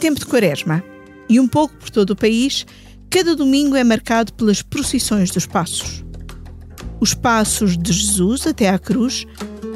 tempo 0.00 0.18
de 0.18 0.26
quaresma 0.26 0.82
e 1.28 1.38
um 1.38 1.46
pouco 1.46 1.74
por 1.76 1.90
todo 1.90 2.10
o 2.10 2.16
país, 2.16 2.66
cada 3.10 3.36
domingo 3.36 3.76
é 3.76 3.84
marcado 3.84 4.32
pelas 4.32 4.62
procissões 4.62 5.30
dos 5.30 5.46
passos. 5.46 6.02
Os 6.98 7.14
passos 7.14 7.76
de 7.76 7.92
Jesus 7.92 8.46
até 8.46 8.70
à 8.70 8.78
cruz, 8.78 9.26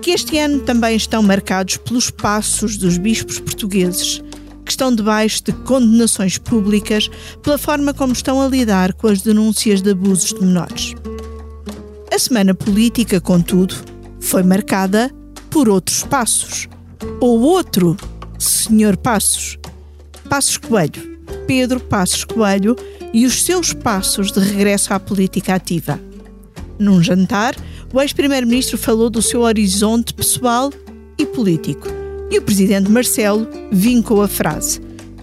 que 0.02 0.10
este 0.10 0.38
ano 0.38 0.60
também 0.60 0.96
estão 0.96 1.22
marcados 1.22 1.76
pelos 1.76 2.10
passos 2.10 2.76
dos 2.76 2.98
bispos 2.98 3.38
portugueses, 3.38 4.22
que 4.64 4.72
estão 4.72 4.94
debaixo 4.94 5.44
de 5.44 5.52
condenações 5.52 6.38
públicas 6.38 7.10
pela 7.42 7.58
forma 7.58 7.92
como 7.92 8.14
estão 8.14 8.40
a 8.40 8.48
lidar 8.48 8.94
com 8.94 9.08
as 9.08 9.20
denúncias 9.20 9.82
de 9.82 9.90
abusos 9.90 10.32
de 10.32 10.44
menores. 10.44 10.94
A 12.12 12.18
semana 12.18 12.54
política, 12.54 13.20
contudo, 13.20 13.74
foi 14.20 14.42
marcada 14.42 15.10
por 15.50 15.68
outros 15.68 16.02
passos. 16.02 16.66
Ou 17.20 17.40
outro 17.40 17.96
Senhor 18.38 18.96
Passos. 18.96 19.58
Passos 20.34 20.56
Coelho, 20.56 21.16
Pedro 21.46 21.78
Passos 21.78 22.24
Coelho 22.24 22.74
e 23.12 23.24
os 23.24 23.44
seus 23.44 23.72
passos 23.72 24.32
de 24.32 24.40
regresso 24.40 24.92
à 24.92 24.98
política 24.98 25.54
ativa. 25.54 26.00
Num 26.76 27.00
jantar, 27.00 27.54
o 27.92 28.00
ex-primeiro-ministro 28.00 28.76
falou 28.76 29.08
do 29.08 29.22
seu 29.22 29.42
horizonte 29.42 30.12
pessoal 30.12 30.72
e 31.16 31.24
político. 31.24 31.86
E 32.32 32.38
o 32.38 32.42
presidente 32.42 32.90
Marcelo 32.90 33.46
vincou 33.70 34.22
a 34.22 34.26
frase. 34.26 34.80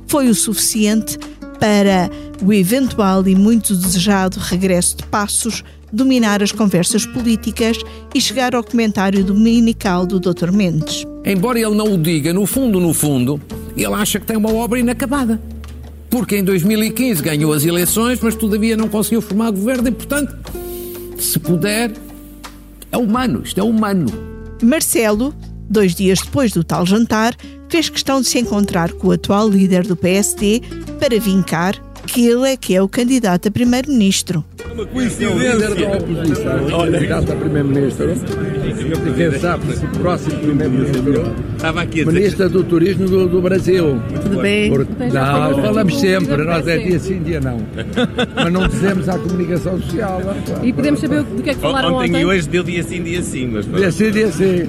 Foi 0.08 0.30
o 0.30 0.34
suficiente 0.34 1.18
para 1.59 2.09
o 2.42 2.53
eventual 2.53 3.28
e 3.28 3.36
muito 3.36 3.75
desejado 3.75 4.40
regresso 4.40 4.96
de 4.96 5.03
Passos 5.08 5.62
dominar 5.92 6.42
as 6.42 6.53
conversas 6.53 7.06
políticas 7.06 7.78
e 8.16 8.22
chegar 8.22 8.56
ao 8.56 8.64
comentário 8.64 9.25
dominical 9.25 10.06
do 10.06 10.22
Dr. 10.22 10.53
Mendes. 10.53 11.06
Embora 11.25 11.59
ele 11.59 11.75
não 11.75 11.96
o 11.96 11.98
diga, 11.98 12.34
no 12.34 12.46
fundo, 12.46 12.80
no 12.80 12.94
fundo, 12.94 13.42
ele 13.75 13.94
acha 13.94 14.19
que 14.19 14.25
tem 14.25 14.38
uma 14.38 14.53
obra 14.53 14.80
inacabada. 14.80 15.41
Porque 16.09 16.38
em 16.38 16.44
2015 16.44 17.22
ganhou 17.22 17.53
as 17.53 17.64
eleições, 17.64 18.19
mas 18.22 18.36
todavia 18.36 18.75
não 18.75 18.89
conseguiu 18.89 19.22
formar 19.22 19.52
governo 19.52 19.88
e, 19.88 19.91
portanto, 19.91 20.36
se 21.17 21.39
puder, 21.39 21.94
é 22.91 22.97
humano, 22.97 23.41
isto 23.44 23.59
é 23.59 23.63
humano. 23.63 24.08
Marcelo, 24.61 25.33
dois 25.69 25.95
dias 25.95 26.19
depois 26.19 26.52
do 26.52 26.63
tal 26.63 26.86
jantar, 26.86 27.36
fez 27.69 27.88
questão 27.88 28.19
de 28.19 28.28
se 28.28 28.38
encontrar 28.38 28.91
com 28.91 29.08
o 29.08 29.11
atual 29.11 29.47
líder 29.47 29.88
do 29.88 29.95
PSD 29.95 30.61
para 31.00 31.17
vincar 31.17 31.81
que 32.06 32.28
ele 32.28 32.50
é 32.50 32.58
que 32.58 32.75
é 32.75 32.81
o 32.81 32.89
candidato 32.89 33.47
a 33.47 33.52
primeiro-ministro. 33.52 34.44
Uma 34.82 34.88
coincidência. 34.88 35.76
da 35.76 35.98
oposição, 35.98 36.68
Olha. 36.74 36.92
candidato 36.94 37.32
a 37.32 37.36
primeiro-ministro. 37.36 38.12
E 38.12 39.14
quem 39.14 39.40
sabe, 39.40 39.78
se 39.78 39.86
o 39.86 39.90
próximo 39.90 40.40
primeiro-ministro. 40.40 41.36
Estava 41.56 41.82
aqui 41.84 42.04
Ministra 42.04 42.50
do 42.50 42.64
Turismo 42.64 43.08
do, 43.08 43.28
do 43.28 43.42
Brasil. 43.42 44.02
Tudo 44.24 44.42
bem? 44.42 44.72
Por, 44.72 44.88
não, 45.14 45.62
falamos 45.62 46.00
sempre, 46.00 46.44
nós 46.44 46.68
é 46.68 46.80
dia 46.80 47.00
sim, 47.00 47.22
dia 47.22 47.40
não. 47.40 47.59
Mas 48.36 48.52
não 48.52 48.68
dizemos 48.68 49.08
à 49.08 49.20
comunicação 49.20 49.80
social. 49.80 50.20
E 50.64 50.74
podemos 50.74 51.00
saber 51.00 51.22
do 51.24 51.44
que 51.44 51.52
é 51.52 51.54
que 51.54 51.59
falaram 51.59 51.94
ontem? 51.94 52.09
Ontem 52.09 52.22
e 52.22 52.26
hoje 52.26 52.50
deu 52.50 52.64
dia 52.64 52.82
sim, 52.82 53.04
dia 53.04 53.22
sim. 53.22 53.48
Mas... 53.48 53.68
Dia 53.68 53.92
sim, 53.92 54.09
dia 54.09 54.32
sim. 54.32 54.68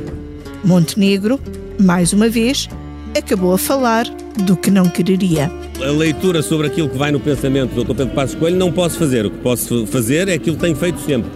Montenegro, 0.63 1.41
mais 1.81 2.13
uma 2.13 2.29
vez, 2.29 2.69
acabou 3.17 3.55
a 3.55 3.59
falar 3.59 4.05
do 4.45 4.57
que 4.57 4.71
não 4.71 4.85
quereria. 4.85 5.51
A 5.87 5.91
leitura 5.91 6.43
sobre 6.43 6.69
aquilo 6.69 6.89
que 6.89 6.97
vai 6.97 7.11
no 7.11 7.19
pensamento 7.19 7.75
do 7.75 7.83
Dr. 7.83 7.97
Pedro 7.97 8.15
Passos 8.15 8.37
Coelho 8.37 8.57
não 8.57 8.71
posso 8.71 8.99
fazer. 8.99 9.27
O 9.27 9.31
que 9.31 9.39
posso 9.39 9.85
fazer 9.87 10.29
é 10.29 10.35
aquilo 10.35 10.57
que 10.57 10.63
tenho 10.63 10.77
feito 10.77 11.01
sempre. 11.01 11.31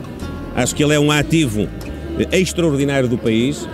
Acho 0.54 0.74
que 0.74 0.84
ele 0.84 0.94
é 0.94 1.00
um 1.00 1.10
ativo 1.10 1.68
extraordinário 2.30 3.08
do 3.08 3.18
país, 3.18 3.68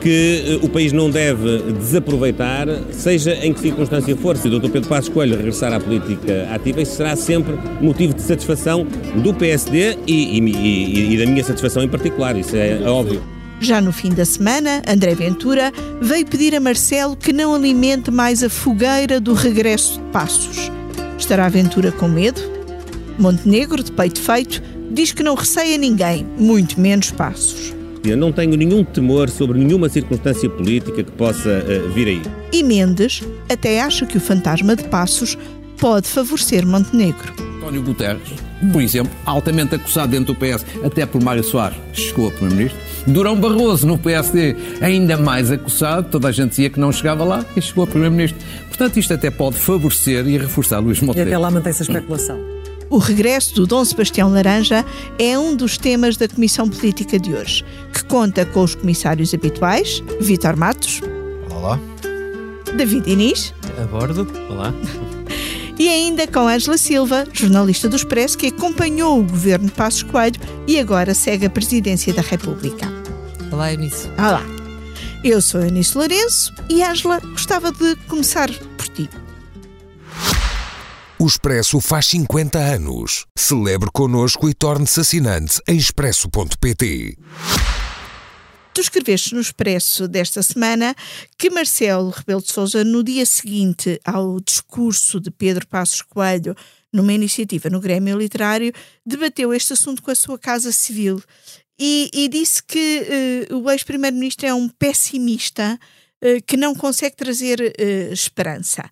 que 0.00 0.58
eh, 0.62 0.64
o 0.64 0.68
país 0.68 0.92
não 0.92 1.10
deve 1.10 1.58
desaproveitar, 1.72 2.66
seja 2.90 3.34
em 3.34 3.52
que 3.52 3.60
circunstância 3.60 4.16
for. 4.16 4.36
Se 4.36 4.48
o 4.48 4.58
Dr. 4.58 4.70
Pedro 4.70 4.88
Passos 4.88 5.10
Coelho 5.10 5.36
regressar 5.36 5.72
à 5.72 5.78
política 5.78 6.48
ativa, 6.52 6.82
isso 6.82 6.96
será 6.96 7.14
sempre 7.16 7.54
motivo 7.80 8.14
de 8.14 8.22
satisfação 8.22 8.86
do 9.16 9.34
PSD 9.34 9.98
e, 10.06 10.38
e, 10.38 10.40
e, 10.40 11.14
e 11.14 11.18
da 11.18 11.26
minha 11.26 11.44
satisfação 11.44 11.82
em 11.82 11.88
particular, 11.88 12.36
isso 12.36 12.56
é 12.56 12.80
óbvio. 12.86 13.33
Já 13.60 13.80
no 13.80 13.92
fim 13.92 14.10
da 14.10 14.24
semana, 14.24 14.82
André 14.86 15.14
Ventura 15.14 15.72
veio 16.00 16.26
pedir 16.26 16.54
a 16.54 16.60
Marcelo 16.60 17.16
que 17.16 17.32
não 17.32 17.54
alimente 17.54 18.10
mais 18.10 18.42
a 18.42 18.50
fogueira 18.50 19.20
do 19.20 19.32
regresso 19.32 19.94
de 19.94 20.10
Passos. 20.10 20.70
Estará 21.18 21.48
Ventura 21.48 21.92
com 21.92 22.08
medo? 22.08 22.40
Montenegro, 23.18 23.82
de 23.82 23.92
peito 23.92 24.20
feito, 24.20 24.62
diz 24.90 25.12
que 25.12 25.22
não 25.22 25.34
receia 25.34 25.78
ninguém, 25.78 26.26
muito 26.38 26.78
menos 26.80 27.10
Passos. 27.10 27.72
Eu 28.04 28.18
não 28.18 28.30
tenho 28.30 28.54
nenhum 28.54 28.84
temor 28.84 29.30
sobre 29.30 29.58
nenhuma 29.58 29.88
circunstância 29.88 30.50
política 30.50 31.02
que 31.02 31.10
possa 31.12 31.64
uh, 31.64 31.90
vir 31.92 32.08
aí. 32.08 32.22
E 32.52 32.62
Mendes 32.62 33.22
até 33.50 33.80
acha 33.80 34.04
que 34.04 34.18
o 34.18 34.20
fantasma 34.20 34.76
de 34.76 34.84
Passos 34.84 35.38
pode 35.78 36.06
favorecer 36.06 36.66
Montenegro. 36.66 37.32
António 37.56 37.82
Guterres, 37.82 38.28
por 38.70 38.82
exemplo, 38.82 39.10
altamente 39.24 39.74
acusado 39.74 40.12
dentro 40.12 40.34
do 40.34 40.38
PS, 40.38 40.66
até 40.84 41.06
por 41.06 41.22
Mário 41.22 41.42
Soares, 41.42 41.78
chegou 41.94 42.28
a 42.28 42.30
Primeiro-Ministro. 42.30 42.93
Durão 43.06 43.38
Barroso, 43.38 43.86
no 43.86 43.98
PSD, 43.98 44.56
ainda 44.80 45.16
mais 45.16 45.50
acusado, 45.50 46.08
toda 46.10 46.28
a 46.28 46.32
gente 46.32 46.50
dizia 46.50 46.70
que 46.70 46.80
não 46.80 46.90
chegava 46.90 47.22
lá 47.22 47.44
e 47.54 47.60
chegou 47.60 47.84
a 47.84 47.86
Primeiro-Ministro. 47.86 48.38
Portanto, 48.68 48.98
isto 48.98 49.12
até 49.12 49.30
pode 49.30 49.56
favorecer 49.56 50.26
e 50.26 50.38
reforçar 50.38 50.78
Luís 50.78 51.00
Montenegro. 51.00 51.30
E 51.30 51.34
até 51.34 51.38
lá 51.38 51.50
mantém-se 51.50 51.82
a 51.82 51.84
especulação. 51.84 52.38
O 52.88 52.98
regresso 52.98 53.54
do 53.54 53.66
Dom 53.66 53.84
Sebastião 53.84 54.30
Laranja 54.30 54.84
é 55.18 55.38
um 55.38 55.54
dos 55.54 55.76
temas 55.76 56.16
da 56.16 56.28
Comissão 56.28 56.68
Política 56.68 57.18
de 57.18 57.34
hoje, 57.34 57.64
que 57.92 58.04
conta 58.04 58.46
com 58.46 58.62
os 58.62 58.74
comissários 58.74 59.34
habituais, 59.34 60.02
Vítor 60.20 60.56
Matos. 60.56 61.00
Olá. 61.50 61.78
David 62.76 63.10
Inês. 63.10 63.54
A 63.82 63.86
bordo. 63.86 64.26
Olá. 64.50 64.72
E 65.76 65.88
ainda 65.88 66.24
com 66.28 66.46
Ângela 66.46 66.78
Silva, 66.78 67.26
jornalista 67.32 67.88
do 67.88 67.96
Expresso, 67.96 68.38
que 68.38 68.46
acompanhou 68.46 69.18
o 69.18 69.24
governo 69.24 69.66
de 69.66 69.72
Passos 69.72 70.04
Coelho 70.04 70.40
e 70.68 70.78
agora 70.78 71.14
segue 71.14 71.46
a 71.46 71.50
presidência 71.50 72.12
da 72.12 72.22
República. 72.22 72.86
Olá, 73.54 73.72
Eunice. 73.72 74.08
Olá. 74.18 74.42
Eu 75.22 75.40
sou 75.40 75.62
Eunice 75.62 75.96
Lourenço 75.96 76.52
e 76.68 76.82
Ângela 76.82 77.20
gostava 77.20 77.70
de 77.70 77.94
começar 78.08 78.50
por 78.76 78.88
ti. 78.88 79.08
O 81.16 81.24
Expresso 81.24 81.80
faz 81.80 82.06
50 82.06 82.58
anos. 82.58 83.26
Celebre 83.38 83.90
connosco 83.92 84.48
e 84.48 84.54
torne-se 84.54 84.98
assinante 84.98 85.60
em 85.68 85.76
expresso.pt. 85.76 87.16
Tu 88.74 88.80
escreveste 88.80 89.36
no 89.36 89.40
Expresso 89.40 90.08
desta 90.08 90.42
semana 90.42 90.92
que 91.38 91.48
Marcelo 91.48 92.10
Rebelo 92.10 92.42
de 92.42 92.50
Sousa, 92.50 92.82
no 92.82 93.04
dia 93.04 93.24
seguinte 93.24 94.00
ao 94.04 94.40
discurso 94.40 95.20
de 95.20 95.30
Pedro 95.30 95.64
Passos 95.68 96.02
Coelho, 96.02 96.56
numa 96.92 97.12
iniciativa 97.12 97.70
no 97.70 97.80
Grêmio 97.80 98.18
Literário, 98.18 98.72
debateu 99.06 99.54
este 99.54 99.74
assunto 99.74 100.02
com 100.02 100.10
a 100.10 100.14
sua 100.16 100.36
Casa 100.36 100.72
Civil 100.72 101.22
e, 101.78 102.10
e 102.12 102.28
disse 102.28 102.62
que 102.62 103.48
uh, 103.50 103.56
o 103.56 103.70
ex-primeiro-ministro 103.70 104.46
é 104.46 104.54
um 104.54 104.68
pessimista 104.68 105.78
uh, 106.22 106.42
que 106.46 106.56
não 106.56 106.74
consegue 106.74 107.16
trazer 107.16 107.60
uh, 107.60 108.12
esperança. 108.12 108.88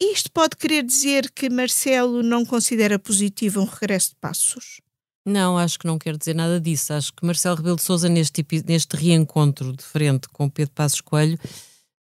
Isto 0.00 0.30
pode 0.32 0.56
querer 0.56 0.82
dizer 0.82 1.30
que 1.30 1.48
Marcelo 1.48 2.22
não 2.22 2.44
considera 2.44 2.98
positivo 2.98 3.60
um 3.60 3.64
regresso 3.64 4.10
de 4.10 4.16
Passos? 4.20 4.80
Não, 5.24 5.56
acho 5.56 5.78
que 5.78 5.86
não 5.86 5.98
quero 5.98 6.18
dizer 6.18 6.34
nada 6.34 6.60
disso. 6.60 6.92
Acho 6.92 7.12
que 7.12 7.24
Marcelo 7.24 7.56
Rebelo 7.56 7.76
de 7.76 7.82
Sousa, 7.82 8.08
neste, 8.08 8.44
neste 8.66 8.96
reencontro 8.96 9.72
de 9.72 9.84
frente 9.84 10.28
com 10.28 10.50
Pedro 10.50 10.74
Passos 10.74 11.00
Coelho, 11.00 11.38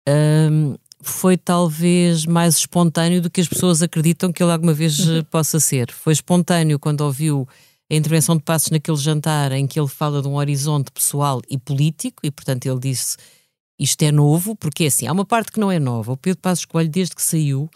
um, 0.07 0.75
foi 1.01 1.38
talvez 1.38 2.25
mais 2.25 2.57
espontâneo 2.57 3.21
do 3.21 3.30
que 3.30 3.39
as 3.39 3.47
pessoas 3.47 3.81
acreditam 3.81 4.33
que 4.33 4.44
ele 4.44 4.51
alguma 4.51 4.74
vez 4.74 5.00
uhum. 5.00 5.24
possa 5.24 5.59
ser. 5.59 5.91
Foi 5.91 6.12
espontâneo 6.12 6.77
quando 6.77 7.01
ouviu 7.01 7.47
a 7.89 7.95
intervenção 7.95 8.35
de 8.35 8.43
Passos 8.43 8.71
naquele 8.71 8.97
jantar 8.97 9.51
em 9.51 9.67
que 9.67 9.79
ele 9.79 9.87
fala 9.87 10.21
de 10.21 10.27
um 10.27 10.35
horizonte 10.35 10.91
pessoal 10.91 11.41
e 11.49 11.57
político, 11.57 12.25
e 12.25 12.31
portanto 12.31 12.65
ele 12.65 12.79
disse 12.79 13.17
isto 13.77 14.01
é 14.03 14.11
novo, 14.11 14.55
porque 14.55 14.85
é 14.85 14.87
assim, 14.87 15.05
há 15.05 15.11
uma 15.11 15.25
parte 15.25 15.51
que 15.51 15.59
não 15.59 15.71
é 15.71 15.79
nova. 15.79 16.13
O 16.13 16.17
Pedro 16.17 16.39
Passos 16.41 16.65
Coelho, 16.65 16.89
desde 16.89 17.13
que 17.13 17.21
saiu, 17.21 17.69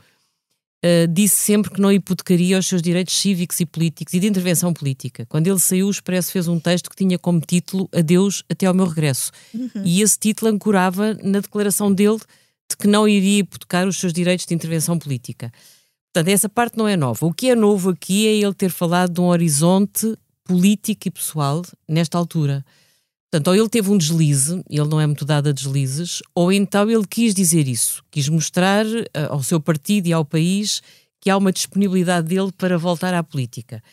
uh, 0.83 1.07
disse 1.09 1.35
sempre 1.35 1.71
que 1.71 1.81
não 1.81 1.91
hipotecaria 1.91 2.57
os 2.57 2.67
seus 2.67 2.81
direitos 2.81 3.13
cívicos 3.13 3.59
e 3.59 3.65
políticos 3.65 4.13
e 4.13 4.19
de 4.19 4.27
intervenção 4.27 4.73
política. 4.73 5.25
Quando 5.25 5.47
ele 5.47 5.59
saiu, 5.59 5.87
o 5.87 5.91
Expresso 5.91 6.31
fez 6.31 6.47
um 6.47 6.59
texto 6.59 6.89
que 6.89 6.95
tinha 6.95 7.19
como 7.19 7.41
título 7.41 7.89
Adeus 7.93 8.43
até 8.49 8.65
ao 8.65 8.73
meu 8.73 8.85
regresso. 8.85 9.31
Uhum. 9.53 9.83
E 9.83 10.01
esse 10.01 10.17
título 10.17 10.51
ancorava 10.51 11.13
na 11.15 11.39
declaração 11.39 11.91
dele 11.91 12.19
de 12.69 12.77
que 12.77 12.87
não 12.87 13.07
iria 13.07 13.39
hipotecar 13.39 13.87
os 13.87 13.97
seus 13.97 14.13
direitos 14.13 14.45
de 14.45 14.53
intervenção 14.53 14.97
política. 14.97 15.51
Portanto, 16.11 16.33
essa 16.33 16.49
parte 16.49 16.77
não 16.77 16.87
é 16.87 16.97
nova. 16.97 17.25
O 17.25 17.33
que 17.33 17.49
é 17.49 17.55
novo 17.55 17.91
aqui 17.91 18.27
é 18.27 18.35
ele 18.35 18.53
ter 18.53 18.69
falado 18.69 19.13
de 19.13 19.21
um 19.21 19.25
horizonte 19.25 20.15
político 20.43 21.07
e 21.07 21.11
pessoal 21.11 21.61
nesta 21.87 22.17
altura. 22.17 22.65
Portanto, 23.31 23.47
ou 23.49 23.55
ele 23.55 23.69
teve 23.69 23.91
um 23.91 23.97
deslize, 23.97 24.63
ele 24.67 24.87
não 24.87 24.99
é 24.99 25.05
muito 25.05 25.23
dado 25.23 25.49
a 25.49 25.51
deslizes, 25.51 26.23
ou 26.33 26.51
então 26.51 26.89
ele 26.89 27.05
quis 27.05 27.35
dizer 27.35 27.67
isso, 27.67 28.03
quis 28.09 28.27
mostrar 28.27 28.87
uh, 28.87 29.05
ao 29.29 29.43
seu 29.43 29.59
partido 29.59 30.07
e 30.07 30.13
ao 30.13 30.25
país 30.25 30.81
que 31.21 31.29
há 31.29 31.37
uma 31.37 31.51
disponibilidade 31.51 32.27
dele 32.27 32.51
para 32.51 32.75
voltar 32.75 33.13
à 33.13 33.21
política. 33.21 33.83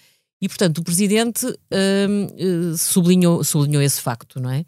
E, 0.41 0.49
portanto, 0.49 0.79
o 0.79 0.83
Presidente 0.83 1.45
uh, 1.47 1.53
uh, 1.53 2.79
sublinhou, 2.79 3.45
sublinhou 3.45 3.83
esse 3.83 4.01
facto, 4.01 4.41
não 4.41 4.51
é? 4.51 4.65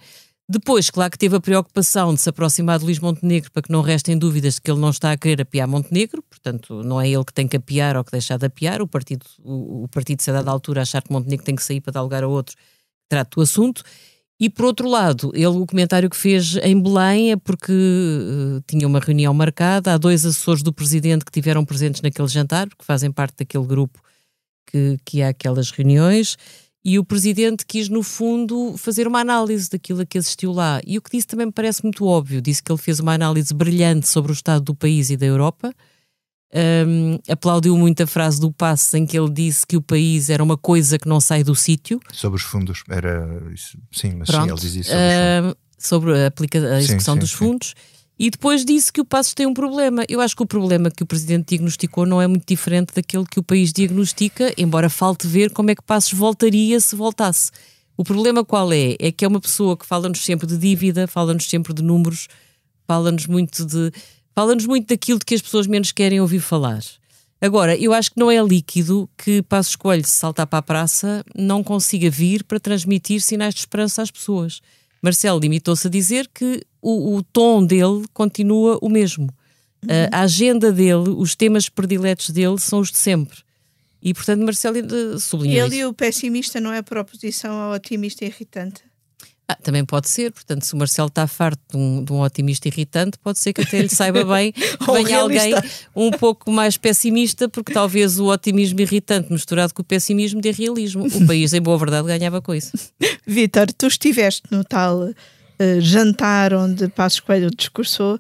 Depois, 0.50 0.88
claro 0.88 1.10
que 1.10 1.18
teve 1.18 1.36
a 1.36 1.40
preocupação 1.40 2.14
de 2.14 2.22
se 2.22 2.28
aproximar 2.30 2.78
de 2.78 2.84
Luís 2.86 2.98
Montenegro 2.98 3.52
para 3.52 3.62
que 3.62 3.70
não 3.70 3.82
restem 3.82 4.16
dúvidas 4.16 4.54
de 4.54 4.62
que 4.62 4.70
ele 4.70 4.80
não 4.80 4.88
está 4.88 5.12
a 5.12 5.16
querer 5.16 5.42
apiar 5.42 5.68
Montenegro, 5.68 6.22
portanto, 6.22 6.82
não 6.82 6.98
é 6.98 7.06
ele 7.06 7.24
que 7.24 7.34
tem 7.34 7.46
que 7.46 7.58
apiar 7.58 7.98
ou 7.98 8.02
que 8.02 8.12
deixar 8.12 8.38
de 8.38 8.46
apiar, 8.46 8.80
o 8.80 8.88
partido, 8.88 9.26
o, 9.44 9.84
o 9.84 9.88
partido 9.88 10.22
se 10.22 10.30
a 10.30 10.32
dada 10.32 10.50
altura 10.50 10.80
achar 10.80 11.02
que 11.02 11.12
Montenegro 11.12 11.44
tem 11.44 11.54
que 11.54 11.62
sair 11.62 11.82
para 11.82 11.92
dar 11.92 12.00
lugar 12.00 12.24
a 12.24 12.28
outro, 12.28 12.56
trata 13.10 13.38
o 13.38 13.42
assunto. 13.42 13.82
E 14.40 14.48
por 14.48 14.64
outro 14.64 14.88
lado, 14.88 15.32
ele 15.34 15.46
o 15.48 15.66
comentário 15.66 16.08
que 16.08 16.16
fez 16.16 16.56
em 16.62 16.80
Belém 16.80 17.32
é 17.32 17.36
porque 17.36 17.72
uh, 17.72 18.62
tinha 18.66 18.86
uma 18.86 19.00
reunião 19.00 19.34
marcada, 19.34 19.92
há 19.92 19.98
dois 19.98 20.24
assessores 20.24 20.62
do 20.62 20.72
presidente 20.72 21.26
que 21.26 21.32
tiveram 21.32 21.62
presentes 21.62 22.00
naquele 22.00 22.28
jantar, 22.28 22.68
porque 22.68 22.84
fazem 22.84 23.12
parte 23.12 23.38
daquele 23.38 23.66
grupo 23.66 24.00
que, 24.66 24.96
que 25.04 25.22
há 25.22 25.28
aquelas 25.28 25.70
reuniões, 25.70 26.36
e 26.84 26.98
o 26.98 27.04
presidente 27.04 27.66
quis, 27.66 27.88
no 27.88 28.02
fundo, 28.02 28.76
fazer 28.78 29.06
uma 29.06 29.20
análise 29.20 29.68
daquilo 29.68 30.00
a 30.00 30.06
que 30.06 30.18
assistiu 30.18 30.52
lá. 30.52 30.80
E 30.86 30.96
o 30.96 31.02
que 31.02 31.10
disse 31.10 31.26
também 31.26 31.46
me 31.46 31.52
parece 31.52 31.82
muito 31.82 32.06
óbvio. 32.06 32.40
Disse 32.40 32.62
que 32.62 32.70
ele 32.70 32.78
fez 32.78 33.00
uma 33.00 33.12
análise 33.12 33.52
brilhante 33.52 34.08
sobre 34.08 34.32
o 34.32 34.34
estado 34.34 34.64
do 34.64 34.74
país 34.74 35.10
e 35.10 35.16
da 35.16 35.26
Europa. 35.26 35.74
Um, 36.54 37.18
aplaudiu 37.28 37.76
muito 37.76 38.02
a 38.02 38.06
frase 38.06 38.40
do 38.40 38.50
Passo 38.50 38.96
em 38.96 39.04
que 39.04 39.18
ele 39.18 39.30
disse 39.30 39.66
que 39.66 39.76
o 39.76 39.82
país 39.82 40.30
era 40.30 40.42
uma 40.42 40.56
coisa 40.56 40.98
que 40.98 41.06
não 41.06 41.20
sai 41.20 41.44
do 41.44 41.54
sítio. 41.54 42.00
Sobre 42.10 42.36
os 42.36 42.42
fundos, 42.42 42.82
era 42.88 43.28
sim, 43.92 44.14
mas 44.14 44.30
Pronto. 44.30 44.44
sim, 44.44 44.50
ele 44.50 44.60
dizia 44.60 44.84
sobre, 44.84 45.50
uh, 45.50 45.56
sobre 45.76 46.18
a, 46.18 46.26
aplica 46.28 46.58
a 46.58 46.78
execução 46.78 47.14
sim, 47.16 47.20
dos 47.20 47.30
sim. 47.30 47.36
E 48.18 48.30
depois 48.30 48.64
disse 48.64 48.92
que 48.92 49.00
o 49.00 49.04
Passos 49.04 49.32
tem 49.32 49.46
um 49.46 49.54
problema. 49.54 50.04
Eu 50.08 50.20
acho 50.20 50.34
que 50.34 50.42
o 50.42 50.46
problema 50.46 50.90
que 50.90 51.04
o 51.04 51.06
Presidente 51.06 51.50
diagnosticou 51.50 52.04
não 52.04 52.20
é 52.20 52.26
muito 52.26 52.44
diferente 52.46 52.92
daquele 52.92 53.24
que 53.24 53.38
o 53.38 53.42
país 53.42 53.72
diagnostica, 53.72 54.52
embora 54.58 54.90
falte 54.90 55.28
ver 55.28 55.50
como 55.52 55.70
é 55.70 55.74
que 55.74 55.82
Passos 55.82 56.12
voltaria 56.12 56.80
se 56.80 56.96
voltasse. 56.96 57.52
O 57.96 58.02
problema 58.02 58.44
qual 58.44 58.72
é? 58.72 58.96
É 58.98 59.12
que 59.12 59.24
é 59.24 59.28
uma 59.28 59.40
pessoa 59.40 59.76
que 59.76 59.86
fala-nos 59.86 60.24
sempre 60.24 60.48
de 60.48 60.58
dívida, 60.58 61.06
fala-nos 61.06 61.48
sempre 61.48 61.72
de 61.72 61.82
números, 61.82 62.26
fala-nos 62.86 63.26
muito 63.26 63.64
de. 63.64 63.92
Fala-nos 64.34 64.66
muito 64.66 64.88
daquilo 64.88 65.18
de 65.18 65.24
que 65.24 65.34
as 65.34 65.42
pessoas 65.42 65.66
menos 65.66 65.90
querem 65.92 66.20
ouvir 66.20 66.40
falar. 66.40 66.80
Agora, 67.40 67.76
eu 67.76 67.92
acho 67.92 68.10
que 68.12 68.18
não 68.18 68.30
é 68.30 68.42
líquido 68.42 69.08
que 69.16 69.42
Passos 69.42 69.76
Coelho, 69.76 70.04
se 70.04 70.14
saltar 70.14 70.46
para 70.46 70.58
a 70.58 70.62
praça, 70.62 71.24
não 71.36 71.62
consiga 71.62 72.10
vir 72.10 72.42
para 72.42 72.58
transmitir 72.58 73.20
sinais 73.20 73.54
de 73.54 73.60
esperança 73.60 74.02
às 74.02 74.10
pessoas. 74.10 74.60
Marcelo 75.02 75.38
limitou-se 75.38 75.86
a 75.86 75.90
dizer 75.90 76.28
que 76.32 76.62
o, 76.80 77.16
o, 77.16 77.22
tom 77.22 77.64
dele 77.64 78.04
continua 78.12 78.78
o 78.80 78.88
mesmo. 78.88 79.24
Uhum. 79.82 79.90
Uh, 79.90 80.08
a 80.10 80.20
agenda 80.22 80.72
dele, 80.72 81.10
os 81.16 81.34
temas 81.34 81.68
prediletos 81.68 82.30
dele 82.30 82.58
são 82.58 82.80
os 82.80 82.90
de 82.90 82.98
sempre. 82.98 83.38
E, 84.02 84.14
portanto, 84.14 84.42
Marcelo 84.42 85.18
sublinhou 85.18 85.66
Ele 85.66 85.76
e 85.76 85.84
o 85.84 85.92
pessimista 85.92 86.60
não 86.60 86.72
é 86.72 86.82
por 86.82 86.98
oposição 86.98 87.52
ao 87.52 87.74
otimista 87.74 88.24
irritante? 88.24 88.87
Ah, 89.50 89.56
também 89.62 89.82
pode 89.82 90.10
ser, 90.10 90.30
portanto, 90.30 90.66
se 90.66 90.74
o 90.74 90.76
Marcelo 90.76 91.08
está 91.08 91.26
farto 91.26 91.58
de 91.70 91.76
um, 91.78 92.04
de 92.04 92.12
um, 92.12 92.20
otimista 92.20 92.68
irritante, 92.68 93.16
pode 93.16 93.38
ser 93.38 93.54
que 93.54 93.62
até 93.62 93.80
lhe 93.80 93.88
saiba 93.88 94.22
bem 94.22 94.52
que 94.52 94.92
venha 94.92 95.20
alguém 95.20 95.54
um 95.96 96.10
pouco 96.10 96.52
mais 96.52 96.76
pessimista, 96.76 97.48
porque 97.48 97.72
talvez 97.72 98.20
o 98.20 98.26
otimismo 98.26 98.78
irritante 98.78 99.32
misturado 99.32 99.72
com 99.72 99.80
o 99.80 99.84
pessimismo 99.84 100.38
dê 100.42 100.50
realismo. 100.50 101.06
O 101.06 101.26
país, 101.26 101.54
em 101.54 101.62
boa 101.62 101.78
verdade, 101.78 102.06
ganhava 102.06 102.42
com 102.42 102.54
isso. 102.54 102.72
Vítor, 103.26 103.72
tu 103.72 103.86
estiveste 103.86 104.42
no 104.50 104.62
tal 104.62 104.98
uh, 104.98 105.14
jantar 105.80 106.52
onde 106.52 106.86
Passos 106.88 107.20
Coelho 107.20 107.50
discursou. 107.50 108.18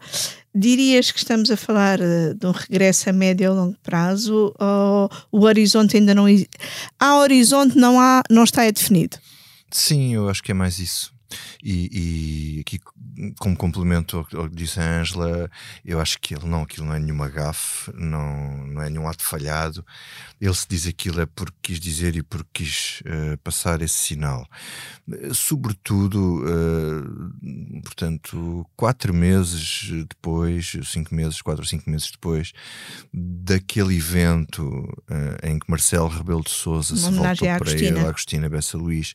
Dirias 0.54 1.10
que 1.10 1.18
estamos 1.18 1.50
a 1.50 1.58
falar 1.58 2.00
uh, 2.00 2.32
de 2.34 2.46
um 2.46 2.52
regresso 2.52 3.10
a 3.10 3.12
médio 3.12 3.50
ou 3.50 3.56
longo 3.56 3.76
prazo 3.82 4.54
ou 4.58 5.10
o 5.30 5.44
horizonte 5.44 5.98
ainda 5.98 6.14
não... 6.14 6.24
Há 6.98 7.18
horizonte, 7.18 7.76
não, 7.76 8.00
há, 8.00 8.22
não 8.30 8.44
está 8.44 8.64
é 8.64 8.72
definido? 8.72 9.18
Sim, 9.70 10.14
eu 10.14 10.30
acho 10.30 10.42
que 10.42 10.52
é 10.52 10.54
mais 10.54 10.78
isso. 10.78 11.17
E, 11.62 12.56
e, 12.56 12.60
aqui, 12.60 12.80
como 13.38 13.56
complemento 13.56 14.18
ao, 14.18 14.40
ao 14.40 14.48
que 14.48 14.56
disse 14.56 14.80
a 14.80 15.00
Ângela, 15.00 15.50
eu 15.84 16.00
acho 16.00 16.18
que 16.20 16.34
ele 16.34 16.46
não, 16.46 16.62
aquilo 16.62 16.86
não 16.86 16.94
é 16.94 16.98
nenhuma 16.98 17.28
gafe, 17.28 17.92
não, 17.94 18.66
não 18.66 18.82
é 18.82 18.88
nenhum 18.88 19.08
ato 19.08 19.22
falhado. 19.22 19.84
Ele 20.40 20.54
se 20.54 20.66
diz 20.68 20.86
aquilo 20.86 21.20
é 21.20 21.26
porque 21.26 21.56
quis 21.62 21.80
dizer 21.80 22.16
e 22.16 22.22
porque 22.22 22.64
quis 22.64 23.02
uh, 23.02 23.36
passar 23.38 23.82
esse 23.82 23.94
sinal. 23.94 24.48
Sobretudo, 25.32 26.44
uh, 26.44 27.82
portanto, 27.82 28.66
quatro 28.76 29.12
meses 29.12 29.90
depois, 30.08 30.76
cinco 30.84 31.14
meses, 31.14 31.42
quatro 31.42 31.62
ou 31.62 31.68
cinco 31.68 31.90
meses 31.90 32.10
depois, 32.10 32.52
daquele 33.12 33.96
evento 33.96 34.62
uh, 34.64 35.46
em 35.46 35.58
que 35.58 35.68
Marcelo 35.68 36.08
Rebelo 36.08 36.42
de 36.42 36.50
Souza 36.50 36.96
se 36.96 37.10
voltou 37.10 37.48
para 37.58 37.72
ele, 37.72 37.98
a 37.98 38.08
Agostina 38.08 38.48
Bessa 38.48 38.78
Luís, 38.78 39.14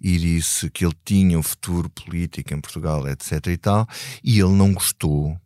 e 0.00 0.18
disse 0.18 0.70
que 0.70 0.84
ele 0.84 0.96
tinha 1.04 1.38
um 1.38 1.42
futuro 1.42 1.88
político 1.88 2.52
em 2.52 2.60
Portugal, 2.60 3.06
etc. 3.08 3.35
e 3.50 3.56
tal, 3.56 3.86
e 4.22 4.38
ele 4.40 4.52
não 4.52 4.72
gostou. 4.72 5.38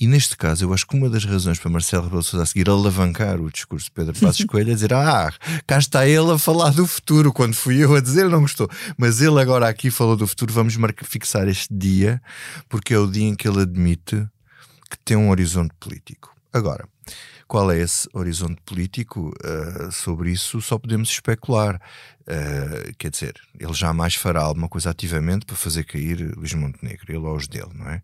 E 0.00 0.06
neste 0.06 0.36
caso, 0.36 0.64
eu 0.64 0.72
acho 0.72 0.86
que 0.86 0.96
uma 0.96 1.10
das 1.10 1.24
razões 1.24 1.58
para 1.58 1.70
Marcelo 1.70 2.04
Rebelo 2.04 2.22
Sousa 2.22 2.44
a 2.44 2.46
seguir 2.46 2.70
alavancar 2.70 3.40
o 3.40 3.50
discurso 3.50 3.86
de 3.86 3.90
Pedro 3.90 4.14
Passos 4.18 4.44
Coelho 4.46 4.70
é 4.70 4.74
dizer: 4.74 4.94
Ah, 4.94 5.32
cá 5.66 5.78
está 5.78 6.06
ele 6.06 6.30
a 6.32 6.38
falar 6.38 6.70
do 6.70 6.86
futuro, 6.86 7.32
quando 7.32 7.54
fui 7.54 7.82
eu 7.82 7.94
a 7.94 8.00
dizer, 8.00 8.28
não 8.28 8.42
gostou. 8.42 8.68
Mas 8.96 9.20
ele 9.20 9.40
agora 9.40 9.68
aqui 9.68 9.90
falou 9.90 10.16
do 10.16 10.26
futuro, 10.26 10.52
vamos 10.52 10.76
fixar 11.04 11.48
este 11.48 11.68
dia, 11.72 12.22
porque 12.68 12.94
é 12.94 12.98
o 12.98 13.10
dia 13.10 13.26
em 13.26 13.34
que 13.34 13.48
ele 13.48 13.62
admite 13.62 14.26
que 14.88 14.98
tem 15.04 15.16
um 15.16 15.30
horizonte 15.30 15.74
político. 15.78 16.34
Agora, 16.52 16.88
qual 17.48 17.72
é 17.72 17.78
esse 17.78 18.06
horizonte 18.12 18.60
político? 18.64 19.32
Uh, 19.42 19.90
sobre 19.90 20.30
isso 20.30 20.60
só 20.60 20.78
podemos 20.78 21.08
especular. 21.08 21.80
Uh, 22.22 22.94
quer 22.98 23.10
dizer, 23.10 23.40
ele 23.58 23.72
jamais 23.72 24.14
fará 24.14 24.42
alguma 24.42 24.68
coisa 24.68 24.90
ativamente 24.90 25.46
para 25.46 25.56
fazer 25.56 25.84
cair 25.84 26.36
Luís 26.36 26.52
Montenegro, 26.52 27.06
ele 27.08 27.26
ou 27.26 27.34
os 27.34 27.48
dele, 27.48 27.70
não 27.74 27.88
é? 27.88 28.02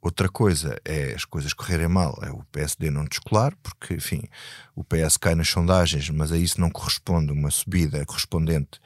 Outra 0.00 0.28
coisa 0.28 0.78
é 0.84 1.14
as 1.14 1.24
coisas 1.24 1.54
correrem 1.54 1.88
mal, 1.88 2.18
é 2.22 2.30
o 2.30 2.44
PSD 2.52 2.90
não 2.90 3.06
descolar, 3.06 3.54
porque, 3.62 3.94
enfim, 3.94 4.22
o 4.74 4.84
PS 4.84 5.16
cai 5.16 5.34
nas 5.34 5.48
sondagens, 5.48 6.10
mas 6.10 6.30
a 6.30 6.36
isso 6.36 6.60
não 6.60 6.68
corresponde 6.68 7.32
uma 7.32 7.50
subida 7.50 8.04
correspondente 8.04 8.80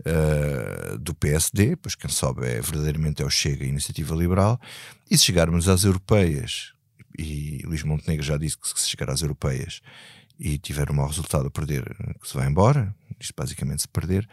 uh, 0.00 0.96
do 0.96 1.12
PSD, 1.12 1.74
pois 1.74 1.96
quem 1.96 2.08
sobe 2.08 2.46
é 2.46 2.60
verdadeiramente 2.60 3.20
é 3.20 3.26
o 3.26 3.30
Chega 3.30 3.64
e 3.64 3.66
a 3.66 3.70
Iniciativa 3.70 4.14
Liberal. 4.14 4.60
E 5.10 5.18
se 5.18 5.24
chegarmos 5.24 5.68
às 5.68 5.82
europeias, 5.82 6.72
e 7.18 7.62
Luís 7.64 7.82
Montenegro 7.82 8.24
já 8.24 8.36
disse 8.36 8.58
que 8.58 8.68
se 8.68 8.88
chegar 8.88 9.10
às 9.10 9.22
europeias 9.22 9.80
e 10.38 10.56
tiver 10.56 10.90
um 10.90 10.94
mau 10.94 11.06
resultado 11.06 11.48
a 11.48 11.50
perder, 11.50 11.84
que 12.20 12.26
se 12.26 12.34
vai 12.34 12.48
embora, 12.48 12.94
isto 13.20 13.34
basicamente 13.36 13.82
se 13.82 13.88
perder. 13.88 14.26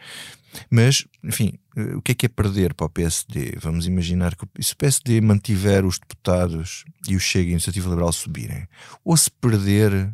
Mas, 0.70 1.06
enfim, 1.22 1.58
o 1.94 2.00
que 2.00 2.12
é 2.12 2.14
que 2.14 2.26
é 2.26 2.28
perder 2.30 2.72
para 2.72 2.86
o 2.86 2.90
PSD? 2.90 3.56
Vamos 3.60 3.86
imaginar 3.86 4.34
que 4.34 4.46
se 4.62 4.72
o 4.72 4.76
PSD 4.76 5.20
mantiver 5.20 5.84
os 5.84 5.98
deputados 5.98 6.86
e 7.06 7.14
o 7.14 7.20
Chega 7.20 7.44
e 7.44 7.48
a 7.48 7.52
Iniciativa 7.52 7.90
Liberal 7.90 8.10
subirem, 8.10 8.66
ou 9.04 9.14
se 9.16 9.30
perder 9.30 10.10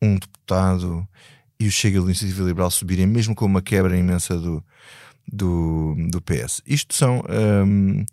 um 0.00 0.14
deputado 0.14 1.06
e 1.58 1.66
o 1.66 1.70
Chega 1.70 1.98
e 1.98 2.00
a 2.00 2.04
Iniciativa 2.04 2.44
Liberal 2.44 2.70
subirem, 2.70 3.06
mesmo 3.06 3.34
com 3.34 3.44
uma 3.44 3.60
quebra 3.60 3.96
imensa 3.96 4.38
do, 4.38 4.64
do, 5.26 5.96
do 6.10 6.22
PS. 6.22 6.62
Isto 6.64 6.94
são, 6.94 7.24
um, 7.66 8.04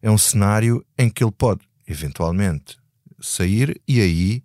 é 0.00 0.10
um 0.10 0.18
cenário 0.18 0.82
em 0.96 1.10
que 1.10 1.22
ele 1.22 1.32
pode, 1.32 1.60
eventualmente, 1.86 2.78
sair 3.20 3.80
e 3.86 4.00
aí 4.00 4.42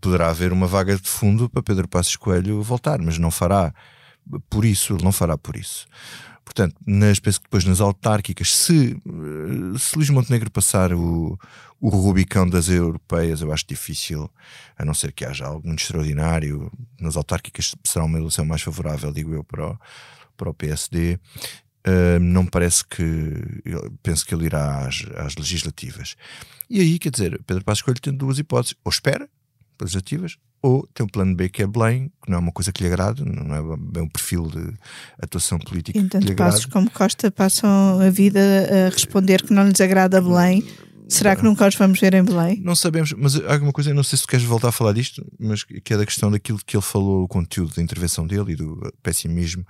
poderá 0.00 0.30
haver 0.30 0.52
uma 0.52 0.66
vaga 0.66 0.96
de 0.96 1.08
fundo 1.08 1.48
para 1.48 1.62
Pedro 1.62 1.88
Passos 1.88 2.16
Coelho 2.16 2.62
voltar, 2.62 3.00
mas 3.00 3.18
não 3.18 3.30
fará 3.30 3.74
por 4.48 4.64
isso, 4.64 4.96
não 5.02 5.12
fará 5.12 5.36
por 5.36 5.56
isso. 5.56 5.86
Portanto, 6.44 6.76
nas, 6.86 7.18
penso 7.18 7.40
que 7.40 7.46
depois 7.46 7.64
nas 7.64 7.80
autárquicas, 7.80 8.54
se, 8.54 8.96
se 9.78 9.96
Luís 9.96 10.10
Montenegro 10.10 10.50
passar 10.50 10.92
o, 10.92 11.38
o 11.80 11.88
Rubicão 11.88 12.48
das 12.48 12.68
europeias, 12.68 13.40
eu 13.40 13.50
acho 13.50 13.64
difícil, 13.66 14.30
a 14.76 14.84
não 14.84 14.92
ser 14.92 15.12
que 15.12 15.24
haja 15.24 15.46
algo 15.46 15.66
muito 15.66 15.80
extraordinário. 15.80 16.70
Nas 17.00 17.16
autárquicas 17.16 17.74
será 17.82 18.04
uma 18.04 18.18
eleição 18.18 18.44
mais 18.44 18.60
favorável, 18.60 19.10
digo 19.10 19.34
eu, 19.34 19.42
para 19.42 19.70
o, 19.70 19.78
para 20.36 20.50
o 20.50 20.54
PSD. 20.54 21.18
Uh, 21.86 22.18
não 22.18 22.44
me 22.44 22.50
parece 22.50 22.84
que. 22.86 23.02
Penso 24.02 24.24
que 24.24 24.34
ele 24.34 24.46
irá 24.46 24.86
às, 24.86 25.04
às 25.16 25.36
legislativas. 25.36 26.16
E 26.70 26.80
aí, 26.80 26.98
quer 26.98 27.10
dizer, 27.10 27.40
Pedro 27.46 27.62
Passos 27.62 27.82
Coelho 27.82 28.00
tem 28.00 28.12
duas 28.12 28.38
hipóteses: 28.38 28.74
ou 28.82 28.90
espera 28.90 29.28
legislativas, 29.80 30.38
ou 30.62 30.88
tem 30.94 31.04
um 31.04 31.08
plano 31.08 31.34
B 31.34 31.48
que 31.48 31.62
é 31.62 31.66
Belém, 31.66 32.10
que 32.22 32.30
não 32.30 32.38
é 32.38 32.40
uma 32.40 32.52
coisa 32.52 32.72
que 32.72 32.82
lhe 32.82 32.88
agrade, 32.88 33.22
não 33.22 33.54
é 33.54 33.76
bem 33.76 34.02
um 34.02 34.08
perfil 34.08 34.46
de 34.46 34.72
atuação 35.20 35.58
política 35.58 35.98
e, 35.98 36.08
que 36.08 36.18
lhe 36.18 36.32
agrade. 36.32 36.52
passos 36.52 36.66
como 36.66 36.90
Costa 36.90 37.30
passam 37.30 38.00
a 38.00 38.08
vida 38.08 38.40
a 38.40 38.88
responder 38.88 39.42
que 39.42 39.52
não 39.52 39.68
lhes 39.68 39.80
agrada 39.80 40.22
Belém. 40.22 40.66
Será 41.06 41.36
que 41.36 41.44
nunca 41.44 41.68
os 41.68 41.74
vamos 41.74 42.00
ver 42.00 42.14
em 42.14 42.24
Belém? 42.24 42.60
Não 42.62 42.74
sabemos, 42.74 43.12
mas 43.12 43.36
há 43.36 43.52
alguma 43.52 43.72
coisa, 43.72 43.92
não 43.92 44.02
sei 44.02 44.16
se 44.16 44.24
tu 44.24 44.28
queres 44.28 44.46
voltar 44.46 44.68
a 44.68 44.72
falar 44.72 44.92
disto, 44.92 45.22
mas 45.38 45.62
que 45.62 45.92
é 45.92 45.98
da 45.98 46.06
questão 46.06 46.30
daquilo 46.30 46.58
que 46.64 46.76
ele 46.76 46.82
falou, 46.82 47.24
o 47.24 47.28
conteúdo 47.28 47.74
da 47.74 47.82
intervenção 47.82 48.26
dele 48.26 48.52
e 48.52 48.56
do 48.56 48.90
pessimismo 49.02 49.66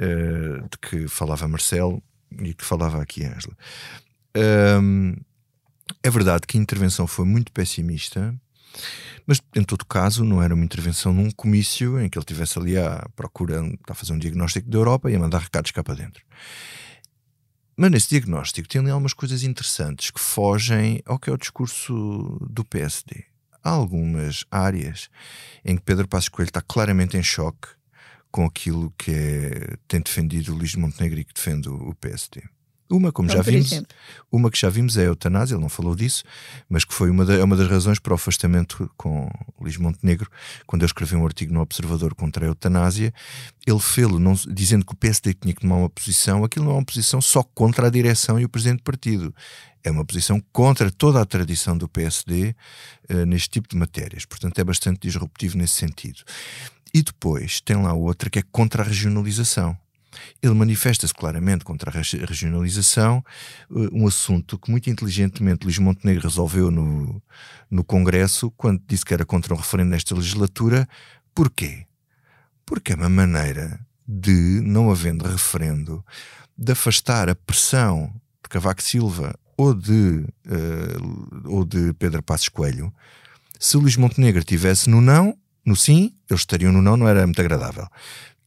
uh, 0.00 0.68
de 0.68 0.78
que 0.80 1.08
falava 1.08 1.48
Marcelo 1.48 2.02
e 2.40 2.54
que 2.54 2.64
falava 2.64 3.02
aqui 3.02 3.24
Ângela. 3.24 3.56
Um, 4.36 5.14
é 6.02 6.10
verdade 6.10 6.46
que 6.46 6.56
a 6.56 6.60
intervenção 6.60 7.06
foi 7.06 7.24
muito 7.24 7.52
pessimista, 7.52 8.34
mas, 9.26 9.40
em 9.54 9.62
todo 9.62 9.84
caso, 9.84 10.24
não 10.24 10.42
era 10.42 10.54
uma 10.54 10.64
intervenção 10.64 11.12
num 11.12 11.30
comício 11.30 12.00
em 12.00 12.08
que 12.08 12.18
ele 12.18 12.22
estivesse 12.22 12.58
ali 12.58 12.76
à 12.76 13.06
procura, 13.14 13.62
a 13.88 13.94
fazer 13.94 14.12
um 14.12 14.18
diagnóstico 14.18 14.68
da 14.68 14.78
Europa 14.78 15.10
e 15.10 15.14
a 15.14 15.18
mandar 15.18 15.40
recados 15.40 15.70
cá 15.70 15.82
para 15.82 15.94
dentro. 15.94 16.24
mas 17.76 17.90
nesse 17.90 18.08
diagnóstico 18.10 18.68
tem 18.68 18.80
ali 18.80 18.90
algumas 18.90 19.14
coisas 19.14 19.42
interessantes 19.42 20.10
que 20.10 20.20
fogem 20.20 21.02
ao 21.06 21.18
que 21.18 21.30
é 21.30 21.32
o 21.32 21.38
discurso 21.38 22.38
do 22.50 22.64
PSD. 22.64 23.24
Há 23.62 23.70
algumas 23.70 24.44
áreas 24.50 25.08
em 25.64 25.76
que 25.76 25.82
Pedro 25.82 26.08
Passos 26.08 26.28
Coelho 26.28 26.48
está 26.48 26.60
claramente 26.60 27.16
em 27.16 27.22
choque 27.22 27.68
com 28.32 28.46
aquilo 28.46 28.92
que 28.98 29.12
é, 29.12 29.76
tem 29.86 30.00
defendido 30.00 30.52
o 30.52 30.56
Luís 30.56 30.74
Montenegro 30.74 31.20
e 31.20 31.24
que 31.24 31.34
defende 31.34 31.68
o 31.68 31.94
PSD. 32.00 32.42
Uma, 32.92 33.10
como 33.10 33.26
já 33.30 33.40
vimos, 33.40 33.82
uma 34.30 34.50
que 34.50 34.60
já 34.60 34.68
vimos 34.68 34.98
é 34.98 35.00
a 35.00 35.04
eutanásia, 35.04 35.54
ele 35.54 35.62
não 35.62 35.70
falou 35.70 35.96
disso, 35.96 36.24
mas 36.68 36.84
que 36.84 36.92
foi 36.92 37.08
uma, 37.08 37.24
da, 37.24 37.32
é 37.32 37.42
uma 37.42 37.56
das 37.56 37.66
razões 37.66 37.98
para 37.98 38.12
o 38.12 38.16
afastamento 38.16 38.90
com 38.98 39.30
Luís 39.58 39.78
Montenegro, 39.78 40.30
quando 40.66 40.82
ele 40.82 40.90
escreveu 40.90 41.18
um 41.18 41.24
artigo 41.24 41.54
no 41.54 41.62
Observador 41.62 42.14
contra 42.14 42.44
a 42.44 42.48
eutanásia, 42.48 43.14
ele 43.66 43.80
fez-lo 43.80 44.20
dizendo 44.46 44.84
que 44.84 44.92
o 44.92 44.96
PSD 44.96 45.32
tinha 45.32 45.54
que 45.54 45.62
tomar 45.62 45.76
uma 45.76 45.88
posição, 45.88 46.44
aquilo 46.44 46.66
não 46.66 46.72
é 46.72 46.74
uma 46.74 46.84
posição 46.84 47.22
só 47.22 47.42
contra 47.42 47.86
a 47.86 47.90
direção 47.90 48.38
e 48.38 48.44
o 48.44 48.48
presidente 48.48 48.80
do 48.80 48.84
partido, 48.84 49.34
é 49.82 49.90
uma 49.90 50.04
posição 50.04 50.38
contra 50.52 50.90
toda 50.90 51.18
a 51.18 51.24
tradição 51.24 51.78
do 51.78 51.88
PSD 51.88 52.50
uh, 52.50 52.54
eh, 53.08 53.24
neste 53.24 53.48
tipo 53.48 53.68
de 53.68 53.76
matérias, 53.76 54.26
portanto 54.26 54.58
é 54.58 54.64
bastante 54.64 55.00
disruptivo 55.00 55.56
nesse 55.56 55.74
sentido. 55.74 56.20
E 56.92 57.02
depois 57.02 57.58
tem 57.62 57.76
lá 57.76 57.94
outra 57.94 58.28
que 58.28 58.38
é 58.38 58.42
contra 58.52 58.82
a 58.82 58.86
regionalização. 58.86 59.76
Ele 60.42 60.54
manifesta-se 60.54 61.14
claramente 61.14 61.64
contra 61.64 61.90
a 61.90 62.02
regionalização, 62.26 63.24
eh, 63.70 63.88
um 63.92 64.06
assunto 64.06 64.58
que 64.58 64.70
muito 64.70 64.88
inteligentemente 64.90 65.64
Luís 65.64 65.78
Montenegro 65.78 66.22
resolveu 66.22 66.70
no, 66.70 67.22
no 67.70 67.84
Congresso, 67.84 68.50
quando 68.52 68.82
disse 68.86 69.04
que 69.04 69.14
era 69.14 69.24
contra 69.24 69.54
um 69.54 69.56
referendo 69.56 69.90
nesta 69.90 70.14
legislatura. 70.14 70.88
Porquê? 71.34 71.86
Porque 72.66 72.92
é 72.92 72.96
uma 72.96 73.08
maneira 73.08 73.80
de, 74.06 74.60
não 74.62 74.90
havendo 74.90 75.26
referendo, 75.26 76.04
de 76.56 76.72
afastar 76.72 77.28
a 77.28 77.34
pressão 77.34 78.12
de 78.42 78.48
Cavaco 78.48 78.82
Silva 78.82 79.34
ou 79.56 79.74
de, 79.74 80.24
uh, 80.46 81.48
ou 81.48 81.64
de 81.64 81.92
Pedro 81.94 82.22
Passos 82.22 82.48
Coelho. 82.48 82.92
Se 83.58 83.76
Luís 83.76 83.96
Montenegro 83.96 84.40
estivesse 84.40 84.90
no 84.90 85.00
não, 85.00 85.36
no 85.64 85.76
sim, 85.76 86.12
eles 86.28 86.40
estariam 86.40 86.72
no 86.72 86.82
não, 86.82 86.96
não 86.96 87.08
era 87.08 87.24
muito 87.26 87.40
agradável. 87.40 87.86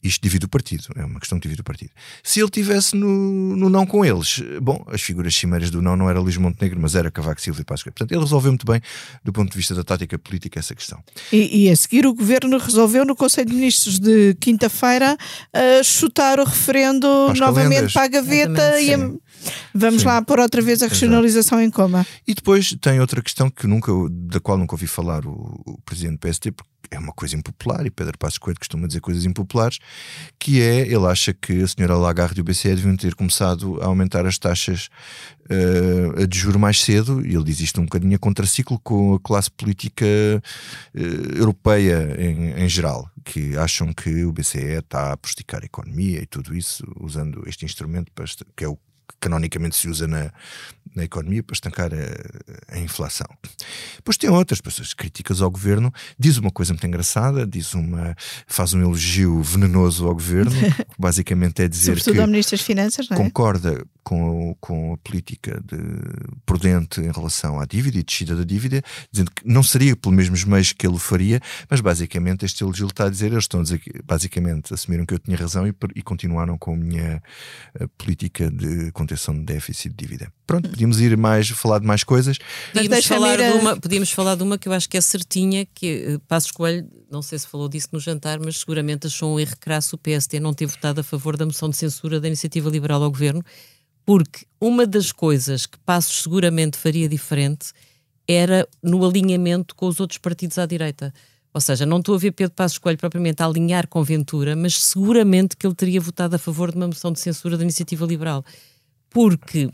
Isto 0.06 0.22
divide 0.22 0.46
o 0.46 0.48
partido, 0.48 0.86
é 0.96 1.04
uma 1.04 1.20
questão 1.20 1.38
que 1.38 1.42
divide 1.42 1.60
o 1.60 1.64
partido. 1.64 1.90
Se 2.22 2.40
ele 2.40 2.50
tivesse 2.50 2.96
no, 2.96 3.56
no 3.56 3.68
não 3.68 3.86
com 3.86 4.04
eles, 4.04 4.42
bom, 4.62 4.84
as 4.88 5.02
figuras 5.02 5.34
cimeiras 5.34 5.70
do 5.70 5.82
não 5.82 5.96
não 5.96 6.08
era 6.08 6.20
Luís 6.20 6.36
Montenegro, 6.36 6.80
mas 6.80 6.94
era 6.94 7.10
Cavaco 7.10 7.40
Silva 7.40 7.60
e 7.60 7.64
Pascoal. 7.64 7.92
Portanto, 7.92 8.12
ele 8.12 8.20
resolveu 8.20 8.50
muito 8.50 8.66
bem, 8.66 8.80
do 9.24 9.32
ponto 9.32 9.50
de 9.50 9.56
vista 9.56 9.74
da 9.74 9.82
tática 9.82 10.18
política, 10.18 10.58
essa 10.58 10.74
questão. 10.74 11.02
E, 11.32 11.64
e 11.64 11.70
a 11.70 11.76
seguir, 11.76 12.06
o 12.06 12.14
governo 12.14 12.58
resolveu 12.58 13.04
no 13.04 13.16
Conselho 13.16 13.50
de 13.50 13.54
Ministros 13.54 13.98
de 13.98 14.34
quinta-feira 14.40 15.16
uh, 15.16 15.84
chutar 15.84 16.38
o 16.40 16.44
referendo 16.44 17.32
novamente 17.34 17.92
para 17.92 18.04
a 18.04 18.08
gaveta 18.08 18.80
e 18.80 18.94
a, 18.94 18.98
vamos 19.74 20.02
Sim. 20.02 20.08
lá 20.08 20.22
pôr 20.22 20.40
outra 20.40 20.62
vez 20.62 20.82
a 20.82 20.88
regionalização 20.88 21.58
Exato. 21.58 21.68
em 21.68 21.70
coma. 21.70 22.06
E 22.26 22.34
depois 22.34 22.76
tem 22.80 23.00
outra 23.00 23.22
questão 23.22 23.50
que 23.50 23.66
nunca, 23.66 23.92
da 24.10 24.40
qual 24.40 24.58
nunca 24.58 24.74
ouvi 24.74 24.86
falar 24.86 25.26
o, 25.26 25.62
o 25.66 25.78
presidente 25.84 26.18
do 26.18 26.28
PST, 26.28 26.52
porque 26.52 26.70
é 26.90 26.98
uma 26.98 27.12
coisa 27.12 27.36
impopular 27.36 27.84
e 27.86 27.90
Pedro 27.90 28.18
Passos 28.18 28.38
Coelho 28.38 28.58
costuma 28.58 28.86
dizer 28.86 29.00
coisas 29.00 29.24
impopulares, 29.24 29.78
que 30.38 30.60
é, 30.60 30.80
ele 30.82 31.06
acha 31.06 31.32
que 31.32 31.62
a 31.62 31.68
senhora 31.68 31.96
Lagarde 31.96 32.38
e 32.38 32.42
o 32.42 32.44
BCE 32.44 32.74
deviam 32.74 32.96
ter 32.96 33.14
começado 33.14 33.80
a 33.82 33.86
aumentar 33.86 34.26
as 34.26 34.38
taxas 34.38 34.88
uh, 35.50 36.26
de 36.26 36.38
juro 36.38 36.58
mais 36.58 36.80
cedo, 36.80 37.24
e 37.24 37.34
ele 37.34 37.44
diz 37.44 37.60
isto 37.60 37.80
um 37.80 37.84
bocadinho 37.84 38.16
a 38.16 38.18
contraciclo 38.18 38.78
com 38.80 39.14
a 39.14 39.20
classe 39.20 39.50
política 39.50 40.06
uh, 40.06 40.98
europeia 41.36 42.16
em, 42.18 42.64
em 42.64 42.68
geral, 42.68 43.10
que 43.24 43.56
acham 43.56 43.92
que 43.92 44.24
o 44.24 44.32
BCE 44.32 44.78
está 44.78 45.12
a 45.12 45.16
prosticar 45.16 45.62
a 45.62 45.66
economia 45.66 46.20
e 46.22 46.26
tudo 46.26 46.54
isso, 46.54 46.84
usando 47.00 47.42
este 47.46 47.64
instrumento, 47.64 48.10
para, 48.12 48.26
que 48.54 48.64
é 48.64 48.68
o 48.68 48.78
canonicamente 49.20 49.76
se 49.76 49.88
usa 49.88 50.06
na, 50.06 50.30
na 50.94 51.04
economia 51.04 51.42
para 51.42 51.54
estancar 51.54 51.90
a, 51.92 52.74
a, 52.74 52.78
inflação. 52.78 53.26
Depois 53.96 54.16
tem 54.16 54.30
outras 54.30 54.60
pessoas 54.60 54.94
críticas 54.94 55.40
ao 55.40 55.50
governo, 55.50 55.92
diz 56.18 56.36
uma 56.38 56.50
coisa 56.50 56.72
muito 56.72 56.86
engraçada, 56.86 57.46
diz 57.46 57.74
uma, 57.74 58.14
faz 58.46 58.72
um 58.74 58.80
elogio 58.80 59.42
venenoso 59.42 60.06
ao 60.06 60.14
governo, 60.14 60.52
basicamente 60.98 61.62
é 61.62 61.68
dizer 61.68 61.98
Sobretudo 61.98 62.14
que 62.14 62.20
ao 62.20 62.26
Ministro 62.26 62.56
das 62.56 62.66
Finanças, 62.66 63.08
não 63.08 63.16
é? 63.16 63.20
concorda 63.20 63.84
com, 64.06 64.56
com 64.60 64.92
a 64.92 64.96
política 64.98 65.60
de, 65.64 65.76
prudente 66.46 67.00
em 67.00 67.10
relação 67.10 67.58
à 67.58 67.64
dívida 67.64 67.98
e 67.98 68.04
descida 68.04 68.36
da 68.36 68.44
dívida, 68.44 68.80
dizendo 69.10 69.32
que 69.32 69.42
não 69.44 69.64
seria 69.64 69.96
pelos 69.96 70.16
mesmos 70.16 70.44
meios 70.44 70.72
que 70.72 70.86
ele 70.86 70.96
faria, 70.96 71.40
mas 71.68 71.80
basicamente 71.80 72.44
este 72.44 72.62
elogio 72.62 72.86
está 72.86 73.06
a 73.06 73.10
dizer, 73.10 73.32
eles 73.32 73.44
estão 73.44 73.58
a 73.58 73.62
dizer 73.64 73.80
que 73.80 73.90
basicamente 74.04 74.72
assumiram 74.72 75.04
que 75.04 75.12
eu 75.12 75.18
tinha 75.18 75.36
razão 75.36 75.66
e, 75.66 75.74
e 75.96 76.02
continuaram 76.02 76.56
com 76.56 76.74
a 76.74 76.76
minha 76.76 77.20
a 77.80 77.88
política 77.98 78.48
de 78.48 78.92
contenção 78.92 79.34
de 79.34 79.42
déficit 79.42 79.88
de 79.88 79.96
dívida. 79.96 80.32
Pronto, 80.46 80.70
podíamos 80.70 81.00
ir 81.00 81.16
mais, 81.16 81.48
falar 81.48 81.80
de 81.80 81.86
mais 81.86 82.04
coisas. 82.04 82.38
Podíamos 82.72 83.06
falar, 83.06 83.40
a... 83.40 83.50
de 83.50 83.58
uma, 83.58 83.76
podíamos 83.76 84.12
falar 84.12 84.36
de 84.36 84.44
uma 84.44 84.56
que 84.56 84.68
eu 84.68 84.72
acho 84.72 84.88
que 84.88 84.96
é 84.96 85.00
certinha, 85.00 85.66
que 85.74 86.14
uh, 86.14 86.20
Passos 86.28 86.52
Coelho, 86.52 86.88
não 87.10 87.22
sei 87.22 87.40
se 87.40 87.48
falou 87.48 87.68
disso 87.68 87.88
no 87.90 87.98
jantar, 87.98 88.38
mas 88.38 88.58
seguramente 88.58 89.08
achou 89.08 89.34
um 89.34 89.40
erro 89.40 89.56
crasso 89.58 89.96
o 89.96 89.98
PSD 89.98 90.38
não 90.38 90.54
ter 90.54 90.66
votado 90.66 91.00
a 91.00 91.02
favor 91.02 91.36
da 91.36 91.44
moção 91.44 91.68
de 91.68 91.76
censura 91.76 92.20
da 92.20 92.28
iniciativa 92.28 92.70
liberal 92.70 93.02
ao 93.02 93.10
governo 93.10 93.42
porque 94.06 94.46
uma 94.60 94.86
das 94.86 95.10
coisas 95.10 95.66
que 95.66 95.76
Passos 95.80 96.22
seguramente 96.22 96.78
faria 96.78 97.08
diferente 97.08 97.72
era 98.26 98.66
no 98.80 99.04
alinhamento 99.04 99.74
com 99.74 99.88
os 99.88 99.98
outros 99.98 100.18
partidos 100.18 100.58
à 100.58 100.64
direita. 100.64 101.12
Ou 101.52 101.60
seja, 101.60 101.84
não 101.84 101.98
estou 101.98 102.14
a 102.14 102.18
ver 102.18 102.32
Pedro 102.32 102.54
Passos 102.54 102.78
Coelho 102.78 102.98
propriamente 102.98 103.42
a 103.42 103.46
alinhar 103.46 103.88
com 103.88 104.02
Ventura, 104.04 104.54
mas 104.54 104.80
seguramente 104.80 105.56
que 105.56 105.66
ele 105.66 105.74
teria 105.74 106.00
votado 106.00 106.36
a 106.36 106.38
favor 106.38 106.70
de 106.70 106.76
uma 106.76 106.86
moção 106.86 107.10
de 107.10 107.18
censura 107.18 107.56
da 107.56 107.64
iniciativa 107.64 108.06
liberal. 108.06 108.44
Porque 109.10 109.68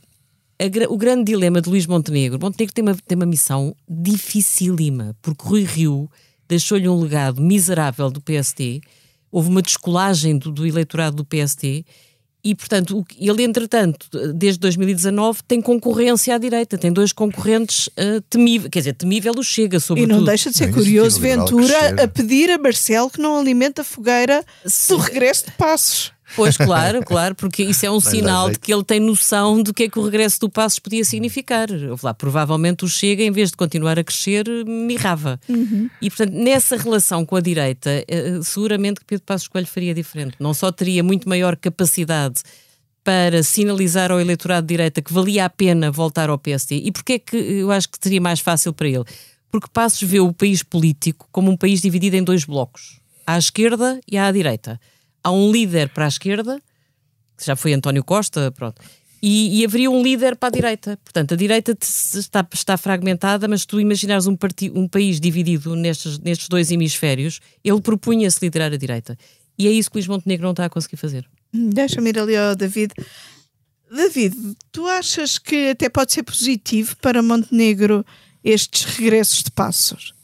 a, 0.58 0.92
o 0.92 0.96
grande 0.96 1.24
dilema 1.24 1.60
de 1.60 1.68
Luís 1.68 1.86
Montenegro, 1.86 2.38
Montenegro 2.40 2.74
tem 2.74 2.82
uma, 2.82 2.94
tem 2.94 3.16
uma 3.16 3.26
missão 3.26 3.76
dificílima, 3.88 5.14
porque 5.20 5.46
Rui 5.46 5.64
Rio 5.64 6.10
deixou-lhe 6.48 6.88
um 6.88 7.00
legado 7.00 7.42
miserável 7.42 8.10
do 8.10 8.20
PSD, 8.20 8.80
houve 9.30 9.48
uma 9.50 9.60
descolagem 9.60 10.38
do, 10.38 10.50
do 10.50 10.66
eleitorado 10.66 11.16
do 11.16 11.24
PSD 11.24 11.84
e, 12.44 12.54
portanto, 12.56 13.04
ele, 13.16 13.44
entretanto, 13.44 14.08
desde 14.34 14.58
2019, 14.58 15.42
tem 15.46 15.60
concorrência 15.60 16.34
à 16.34 16.38
direita, 16.38 16.76
tem 16.76 16.92
dois 16.92 17.12
concorrentes 17.12 17.86
uh, 17.88 18.20
temíveis, 18.28 18.68
quer 18.70 18.80
dizer, 18.80 18.94
temível 18.94 19.32
o 19.36 19.44
Chega, 19.44 19.78
sobretudo. 19.78 20.12
E 20.12 20.16
não 20.16 20.24
deixa 20.24 20.50
de 20.50 20.56
ser 20.56 20.72
curioso, 20.72 21.20
Ventura, 21.20 22.02
a 22.02 22.08
pedir 22.08 22.50
a 22.50 22.58
Marcelo 22.58 23.08
que 23.08 23.20
não 23.20 23.38
alimente 23.38 23.80
a 23.80 23.84
fogueira 23.84 24.44
do 24.88 24.96
regresso 24.96 25.46
de 25.46 25.52
Passos. 25.52 26.12
Pois, 26.34 26.56
claro, 26.58 27.02
claro, 27.04 27.34
porque 27.34 27.62
isso 27.62 27.84
é 27.84 27.90
um 27.90 28.00
sinal 28.00 28.50
de 28.50 28.58
que 28.58 28.72
ele 28.72 28.84
tem 28.84 29.00
noção 29.00 29.62
do 29.62 29.72
que 29.72 29.84
é 29.84 29.88
que 29.88 29.98
o 29.98 30.04
regresso 30.04 30.40
do 30.40 30.50
Passos 30.50 30.78
podia 30.78 31.04
significar. 31.04 31.68
Lá, 32.02 32.14
provavelmente 32.14 32.84
o 32.84 32.88
Chega, 32.88 33.22
em 33.22 33.30
vez 33.30 33.50
de 33.50 33.56
continuar 33.56 33.98
a 33.98 34.04
crescer, 34.04 34.46
mirrava. 34.66 35.40
Uhum. 35.48 35.88
E, 36.00 36.10
portanto, 36.10 36.32
nessa 36.32 36.76
relação 36.76 37.24
com 37.24 37.36
a 37.36 37.40
direita, 37.40 38.04
eh, 38.08 38.40
seguramente 38.42 39.00
que 39.00 39.06
Pedro 39.06 39.24
Passos 39.24 39.48
Coelho 39.48 39.66
faria 39.66 39.94
diferente. 39.94 40.36
Não 40.38 40.54
só 40.54 40.72
teria 40.72 41.02
muito 41.02 41.28
maior 41.28 41.56
capacidade 41.56 42.42
para 43.04 43.42
sinalizar 43.42 44.12
ao 44.12 44.20
eleitorado 44.20 44.66
de 44.66 44.74
direita 44.74 45.02
que 45.02 45.12
valia 45.12 45.44
a 45.44 45.50
pena 45.50 45.90
voltar 45.90 46.30
ao 46.30 46.38
PSD. 46.38 46.76
E 46.76 46.92
porquê 46.92 47.14
é 47.14 47.18
que 47.18 47.36
eu 47.36 47.70
acho 47.72 47.88
que 47.88 47.98
seria 48.00 48.20
mais 48.20 48.40
fácil 48.40 48.72
para 48.72 48.88
ele? 48.88 49.04
Porque 49.50 49.68
Passos 49.72 50.02
vê 50.08 50.20
o 50.20 50.32
país 50.32 50.62
político 50.62 51.28
como 51.32 51.50
um 51.50 51.56
país 51.56 51.82
dividido 51.82 52.16
em 52.16 52.22
dois 52.22 52.44
blocos, 52.44 53.00
à 53.26 53.36
esquerda 53.36 54.00
e 54.10 54.16
à 54.16 54.30
direita 54.30 54.80
há 55.22 55.30
um 55.30 55.50
líder 55.50 55.88
para 55.90 56.04
a 56.04 56.08
esquerda, 56.08 56.60
que 57.36 57.46
já 57.46 57.56
foi 57.56 57.72
António 57.72 58.04
Costa, 58.04 58.50
pronto, 58.52 58.80
e, 59.22 59.60
e 59.60 59.64
haveria 59.64 59.90
um 59.90 60.02
líder 60.02 60.34
para 60.36 60.48
a 60.48 60.52
direita. 60.52 60.98
Portanto, 61.04 61.34
a 61.34 61.36
direita 61.36 61.76
está, 61.80 62.46
está 62.52 62.76
fragmentada, 62.76 63.46
mas 63.46 63.64
tu 63.64 63.80
imaginares 63.80 64.26
um, 64.26 64.36
um 64.74 64.88
país 64.88 65.20
dividido 65.20 65.76
nestes, 65.76 66.18
nestes 66.18 66.48
dois 66.48 66.72
hemisférios, 66.72 67.40
ele 67.62 67.80
propunha-se 67.80 68.38
liderar 68.42 68.72
a 68.72 68.76
direita. 68.76 69.16
E 69.56 69.68
é 69.68 69.70
isso 69.70 69.90
que 69.90 69.96
Luís 69.96 70.08
Montenegro 70.08 70.44
não 70.44 70.50
está 70.50 70.64
a 70.64 70.70
conseguir 70.70 70.96
fazer. 70.96 71.28
Deixa-me 71.52 72.10
ir 72.10 72.18
ali 72.18 72.36
ao 72.36 72.56
David. 72.56 72.92
David, 73.94 74.34
tu 74.72 74.88
achas 74.88 75.38
que 75.38 75.70
até 75.70 75.88
pode 75.88 76.12
ser 76.12 76.22
positivo 76.24 76.96
para 76.96 77.22
Montenegro 77.22 78.04
estes 78.42 78.84
regressos 78.84 79.44
de 79.44 79.50
passos? 79.52 80.14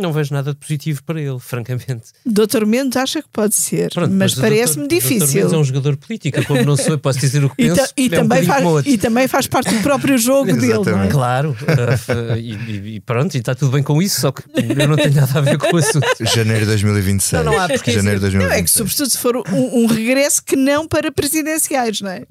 Não 0.00 0.12
vejo 0.12 0.32
nada 0.32 0.52
de 0.52 0.58
positivo 0.58 1.02
para 1.04 1.20
ele, 1.20 1.38
francamente. 1.40 2.12
Doutor 2.24 2.66
Mendes 2.66 2.96
acha 2.96 3.22
que 3.22 3.28
pode 3.32 3.54
ser, 3.54 3.90
Pronto, 3.92 4.10
mas, 4.10 4.34
mas 4.34 4.40
parece-me 4.40 4.88
difícil. 4.88 5.18
Doutor 5.18 5.34
Mendes 5.34 5.52
é 5.52 5.56
um 5.56 5.64
jogador 5.64 5.96
político, 5.96 6.44
como 6.44 6.64
não 6.64 6.76
sou, 6.76 6.98
posso 6.98 7.18
dizer 7.18 7.44
o 7.44 7.50
que 7.50 7.62
e 7.62 7.68
penso. 7.68 7.92
E, 7.96 8.06
é 8.06 8.08
também 8.08 8.42
um 8.42 8.46
faz, 8.46 8.86
e 8.86 8.98
também 8.98 9.28
faz 9.28 9.46
parte 9.46 9.74
do 9.74 9.82
próprio 9.82 10.18
jogo 10.18 10.52
dele, 10.52 10.84
não 10.84 11.02
é? 11.02 11.08
Claro, 11.08 11.50
uh, 11.50 12.36
e, 12.38 12.96
e, 12.96 13.00
pronto, 13.00 13.34
e 13.34 13.38
está 13.38 13.54
tudo 13.54 13.72
bem 13.72 13.82
com 13.82 14.00
isso, 14.00 14.20
só 14.20 14.32
que 14.32 14.42
eu 14.54 14.88
não 14.88 14.96
tenho 14.96 15.14
nada 15.14 15.38
a 15.38 15.42
ver 15.42 15.58
com 15.58 15.74
o 15.74 15.78
assunto. 15.78 16.06
Janeiro 16.20 16.60
de 16.60 16.66
2026. 16.80 17.44
Não, 17.44 17.52
não 17.52 17.60
há, 17.60 17.68
porque 17.68 17.90
Janeiro 17.92 18.18
de 18.18 18.22
2026. 18.22 18.50
Não, 18.50 18.58
é 18.58 18.62
que 18.62 18.70
sobretudo 18.70 19.10
se 19.10 19.18
for 19.18 19.36
um, 19.36 19.82
um 19.82 19.86
regresso 19.86 20.42
que 20.42 20.56
não 20.56 20.86
para 20.86 21.12
presidenciais, 21.12 22.00
não 22.00 22.10
é? 22.10 22.24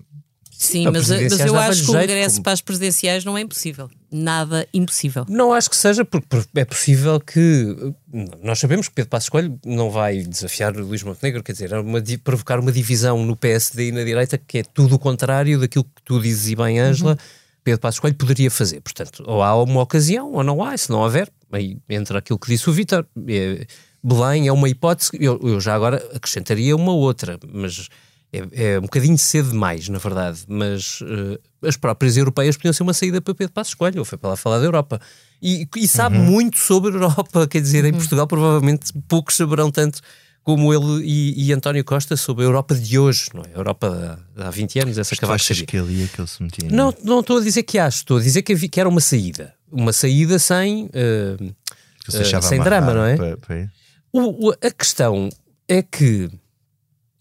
Sim, 0.59 0.85
mas, 0.91 1.09
mas 1.09 1.39
eu 1.39 1.57
acho 1.57 1.85
que 1.85 1.91
o 1.91 1.93
regresso 1.93 2.35
como... 2.35 2.43
para 2.43 2.53
as 2.53 2.61
presidenciais 2.61 3.23
não 3.23 3.37
é 3.37 3.41
impossível. 3.41 3.89
Nada 4.11 4.67
impossível. 4.73 5.25
Não 5.27 5.53
acho 5.53 5.69
que 5.69 5.75
seja, 5.75 6.03
porque 6.03 6.27
é 6.55 6.65
possível 6.65 7.19
que. 7.19 7.93
Nós 8.41 8.59
sabemos 8.59 8.87
que 8.87 8.95
Pedro 8.95 9.09
Passos 9.09 9.29
Coelho 9.29 9.59
não 9.65 9.89
vai 9.89 10.23
desafiar 10.23 10.75
o 10.75 10.85
Luís 10.85 11.03
Montenegro, 11.03 11.43
quer 11.43 11.51
dizer, 11.51 11.71
é 11.71 11.79
uma, 11.79 12.01
provocar 12.23 12.59
uma 12.59 12.71
divisão 12.71 13.25
no 13.25 13.35
PSD 13.35 13.89
e 13.89 13.91
na 13.91 14.03
direita 14.03 14.37
que 14.37 14.59
é 14.59 14.63
tudo 14.63 14.95
o 14.95 14.99
contrário 14.99 15.59
daquilo 15.59 15.83
que 15.83 16.01
tu 16.03 16.19
dizes 16.19 16.49
e 16.49 16.55
bem, 16.55 16.79
Ângela. 16.79 17.11
Uhum. 17.11 17.17
Pedro 17.63 17.81
Passos 17.81 17.99
Coelho 17.99 18.15
poderia 18.15 18.49
fazer. 18.49 18.81
Portanto, 18.81 19.23
ou 19.27 19.43
há 19.43 19.61
uma 19.61 19.81
ocasião 19.81 20.31
ou 20.31 20.43
não 20.43 20.63
há, 20.63 20.77
se 20.77 20.89
não 20.89 20.99
houver, 20.99 21.29
aí 21.51 21.77
entra 21.89 22.19
aquilo 22.19 22.39
que 22.39 22.47
disse 22.47 22.69
o 22.69 22.73
Vítor. 22.73 23.05
É, 23.27 23.65
Belém 24.01 24.47
é 24.47 24.51
uma 24.51 24.69
hipótese, 24.69 25.11
eu, 25.19 25.39
eu 25.43 25.59
já 25.59 25.75
agora 25.75 25.97
acrescentaria 26.15 26.75
uma 26.75 26.93
outra, 26.93 27.37
mas 27.51 27.89
é, 28.31 28.73
é, 28.73 28.79
um 28.79 28.83
bocadinho 28.83 29.17
cedo 29.17 29.49
demais, 29.49 29.89
na 29.89 29.97
verdade, 29.97 30.41
mas 30.47 31.01
uh, 31.01 31.39
as 31.67 31.75
próprias 31.75 32.15
europeias 32.15 32.55
podiam 32.55 32.73
ser 32.73 32.83
uma 32.83 32.93
saída 32.93 33.19
para 33.21 33.33
Pedro 33.33 33.53
Passos 33.53 33.73
Coelho, 33.73 33.99
ou 33.99 34.05
foi 34.05 34.17
para 34.17 34.31
lá 34.31 34.35
falar 34.35 34.59
da 34.59 34.65
Europa. 34.65 35.01
E, 35.41 35.67
e 35.75 35.87
sabe 35.87 36.17
uhum. 36.17 36.25
muito 36.25 36.59
sobre 36.59 36.91
a 36.91 36.93
Europa, 36.95 37.47
quer 37.47 37.61
dizer, 37.61 37.85
em 37.85 37.91
uhum. 37.91 37.97
Portugal 37.97 38.27
provavelmente 38.27 38.93
poucos 39.07 39.35
saberão 39.35 39.71
tanto 39.71 40.01
como 40.43 40.73
ele 40.73 41.03
e, 41.05 41.47
e, 41.47 41.53
António 41.53 41.83
Costa 41.83 42.15
sobre 42.15 42.43
a 42.43 42.47
Europa 42.47 42.73
de 42.73 42.97
hoje, 42.97 43.29
não 43.33 43.43
é? 43.43 43.55
A 43.55 43.57
Europa 43.59 44.19
há 44.37 44.49
20 44.49 44.79
anos, 44.79 44.97
essa 44.97 45.15
que 45.15 45.25
achas 45.25 45.61
que 45.61 45.77
ele 45.77 46.01
ia 46.01 46.07
que 46.07 46.21
ele 46.21 46.27
se 46.27 46.41
metia? 46.41 46.69
Não, 46.71 46.93
não 47.03 47.19
estou 47.19 47.37
a 47.37 47.41
dizer 47.41 47.63
que 47.63 47.77
acho, 47.77 47.97
estou 47.97 48.17
a 48.17 48.21
dizer 48.21 48.41
que, 48.41 48.67
que 48.67 48.79
era 48.79 48.89
uma 48.89 49.01
saída. 49.01 49.53
Uma 49.71 49.93
saída 49.93 50.39
sem, 50.39 50.85
uh, 50.85 51.45
uh, 51.45 52.41
sem 52.41 52.59
drama, 52.61 52.93
não 52.93 53.03
é? 53.03 53.15
Para, 53.15 53.37
para 53.37 53.71
o, 54.11 54.49
o, 54.49 54.51
a 54.51 54.71
questão 54.71 55.29
é 55.67 55.83
que 55.83 56.31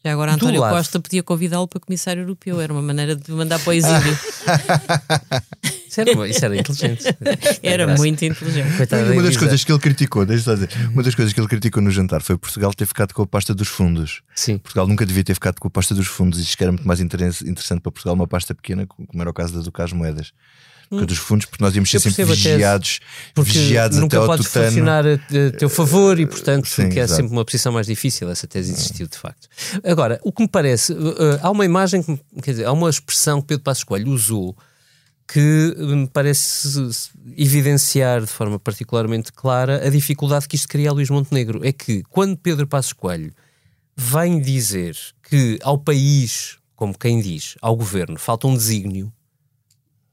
já 0.05 0.12
agora 0.12 0.33
António 0.33 0.61
lado... 0.61 0.76
Costa 0.76 1.00
podia 1.00 1.23
convidá-lo 1.23 1.67
para 1.67 1.81
comissário 1.81 2.23
europeu, 2.23 2.61
era 2.61 2.73
uma 2.73 2.83
maneira 2.83 3.17
de 3.17 3.33
mandar 3.33 3.59
para 3.59 3.71
o 3.71 3.73
exílio. 3.73 3.99
isso, 5.88 6.00
era, 6.00 6.28
isso 6.28 6.45
era 6.45 6.57
inteligente. 6.57 7.05
Era 7.62 7.97
muito 7.97 8.25
inteligente. 8.25 8.69
Uma 9.12 9.23
das 9.23 9.37
coisas 9.37 9.64
que 9.64 9.73
ele 9.73 9.81
criticou, 9.81 10.25
deixa 10.25 10.55
dizer, 10.55 10.71
uma 10.93 11.02
das 11.02 11.14
coisas 11.14 11.35
que 11.35 11.40
ele 11.40 11.49
criticou 11.49 11.83
no 11.83 11.90
jantar 11.90 12.23
foi 12.23 12.38
Portugal 12.38 12.73
ter 12.73 12.87
ficado 12.87 13.12
com 13.12 13.23
a 13.23 13.26
pasta 13.26 13.52
dos 13.52 13.69
fundos. 13.69 14.23
Sim. 14.35 14.59
Portugal 14.59 14.87
nunca 14.87 15.05
devia 15.05 15.25
ter 15.25 15.35
ficado 15.35 15.59
com 15.59 15.67
a 15.67 15.71
pasta 15.71 15.95
dos 15.95 16.07
fundos 16.07 16.38
e 16.38 16.43
isto 16.43 16.62
era 16.62 16.71
muito 16.71 16.87
mais 16.87 17.00
interessante 17.00 17.81
para 17.81 17.90
Portugal 17.90 18.14
uma 18.14 18.28
pasta 18.28 18.55
pequena, 18.55 18.87
como 18.87 19.21
era 19.21 19.31
o 19.31 19.35
caso 19.35 19.55
das 19.55 19.64
Ducas 19.64 19.93
Moedas 19.93 20.33
hum. 20.90 21.04
dos 21.04 21.18
fundos, 21.18 21.47
porque 21.47 21.62
nós 21.62 21.75
íamos 21.75 21.90
ser 21.90 22.00
sempre 22.00 22.25
vigiados, 22.25 23.00
vigiados 23.37 23.99
nunca 23.99 24.18
até 24.18 24.33
ao 24.33 24.38
tutano. 24.38 24.66
funcionar 24.66 25.04
a, 25.07 25.59
teu 25.59 25.68
favor 25.68 26.18
e, 26.18 26.26
portanto, 26.26 26.68
Sim, 26.68 26.88
que 26.88 26.99
é 27.00 27.07
sempre 27.07 27.33
uma 27.33 27.45
posição 27.45 27.73
mais 27.73 27.87
difícil. 27.87 28.30
Essa 28.30 28.47
tese 28.47 28.73
existiu, 28.73 29.07
de 29.07 29.16
facto. 29.16 29.49
Agora, 29.85 30.21
o 30.23 30.33
que 30.33 30.42
me 30.42 30.49
parece, 30.49 30.92
uh, 30.92 30.97
uh, 30.97 31.38
há 31.42 31.50
uma 31.50 31.64
imagem, 31.64 32.02
que, 32.02 32.18
quer 32.42 32.52
dizer, 32.52 32.64
há 32.64 32.73
uma 32.73 32.90
expressão 32.90 33.40
que 33.40 33.49
Pedro 33.49 33.64
Passos 33.64 33.85
Coelho 33.85 34.11
usou 34.11 34.57
que 35.30 35.75
me 35.78 36.07
parece 36.07 36.88
evidenciar 37.37 38.23
de 38.23 38.28
forma 38.28 38.59
particularmente 38.59 39.30
clara 39.30 39.87
a 39.87 39.90
dificuldade 39.90 40.49
que 40.49 40.57
isto 40.57 40.66
cria 40.66 40.88
a 40.88 40.92
Luís 40.92 41.11
Montenegro. 41.11 41.61
É 41.62 41.71
que 41.71 42.02
quando 42.04 42.35
Pedro 42.38 42.66
Passos 42.66 42.95
Coelho 42.95 43.30
vem 43.95 44.40
dizer 44.40 44.97
que 45.23 45.59
ao 45.62 45.76
país, 45.76 46.57
como 46.75 46.97
quem 46.97 47.21
diz, 47.21 47.57
ao 47.61 47.76
governo, 47.76 48.18
falta 48.18 48.47
um 48.47 48.54
desígnio, 48.54 49.12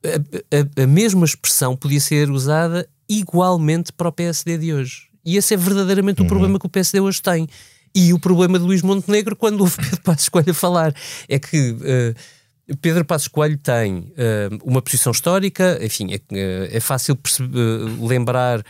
a, 0.05 0.81
a, 0.81 0.83
a 0.83 0.87
mesma 0.87 1.25
expressão 1.25 1.75
podia 1.75 1.99
ser 1.99 2.29
usada 2.29 2.87
igualmente 3.09 3.91
para 3.91 4.09
o 4.09 4.11
PSD 4.11 4.57
de 4.57 4.73
hoje. 4.73 5.07
E 5.25 5.37
esse 5.37 5.53
é 5.53 5.57
verdadeiramente 5.57 6.21
uhum. 6.21 6.25
o 6.25 6.29
problema 6.29 6.59
que 6.59 6.65
o 6.65 6.69
PSD 6.69 6.99
hoje 6.99 7.21
tem. 7.21 7.47
E 7.93 8.13
o 8.13 8.19
problema 8.19 8.59
de 8.59 8.65
Luís 8.65 8.81
Montenegro, 8.81 9.35
quando 9.35 9.61
ouve 9.61 9.77
Pedro 9.81 10.01
Passos 10.01 10.29
Coelho 10.29 10.51
a 10.51 10.53
falar, 10.53 10.93
é 11.29 11.39
que 11.39 11.71
uh, 11.71 12.75
Pedro 12.81 13.05
Passos 13.05 13.29
Coelho 13.29 13.57
tem 13.57 13.97
uh, 13.97 14.59
uma 14.63 14.81
posição 14.81 15.11
histórica, 15.11 15.79
enfim, 15.81 16.13
é, 16.13 16.17
uh, 16.17 16.75
é 16.75 16.79
fácil 16.79 17.17
lembrar 18.01 18.63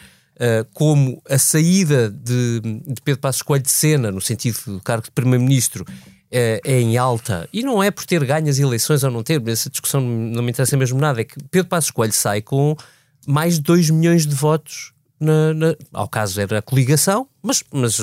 como 0.73 1.23
a 1.29 1.37
saída 1.37 2.09
de, 2.09 2.59
de 2.59 3.01
Pedro 3.05 3.21
Passos 3.21 3.41
Coelho 3.41 3.63
de 3.63 3.71
cena, 3.71 4.11
no 4.11 4.19
sentido 4.19 4.59
do 4.65 4.81
cargo 4.81 5.05
de 5.05 5.11
Primeiro-Ministro, 5.11 5.85
é, 6.31 6.61
é, 6.63 6.81
em 6.81 6.97
alta, 6.97 7.47
e 7.53 7.63
não 7.63 7.81
é 7.81 7.91
por 7.91 8.05
ter 8.05 8.23
ganho 8.25 8.49
as 8.49 8.59
eleições 8.59 9.03
ou 9.03 9.11
não 9.11 9.23
ter, 9.23 9.41
essa 9.47 9.69
discussão 9.69 10.01
não 10.01 10.43
me 10.43 10.51
interessa 10.51 10.75
mesmo 10.75 10.99
nada, 10.99 11.21
é 11.21 11.23
que 11.23 11.35
Pedro 11.51 11.69
Passos 11.69 11.91
Coelho 11.91 12.13
sai 12.13 12.41
com 12.41 12.75
mais 13.27 13.55
de 13.55 13.61
2 13.61 13.89
milhões 13.89 14.25
de 14.25 14.35
votos 14.35 14.93
na, 15.19 15.53
na, 15.53 15.75
ao 15.93 16.07
caso 16.07 16.39
era 16.41 16.59
a 16.59 16.61
coligação, 16.61 17.27
mas, 17.41 17.63
mas 17.71 17.99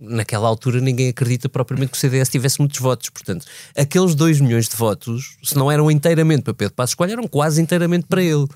naquela 0.00 0.48
altura 0.48 0.80
ninguém 0.80 1.08
acredita 1.08 1.48
propriamente 1.48 1.92
que 1.92 1.96
o 1.96 2.00
CDS 2.00 2.28
tivesse 2.28 2.58
muitos 2.58 2.80
votos. 2.80 3.08
Portanto, 3.08 3.46
aqueles 3.76 4.14
2 4.14 4.40
milhões 4.40 4.68
de 4.68 4.76
votos, 4.76 5.36
se 5.42 5.56
não 5.56 5.70
eram 5.70 5.90
inteiramente 5.90 6.42
para 6.42 6.54
Pedro 6.54 6.74
Passos 6.74 6.94
Coelho, 6.94 7.12
eram 7.12 7.28
quase 7.28 7.62
inteiramente 7.62 8.06
para 8.08 8.22
ele. 8.22 8.46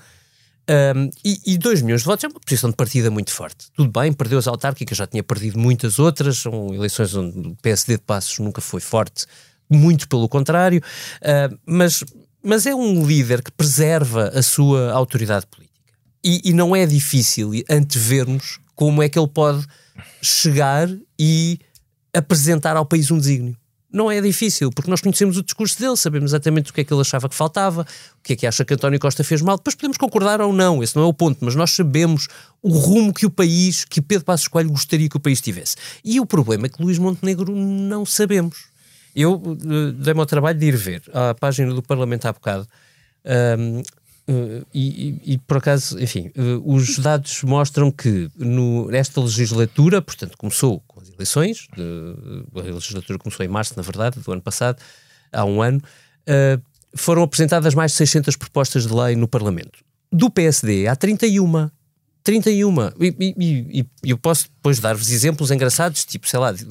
Um, 0.69 1.09
e 1.23 1.57
2 1.57 1.81
milhões 1.81 2.01
de 2.01 2.05
votos 2.05 2.23
é 2.23 2.27
uma 2.27 2.39
posição 2.39 2.69
de 2.69 2.75
partida 2.75 3.09
muito 3.09 3.31
forte. 3.31 3.71
Tudo 3.75 3.91
bem, 3.91 4.13
perdeu 4.13 4.37
as 4.39 4.47
autárquicas, 4.47 4.97
já 4.97 5.07
tinha 5.07 5.23
perdido 5.23 5.57
muitas 5.57 5.99
outras, 5.99 6.37
são 6.37 6.73
eleições 6.73 7.13
onde 7.15 7.49
o 7.49 7.55
PSD 7.61 7.97
de 7.97 8.03
Passos 8.03 8.39
nunca 8.39 8.61
foi 8.61 8.79
forte, 8.79 9.25
muito 9.69 10.07
pelo 10.07 10.29
contrário, 10.29 10.81
uh, 11.21 11.57
mas, 11.65 12.03
mas 12.43 12.65
é 12.65 12.75
um 12.75 13.05
líder 13.05 13.41
que 13.41 13.51
preserva 13.51 14.29
a 14.29 14.41
sua 14.41 14.91
autoridade 14.91 15.45
política. 15.47 15.71
E, 16.23 16.41
e 16.45 16.53
não 16.53 16.75
é 16.75 16.85
difícil 16.85 17.51
antevermos 17.69 18.59
como 18.75 19.01
é 19.01 19.09
que 19.09 19.17
ele 19.17 19.27
pode 19.27 19.65
chegar 20.21 20.87
e 21.19 21.59
apresentar 22.13 22.77
ao 22.77 22.85
país 22.85 23.09
um 23.09 23.17
desígnio 23.17 23.57
não 23.91 24.11
é 24.11 24.21
difícil, 24.21 24.71
porque 24.71 24.89
nós 24.89 25.01
conhecemos 25.01 25.37
o 25.37 25.43
discurso 25.43 25.79
dele, 25.79 25.97
sabemos 25.97 26.31
exatamente 26.31 26.71
o 26.71 26.73
que 26.73 26.81
é 26.81 26.83
que 26.83 26.93
ele 26.93 27.01
achava 27.01 27.27
que 27.27 27.35
faltava, 27.35 27.81
o 27.81 28.23
que 28.23 28.33
é 28.33 28.35
que 28.35 28.47
acha 28.47 28.63
que 28.63 28.73
António 28.73 28.99
Costa 28.99 29.23
fez 29.23 29.41
mal. 29.41 29.57
Depois 29.57 29.75
podemos 29.75 29.97
concordar 29.97 30.41
ou 30.41 30.53
não, 30.53 30.81
esse 30.81 30.95
não 30.95 31.03
é 31.03 31.05
o 31.05 31.13
ponto, 31.13 31.39
mas 31.41 31.55
nós 31.55 31.71
sabemos 31.71 32.27
o 32.61 32.69
rumo 32.69 33.13
que 33.13 33.25
o 33.25 33.29
país, 33.29 33.83
que 33.85 34.01
Pedro 34.01 34.25
Passos 34.25 34.47
Coelho 34.47 34.69
gostaria 34.69 35.09
que 35.09 35.17
o 35.17 35.19
país 35.19 35.41
tivesse. 35.41 35.75
E 36.03 36.19
o 36.19 36.25
problema 36.25 36.67
é 36.67 36.69
que 36.69 36.81
Luís 36.81 36.97
Montenegro 36.97 37.55
não 37.55 38.05
sabemos. 38.05 38.65
Eu 39.15 39.35
uh, 39.35 39.91
dei-me 39.91 40.19
ao 40.19 40.25
trabalho 40.25 40.57
de 40.57 40.65
ir 40.65 40.75
ver 40.77 41.03
a 41.13 41.33
página 41.33 41.73
do 41.73 41.81
Parlamento 41.81 42.25
há 42.25 42.33
bocado. 42.33 42.67
Um, 43.25 43.83
Uh, 44.29 44.65
e, 44.73 45.21
e, 45.25 45.33
e, 45.33 45.37
por 45.39 45.57
acaso, 45.57 45.99
enfim, 45.99 46.31
uh, 46.37 46.61
os 46.63 46.99
dados 46.99 47.43
mostram 47.43 47.91
que 47.91 48.29
no, 48.37 48.87
nesta 48.87 49.19
legislatura, 49.19 50.01
portanto, 50.01 50.37
começou 50.37 50.81
com 51.01 51.09
as 51.09 51.13
eleições, 51.13 51.67
de, 51.75 52.59
a 52.59 52.73
legislatura 52.73 53.17
começou 53.19 53.45
em 53.45 53.49
março, 53.49 53.73
na 53.75 53.83
verdade, 53.83 54.19
do 54.19 54.31
ano 54.31 54.41
passado, 54.41 54.81
há 55.31 55.43
um 55.43 55.61
ano, 55.61 55.81
uh, 56.27 56.61
foram 56.95 57.23
apresentadas 57.23 57.73
mais 57.73 57.91
de 57.91 57.97
600 57.97 58.35
propostas 58.35 58.85
de 58.85 58.93
lei 58.93 59.15
no 59.15 59.27
Parlamento. 59.27 59.79
Do 60.11 60.29
PSD 60.29 60.87
há 60.87 60.95
31. 60.95 61.69
31. 62.23 62.75
E, 62.99 63.15
e, 63.19 63.85
e 64.03 64.09
eu 64.09 64.17
posso 64.17 64.43
depois 64.43 64.79
dar-vos 64.79 65.09
exemplos 65.09 65.51
engraçados, 65.51 66.05
tipo, 66.05 66.27
sei 66.27 66.39
lá, 66.39 66.51
de, 66.51 66.65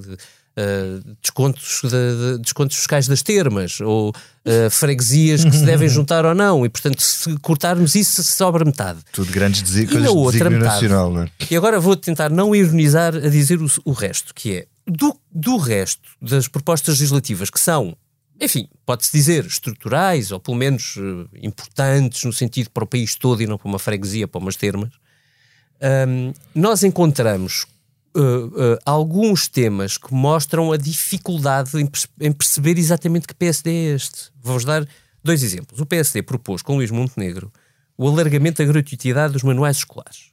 Uh, 0.51 1.17
descontos, 1.23 1.81
de, 1.85 1.89
de, 1.89 2.39
descontos 2.43 2.77
fiscais 2.77 3.07
das 3.07 3.23
termas 3.23 3.81
ou 3.81 4.11
uh, 4.11 4.71
freguesias 4.71 5.45
que 5.45 5.53
se 5.53 5.65
devem 5.65 5.89
juntar 5.89 6.27
ou 6.27 6.35
não, 6.35 6.67
e 6.67 6.69
portanto, 6.69 7.01
se 7.01 7.39
cortarmos 7.39 7.95
isso, 7.95 8.23
sobra 8.25 8.65
metade. 8.65 8.99
Tudo 9.13 9.31
grandes 9.31 9.63
desígnios 9.63 10.03
de 10.03 10.09
outra 10.09 10.51
metade. 10.51 10.65
nacional, 10.65 11.13
não 11.13 11.23
é? 11.23 11.31
E 11.49 11.57
agora 11.57 11.79
vou 11.79 11.97
tentar 11.97 12.31
não 12.31 12.55
ironizar 12.55 13.15
a 13.15 13.29
dizer 13.29 13.63
o, 13.63 13.71
o 13.85 13.93
resto, 13.93 14.35
que 14.35 14.57
é 14.57 14.67
do, 14.87 15.17
do 15.33 15.57
resto 15.57 16.03
das 16.21 16.49
propostas 16.49 16.99
legislativas 16.99 17.49
que 17.49 17.61
são 17.61 17.97
enfim, 18.41 18.69
pode-se 18.87 19.13
dizer 19.13 19.45
estruturais, 19.45 20.33
ou 20.33 20.41
pelo 20.41 20.57
menos 20.57 20.97
uh, 20.97 21.29
importantes 21.43 22.25
no 22.25 22.33
sentido 22.33 22.71
para 22.71 22.85
o 22.85 22.87
país 22.87 23.15
todo 23.15 23.43
e 23.43 23.47
não 23.47 23.59
para 23.59 23.69
uma 23.69 23.79
freguesia, 23.79 24.27
para 24.27 24.41
umas 24.41 24.57
termas, 24.57 24.91
um, 26.09 26.33
nós 26.55 26.83
encontramos 26.83 27.67
uh, 28.17 28.21
uh, 28.21 28.79
alguns 28.85 29.49
temas 29.49 29.97
que 29.97 30.13
mostram 30.13 30.73
a 30.73 30.77
dificuldade 30.77 31.71
em, 31.77 31.89
em, 32.21 32.33
perceber 32.33 32.79
exatamente 32.79 33.27
que 33.27 33.35
PSD 33.35 33.71
é 33.71 33.95
este. 33.95 34.31
Vou-vos 34.43 34.65
dar 34.65 34.87
dois 35.23 35.43
exemplos. 35.43 35.81
O 35.81 35.87
PSD 35.87 36.23
propôs 36.23 36.63
com 36.63 36.77
Luís 36.77 36.91
Montenegro 36.91 37.53
o 37.97 38.09
alargamento 38.09 38.63
da 38.65 38.73
gratuitidade 38.73 39.35
dos 39.35 39.43
manuais 39.43 39.79
escolares 39.79 40.31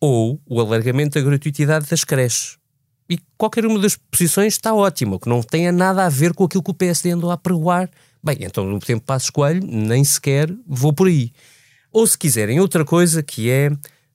ou 0.00 0.40
o 0.46 0.60
alargamento 0.60 1.16
da 1.16 1.24
gratuitidade 1.24 1.86
das 1.88 2.02
creches. 2.02 2.58
E 3.08 3.18
qualquer 3.38 3.64
uma 3.64 3.78
das 3.78 3.94
posições 3.94 4.54
está 4.54 4.74
ótima, 4.74 5.16
que 5.20 5.28
não 5.28 5.42
tem 5.42 5.70
nada 5.70 6.04
a 6.04 6.08
ver 6.08 6.34
com 6.34 6.42
aquilo 6.42 6.62
que 6.62 6.72
o 6.72 6.74
PSD 6.74 7.12
andou 7.12 7.30
a 7.30 7.36
pregoar. 7.36 7.88
Bem, 8.20 8.38
então 8.40 8.64
no 8.64 8.80
tempo 8.80 9.04
passo 9.04 9.26
escolho, 9.26 9.64
nem 9.64 10.02
sequer 10.02 10.52
vou 10.66 10.92
por 10.92 11.06
aí. 11.06 11.30
Ou 11.92 12.04
se 12.04 12.18
quiserem 12.18 12.58
outra 12.58 12.84
coisa 12.84 13.22
que 13.22 13.48
é 13.48 13.70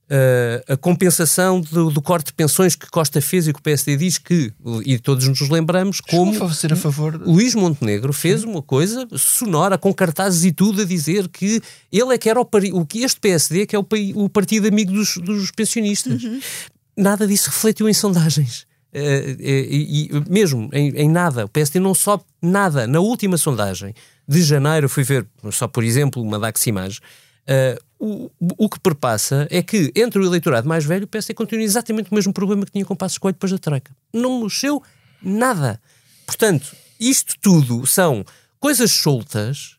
uh, 0.08 0.74
a 0.74 0.78
compensação 0.78 1.62
do, 1.62 1.92
do, 1.92 2.02
corte 2.02 2.28
de 2.28 2.34
pensões 2.34 2.76
que 2.76 2.90
Costa 2.90 3.22
fez 3.22 3.48
e 3.48 3.54
que 3.54 3.60
o 3.60 3.62
PSD 3.62 3.98
diz 3.98 4.18
que, 4.18 4.54
e 4.86 4.98
todos 5.00 5.28
nos 5.28 5.50
lembramos, 5.50 6.02
como 6.02 6.32
a 6.44 6.76
favor 6.76 7.18
de... 7.18 7.26
Luís 7.26 7.56
Montenegro 7.56 8.14
fez 8.14 8.44
uma 8.44 8.62
coisa 8.62 9.08
sonora, 9.16 9.78
com 9.78 9.94
cartazes 9.94 10.44
e 10.46 10.52
tudo, 10.52 10.82
a 10.82 10.86
dizer 10.86 11.28
que 11.28 11.62
ele 11.92 12.14
é 12.14 12.18
que 12.18 12.30
era 12.30 12.40
o, 12.40 12.48
o 12.74 12.86
que 12.86 13.04
este 13.04 13.20
PSD 13.20 13.62
é 13.62 13.66
que 13.66 13.76
é 13.76 13.80
o, 13.80 13.86
o 14.16 14.30
partido 14.30 14.68
amigo 14.68 14.92
dos, 14.92 15.18
dos 15.18 15.52
pensionistas. 15.52 16.24
Uhum. 16.24 16.40
Nada 16.96 17.28
disso 17.28 17.50
refletiu 17.50 17.88
em 17.88 17.94
sondagens. 17.94 18.66
Uh, 18.94 19.36
e, 19.40 20.10
e, 20.12 20.32
mesmo 20.32 20.70
em, 20.72 20.90
em, 20.96 21.10
nada, 21.10 21.46
o 21.46 21.50
PSD 21.50 21.80
não 21.80 21.94
sobe 21.94 22.24
nada. 22.42 22.88
Na 22.88 23.00
última 23.00 23.38
sondagem 23.38 23.94
de 24.28 24.42
janeiro, 24.42 24.90
fui 24.90 25.04
ver, 25.04 25.28
só 25.52 25.68
por 25.68 25.84
exemplo, 25.84 26.22
uma 26.22 26.40
Daximage, 26.40 27.00
uh, 27.48 27.87
o, 28.00 28.30
o 28.40 28.70
que 28.70 28.80
perpassa 28.80 29.48
é 29.50 29.62
que 29.62 29.92
entre 29.96 30.20
o 30.20 30.26
eleitorado 30.26 30.68
mais 30.68 30.86
velho 30.86 31.06
o 31.06 31.08
PSD 31.08 31.34
continua 31.34 31.64
exatamente 31.64 32.12
o 32.12 32.16
mesmo 32.16 32.32
problema 32.32 32.66
que 32.66 32.72
tinha 32.72 32.86
com 32.86 32.94
o 32.94 32.98
Passo 32.98 33.16
Escolho 33.16 33.34
depois 33.34 33.52
da 33.52 33.58
Troika. 33.58 33.96
Não 34.14 34.44
mexeu 34.44 34.82
nada. 35.22 35.82
Portanto, 36.26 36.76
isto 37.00 37.36
tudo 37.42 37.86
são 37.86 38.26
coisas 38.60 38.92
soltas 38.92 39.78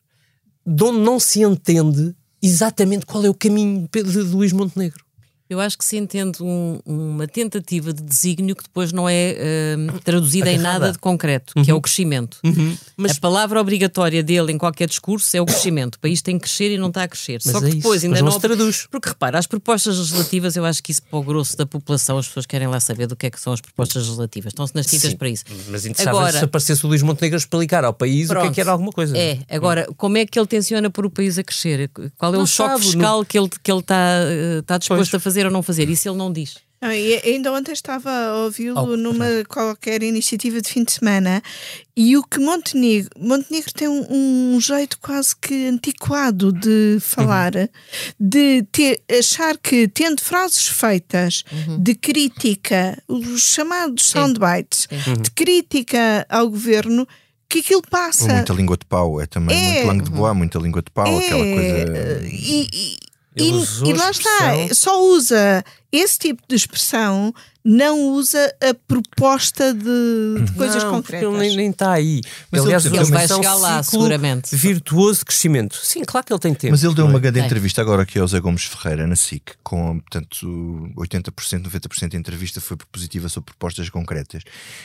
de 0.65 0.83
onde 0.83 0.99
não 0.99 1.19
se 1.19 1.41
entende 1.41 2.15
exatamente 2.41 3.05
qual 3.05 3.23
é 3.25 3.29
o 3.29 3.33
caminho 3.33 3.87
de 3.91 4.19
Luís 4.19 4.53
Montenegro. 4.53 5.03
Eu 5.49 5.59
acho 5.59 5.75
que 5.77 5.83
se 5.83 5.97
entende 5.97 6.43
um, 6.43 6.79
uma 6.85 7.27
tentativa 7.27 7.91
de 7.91 8.03
desígnio 8.03 8.55
que 8.55 8.61
depois 8.61 8.91
não 8.91 9.09
é 9.09 9.35
uh, 9.35 9.99
traduzida 10.01 10.51
em 10.51 10.59
nada 10.59 10.91
de 10.91 10.99
concreto, 10.99 11.53
uhum. 11.57 11.63
que 11.63 11.71
é 11.71 11.73
o 11.73 11.77
uhum. 11.77 11.81
crescimento. 11.81 12.37
Uhum. 12.43 12.77
Mas... 12.95 13.17
A 13.17 13.19
palavra 13.19 13.59
obrigatória 13.59 14.21
dele 14.21 14.51
em 14.51 14.59
qualquer 14.59 14.87
discurso 14.87 15.35
é 15.35 15.41
o 15.41 15.45
crescimento. 15.45 15.95
O 15.95 15.99
país 15.99 16.21
tem 16.21 16.37
que 16.37 16.43
crescer 16.43 16.71
e 16.71 16.77
não 16.77 16.89
está 16.89 17.03
a 17.03 17.07
crescer. 17.07 17.39
Mas 17.43 17.51
Só 17.51 17.65
é 17.65 17.69
que 17.69 17.77
depois 17.77 18.03
ainda 18.03 18.19
não, 18.19 18.25
não 18.25 18.31
se 18.31 18.39
traduz. 18.39 18.87
Porque 18.91 19.09
repara, 19.09 19.39
as 19.39 19.47
propostas 19.47 19.97
legislativas, 19.97 20.55
eu 20.55 20.65
acho 20.65 20.83
que 20.83 20.91
isso 20.91 21.01
para 21.01 21.17
o 21.17 21.23
grosso 21.23 21.57
da 21.57 21.65
população, 21.65 22.19
as 22.19 22.27
pessoas 22.27 22.45
querem 22.45 22.67
lá 22.67 22.79
saber 22.79 23.07
do 23.07 23.15
que 23.15 23.25
é 23.25 23.31
que 23.31 23.39
são 23.39 23.51
as 23.51 23.59
propostas 23.59 24.03
legislativas. 24.03 24.51
Estão-se 24.51 24.75
nas 24.75 24.85
tintas 24.85 25.09
Sim, 25.09 25.17
para 25.17 25.29
isso. 25.29 25.45
Mas 25.67 25.83
interessava 25.85 26.19
agora, 26.19 26.37
se 26.37 26.45
aparecesse 26.45 26.85
o 26.85 26.89
Luís 26.89 27.01
Montenegro 27.01 27.37
explicar 27.37 27.83
ao 27.83 27.93
país 27.93 28.27
pronto, 28.27 28.41
o 28.41 28.45
que 28.45 28.51
é 28.51 28.53
que 28.53 28.61
era 28.61 28.71
alguma 28.71 28.91
coisa. 28.91 29.17
É, 29.17 29.39
agora, 29.49 29.87
como 29.97 30.15
é 30.15 30.27
que 30.27 30.37
ele 30.37 30.47
tenciona 30.47 30.91
pôr 30.91 31.07
o 31.07 31.09
país 31.09 31.39
a 31.39 31.43
crescer? 31.43 31.89
Qual 32.17 32.33
é 32.33 32.37
não 32.37 32.43
o 32.43 32.47
choque 32.47 32.73
sabe, 32.73 32.85
fiscal 32.85 33.25
que 33.25 33.37
ele, 33.37 33.49
que 33.49 33.71
ele 33.71 33.79
está, 33.79 33.95
uh, 33.95 34.59
está 34.59 34.77
disposto 34.77 35.11
pois. 35.11 35.15
a 35.15 35.19
fazer 35.19 35.38
ou 35.45 35.51
não 35.51 35.63
fazer? 35.63 35.89
Isso 35.89 36.07
ele 36.07 36.17
não 36.17 36.31
diz. 36.31 36.57
Ah, 36.81 36.91
ainda 37.25 37.51
ontem 37.51 37.73
estava 37.73 38.09
a 38.09 38.45
ouvi-lo 38.45 38.79
oh, 38.81 38.95
numa 38.95 39.25
qualquer 39.49 40.01
iniciativa 40.01 40.61
de 40.61 40.69
fim 40.69 40.85
de 40.85 40.93
semana 40.93 41.43
e 41.93 42.15
o 42.15 42.23
que 42.23 42.39
Montenegro 42.39 43.09
Montenegro 43.19 43.73
tem 43.73 43.89
um, 43.89 44.55
um 44.55 44.61
jeito 44.61 44.97
quase 45.01 45.35
que 45.35 45.67
antiquado 45.67 46.53
de 46.53 46.97
falar, 47.01 47.53
uhum. 47.53 47.67
de 48.17 48.63
ter, 48.71 49.01
achar 49.11 49.57
que 49.57 49.89
tendo 49.89 50.21
frases 50.21 50.69
feitas 50.69 51.43
uhum. 51.51 51.83
de 51.83 51.95
crítica, 51.95 52.97
os 53.09 53.41
chamados 53.41 54.05
soundbites, 54.05 54.87
uhum. 54.89 55.21
de 55.21 55.31
crítica 55.31 56.25
ao 56.29 56.49
governo, 56.49 57.05
que 57.49 57.59
aquilo 57.59 57.81
passa. 57.81 58.35
Muita 58.35 58.53
língua 58.53 58.77
de 58.77 58.85
pau, 58.85 59.19
é 59.19 59.25
também 59.25 59.57
é, 59.57 59.73
muito 59.73 59.87
langue 59.87 60.03
de 60.05 60.11
boa, 60.11 60.33
muita 60.33 60.59
língua 60.59 60.81
de 60.81 60.91
pau, 60.91 61.07
é, 61.07 61.25
aquela 61.25 61.43
coisa. 61.43 62.25
E, 62.25 62.67
e, 62.71 62.97
e, 63.39 63.89
e 63.89 63.93
lá 63.93 64.11
está, 64.11 64.73
só 64.73 65.03
usa 65.03 65.63
esse 65.91 66.19
tipo 66.19 66.43
de 66.47 66.55
expressão 66.55 67.33
não 67.63 68.13
usa 68.13 68.55
a 68.61 68.73
proposta 68.73 69.73
de, 69.73 70.43
de 70.43 70.51
coisas 70.53 70.83
não, 70.83 70.91
concretas. 70.91 71.27
Ele 71.27 71.55
nem, 71.55 71.69
está 71.69 71.91
aí. 71.91 72.21
Mas 72.51 72.63
Aliás, 72.63 72.85
ele, 72.85 72.97
ele 72.97 73.05
vai 73.05 73.27
chegar 73.27 73.55
lá, 73.55 73.83
seguramente. 73.83 74.55
Virtuoso 74.55 75.25
crescimento. 75.25 75.75
Sim, 75.75 76.03
claro 76.03 76.25
que 76.25 76.33
ele 76.33 76.39
tem 76.39 76.53
tempo. 76.53 76.71
Mas 76.71 76.83
ele 76.83 76.95
deu 76.95 77.05
uma 77.05 77.17
é? 77.17 77.21
grande 77.21 77.39
entrevista 77.39 77.81
agora 77.81 78.03
aqui 78.03 78.17
ao 78.17 78.27
Zé 78.27 78.39
Gomes 78.39 78.63
Ferreira 78.63 79.05
na 79.05 79.15
SIC, 79.15 79.51
com 79.61 79.99
portanto 79.99 80.47
80%, 80.97 81.63
90% 81.63 82.09
da 82.09 82.17
entrevista 82.17 82.61
foi 82.61 82.77
positiva 82.91 83.27
sobre 83.27 83.51
propostas 83.51 83.89
concretas. 83.89 84.43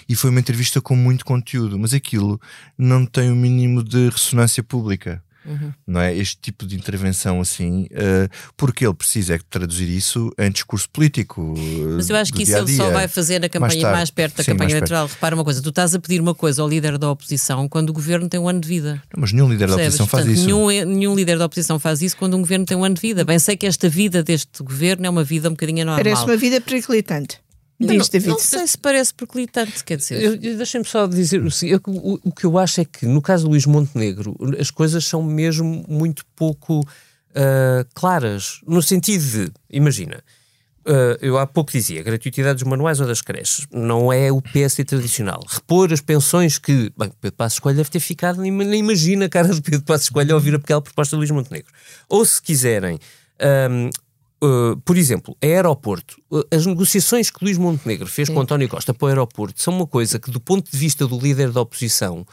E 0.08 0.16
foi 0.16 0.30
uma 0.30 0.40
entrevista 0.40 0.80
com 0.80 0.96
muito 0.96 1.24
conteúdo, 1.24 1.78
mas 1.78 1.94
aquilo 1.94 2.40
não 2.76 3.06
tem 3.06 3.30
o 3.30 3.36
mínimo 3.36 3.82
de 3.82 4.08
ressonância 4.08 4.62
pública. 4.62 5.22
Uhum. 5.44 5.72
Não 5.86 6.00
é? 6.00 6.16
Este 6.16 6.38
tipo 6.40 6.66
de 6.66 6.76
intervenção 6.76 7.40
assim, 7.40 7.84
uh, 7.84 8.28
porque 8.56 8.86
ele 8.86 8.94
precisa 8.94 9.34
é 9.34 9.38
traduzir 9.50 9.88
isso 9.88 10.32
em 10.38 10.50
discurso 10.50 10.88
político. 10.90 11.42
Uh, 11.42 11.96
Mas 11.96 12.08
eu 12.08 12.16
acho 12.16 12.32
que 12.32 12.42
isso 12.42 12.56
ele 12.56 12.76
só 12.76 12.90
vai 12.90 13.08
fazer 13.08 13.40
na 13.40 13.48
campanha 13.48 13.82
mais, 13.82 13.96
mais 13.96 14.10
perto 14.10 14.36
da 14.36 14.44
Sim, 14.44 14.52
campanha 14.52 14.70
eleitoral. 14.70 15.06
Repara 15.06 15.34
uma 15.34 15.44
coisa, 15.44 15.62
tu 15.62 15.68
estás 15.68 15.94
a 15.94 15.98
pedir 15.98 16.20
uma 16.20 16.34
coisa 16.34 16.62
ao 16.62 16.68
líder 16.68 16.98
da 16.98 17.10
oposição 17.10 17.68
quando 17.68 17.90
o 17.90 17.92
governo 17.92 18.28
tem 18.28 18.40
um 18.40 18.48
ano 18.48 18.60
de 18.60 18.68
vida. 18.68 19.02
Não, 19.14 19.20
mas 19.20 19.32
nenhum 19.32 19.48
líder 19.48 19.68
Percebes? 19.68 19.96
da 19.98 20.04
oposição 20.04 20.06
Portanto, 20.06 20.26
faz 20.26 20.38
isso. 20.38 20.46
Nenhum, 20.46 20.86
nenhum 20.86 21.14
líder 21.14 21.38
da 21.38 21.46
oposição 21.46 21.78
faz 21.78 22.02
isso 22.02 22.16
quando 22.16 22.36
um 22.36 22.40
governo 22.40 22.64
tem 22.64 22.76
um 22.76 22.84
ano 22.84 22.94
de 22.94 23.00
vida. 23.00 23.24
Bem, 23.24 23.38
sei 23.38 23.56
que 23.56 23.66
esta 23.66 23.88
vida 23.88 24.22
deste 24.22 24.62
governo 24.62 25.06
é 25.06 25.10
uma 25.10 25.24
vida 25.24 25.48
um 25.48 25.52
bocadinho 25.52 25.82
anormal. 25.82 26.02
Parece 26.02 26.24
uma 26.24 26.36
vida 26.36 26.60
periclitante. 26.60 27.43
Não, 27.78 27.88
não, 27.88 28.04
não, 28.26 28.38
sei 28.38 28.66
se 28.66 28.78
parece 28.78 29.12
perclitante, 29.12 29.82
quer 29.82 29.96
dizer. 29.96 30.38
Deixem-me 30.38 30.86
só 30.86 31.06
dizer 31.08 31.44
assim, 31.44 31.66
eu, 31.66 31.80
o, 31.86 32.20
o, 32.22 32.32
que 32.32 32.44
eu 32.46 32.56
acho 32.56 32.80
é 32.80 32.84
que 32.84 33.04
no 33.04 33.20
caso 33.20 33.44
do 33.44 33.50
Luís 33.50 33.66
Montenegro 33.66 34.36
as 34.60 34.70
coisas 34.70 35.04
são 35.04 35.22
mesmo 35.22 35.84
muito 35.88 36.24
pouco 36.36 36.80
uh, 36.80 37.84
claras, 37.92 38.60
no 38.66 38.80
sentido 38.80 39.24
de, 39.24 39.52
imagina, 39.68 40.22
uh, 40.86 41.18
eu 41.20 41.36
há 41.36 41.46
pouco 41.46 41.72
dizia, 41.72 42.02
gratuitidade 42.02 42.62
dos 42.62 42.68
manuais 42.68 43.00
ou 43.00 43.06
das 43.06 43.20
creches, 43.20 43.66
não 43.72 44.12
é 44.12 44.30
o 44.30 44.40
PSD 44.40 44.84
tradicional. 44.84 45.40
Repor 45.48 45.92
as 45.92 46.00
pensões 46.00 46.58
que, 46.58 46.92
bem, 46.96 47.10
Pedro 47.20 47.36
Passos 47.36 47.58
Coelho 47.58 47.78
deve 47.78 47.90
ter 47.90 48.00
ficado, 48.00 48.40
nem, 48.40 48.52
nem 48.52 48.80
imagina 48.80 49.26
a 49.26 49.28
cara 49.28 49.48
de 49.48 49.60
Pedro 49.60 49.82
Passos 49.82 50.08
Coelho 50.08 50.32
a 50.32 50.34
ouvir 50.36 50.54
aquela 50.54 50.80
proposta 50.80 51.16
do 51.16 51.18
Luís 51.18 51.30
Montenegro. 51.30 51.72
Ou 52.08 52.24
se 52.24 52.40
quiserem, 52.40 52.98
um, 53.70 53.90
Uh, 54.44 54.76
por 54.84 54.96
exemplo, 54.96 55.36
a 55.42 55.46
aeroporto, 55.46 56.20
uh, 56.30 56.44
as 56.50 56.66
negociações 56.66 57.30
que 57.30 57.42
Luís 57.42 57.56
Montenegro 57.56 58.06
fez 58.06 58.28
Sim. 58.28 58.34
com 58.34 58.40
António 58.40 58.68
Costa 58.68 58.92
para 58.92 59.06
o 59.06 59.08
aeroporto 59.08 59.62
são 59.62 59.74
uma 59.74 59.86
coisa 59.86 60.18
que, 60.18 60.30
do 60.30 60.40
ponto 60.40 60.70
de 60.70 60.76
vista 60.76 61.06
do 61.06 61.18
líder 61.18 61.50
da 61.50 61.62
oposição, 61.62 62.26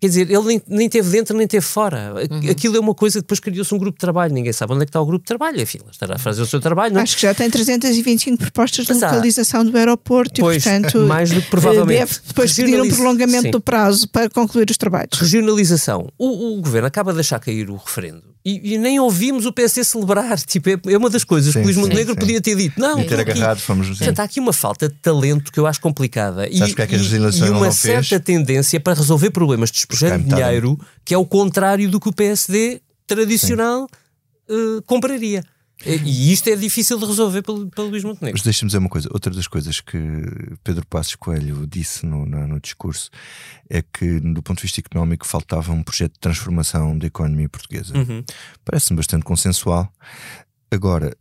Quer 0.00 0.08
dizer, 0.08 0.30
ele 0.30 0.44
nem, 0.44 0.62
nem 0.66 0.88
teve 0.88 1.10
dentro 1.10 1.36
nem 1.36 1.46
teve 1.46 1.64
fora. 1.64 2.14
Uhum. 2.30 2.50
Aquilo 2.50 2.74
é 2.74 2.80
uma 2.80 2.94
coisa, 2.94 3.20
depois 3.20 3.38
criou-se 3.38 3.74
um 3.74 3.76
grupo 3.76 3.98
de 3.98 4.00
trabalho, 4.00 4.32
ninguém 4.32 4.50
sabe 4.50 4.72
onde 4.72 4.84
é 4.84 4.86
que 4.86 4.88
está 4.88 4.98
o 4.98 5.04
grupo 5.04 5.22
de 5.22 5.26
trabalho. 5.26 5.60
Enfim, 5.60 5.78
estará 5.90 6.14
a 6.14 6.18
fazer 6.18 6.40
o 6.40 6.46
seu 6.46 6.58
trabalho. 6.58 6.94
Não? 6.94 7.00
É? 7.00 7.02
Acho 7.02 7.16
que 7.16 7.22
já 7.22 7.34
tem 7.34 7.50
325 7.50 8.38
propostas 8.38 8.86
de 8.86 8.94
localização 8.94 9.62
do 9.62 9.76
aeroporto 9.76 10.40
pois, 10.40 10.64
e, 10.64 10.70
portanto, 10.70 11.00
mais 11.06 11.30
do 11.30 11.42
que 11.42 11.50
provavelmente. 11.50 11.98
deve 11.98 12.14
depois 12.28 12.54
pedir 12.54 12.80
um 12.80 12.88
prolongamento 12.88 13.42
Sim. 13.42 13.50
do 13.50 13.60
prazo 13.60 14.08
para 14.08 14.30
concluir 14.30 14.70
os 14.70 14.78
trabalhos. 14.78 15.18
Regionalização. 15.18 16.08
O, 16.16 16.56
o 16.56 16.62
governo 16.62 16.88
acaba 16.88 17.12
de 17.12 17.16
deixar 17.16 17.38
cair 17.38 17.68
o 17.68 17.76
referendo 17.76 18.22
e, 18.44 18.74
e, 18.74 18.78
nem 18.78 18.98
ouvimos 18.98 19.44
o 19.44 19.52
PSD 19.52 19.84
celebrar. 19.84 20.38
Tipo, 20.40 20.70
é, 20.70 20.80
é 20.92 20.96
uma 20.96 21.10
das 21.10 21.24
coisas 21.24 21.52
sim, 21.52 21.60
que 21.60 21.64
Luís 21.66 21.76
Montenegro 21.76 22.16
podia 22.16 22.40
ter 22.40 22.56
dito. 22.56 22.80
Não, 22.80 22.98
e 22.98 23.04
ter 23.04 23.20
agarrado, 23.20 23.60
fomos. 23.60 23.88
Portanto, 23.88 24.20
há 24.20 24.22
aqui 24.22 24.40
uma 24.40 24.52
falta 24.52 24.88
de 24.88 24.94
talento 24.94 25.52
que 25.52 25.60
eu 25.60 25.66
acho 25.66 25.80
complicada. 25.80 26.48
E, 26.48 26.58
que 26.74 26.82
é 26.82 26.86
que 26.86 26.96
e, 26.96 27.16
e 27.16 27.50
uma 27.50 27.70
certa 27.70 28.02
fez? 28.08 28.22
tendência 28.22 28.80
para 28.80 28.94
resolver 28.94 29.30
problemas 29.30 29.70
despejando 29.70 30.24
dinheiro, 30.24 30.78
que 31.04 31.12
é 31.12 31.18
o 31.18 31.26
contrário 31.26 31.90
do 31.90 32.00
que 32.00 32.08
o 32.08 32.12
PSD 32.12 32.80
tradicional 33.06 33.86
uh, 34.48 34.82
compraria. 34.86 35.44
E 35.84 36.32
isto 36.32 36.48
é 36.48 36.56
difícil 36.56 36.98
de 36.98 37.06
resolver 37.06 37.42
pelo, 37.42 37.68
pelo 37.70 37.88
Luís 37.88 38.04
Montenegro. 38.04 38.34
Mas 38.34 38.42
deixa-me 38.42 38.68
dizer 38.68 38.78
uma 38.78 38.88
coisa: 38.88 39.08
outra 39.12 39.32
das 39.32 39.46
coisas 39.46 39.80
que 39.80 39.98
Pedro 40.62 40.86
Passos 40.86 41.14
Coelho 41.14 41.66
disse 41.66 42.04
no, 42.04 42.26
no, 42.26 42.46
no, 42.46 42.60
discurso 42.60 43.10
é 43.68 43.82
que, 43.82 44.20
do 44.20 44.42
ponto 44.42 44.58
de 44.58 44.62
vista 44.64 44.80
económico, 44.80 45.26
faltava 45.26 45.72
um 45.72 45.82
projeto 45.82 46.12
de 46.12 46.20
transformação 46.20 46.98
da 46.98 47.06
economia 47.06 47.48
portuguesa. 47.48 47.96
Uhum. 47.96 48.22
Parece-me 48.64 48.98
bastante 48.98 49.24
consensual. 49.24 49.90
Agora, 50.70 51.16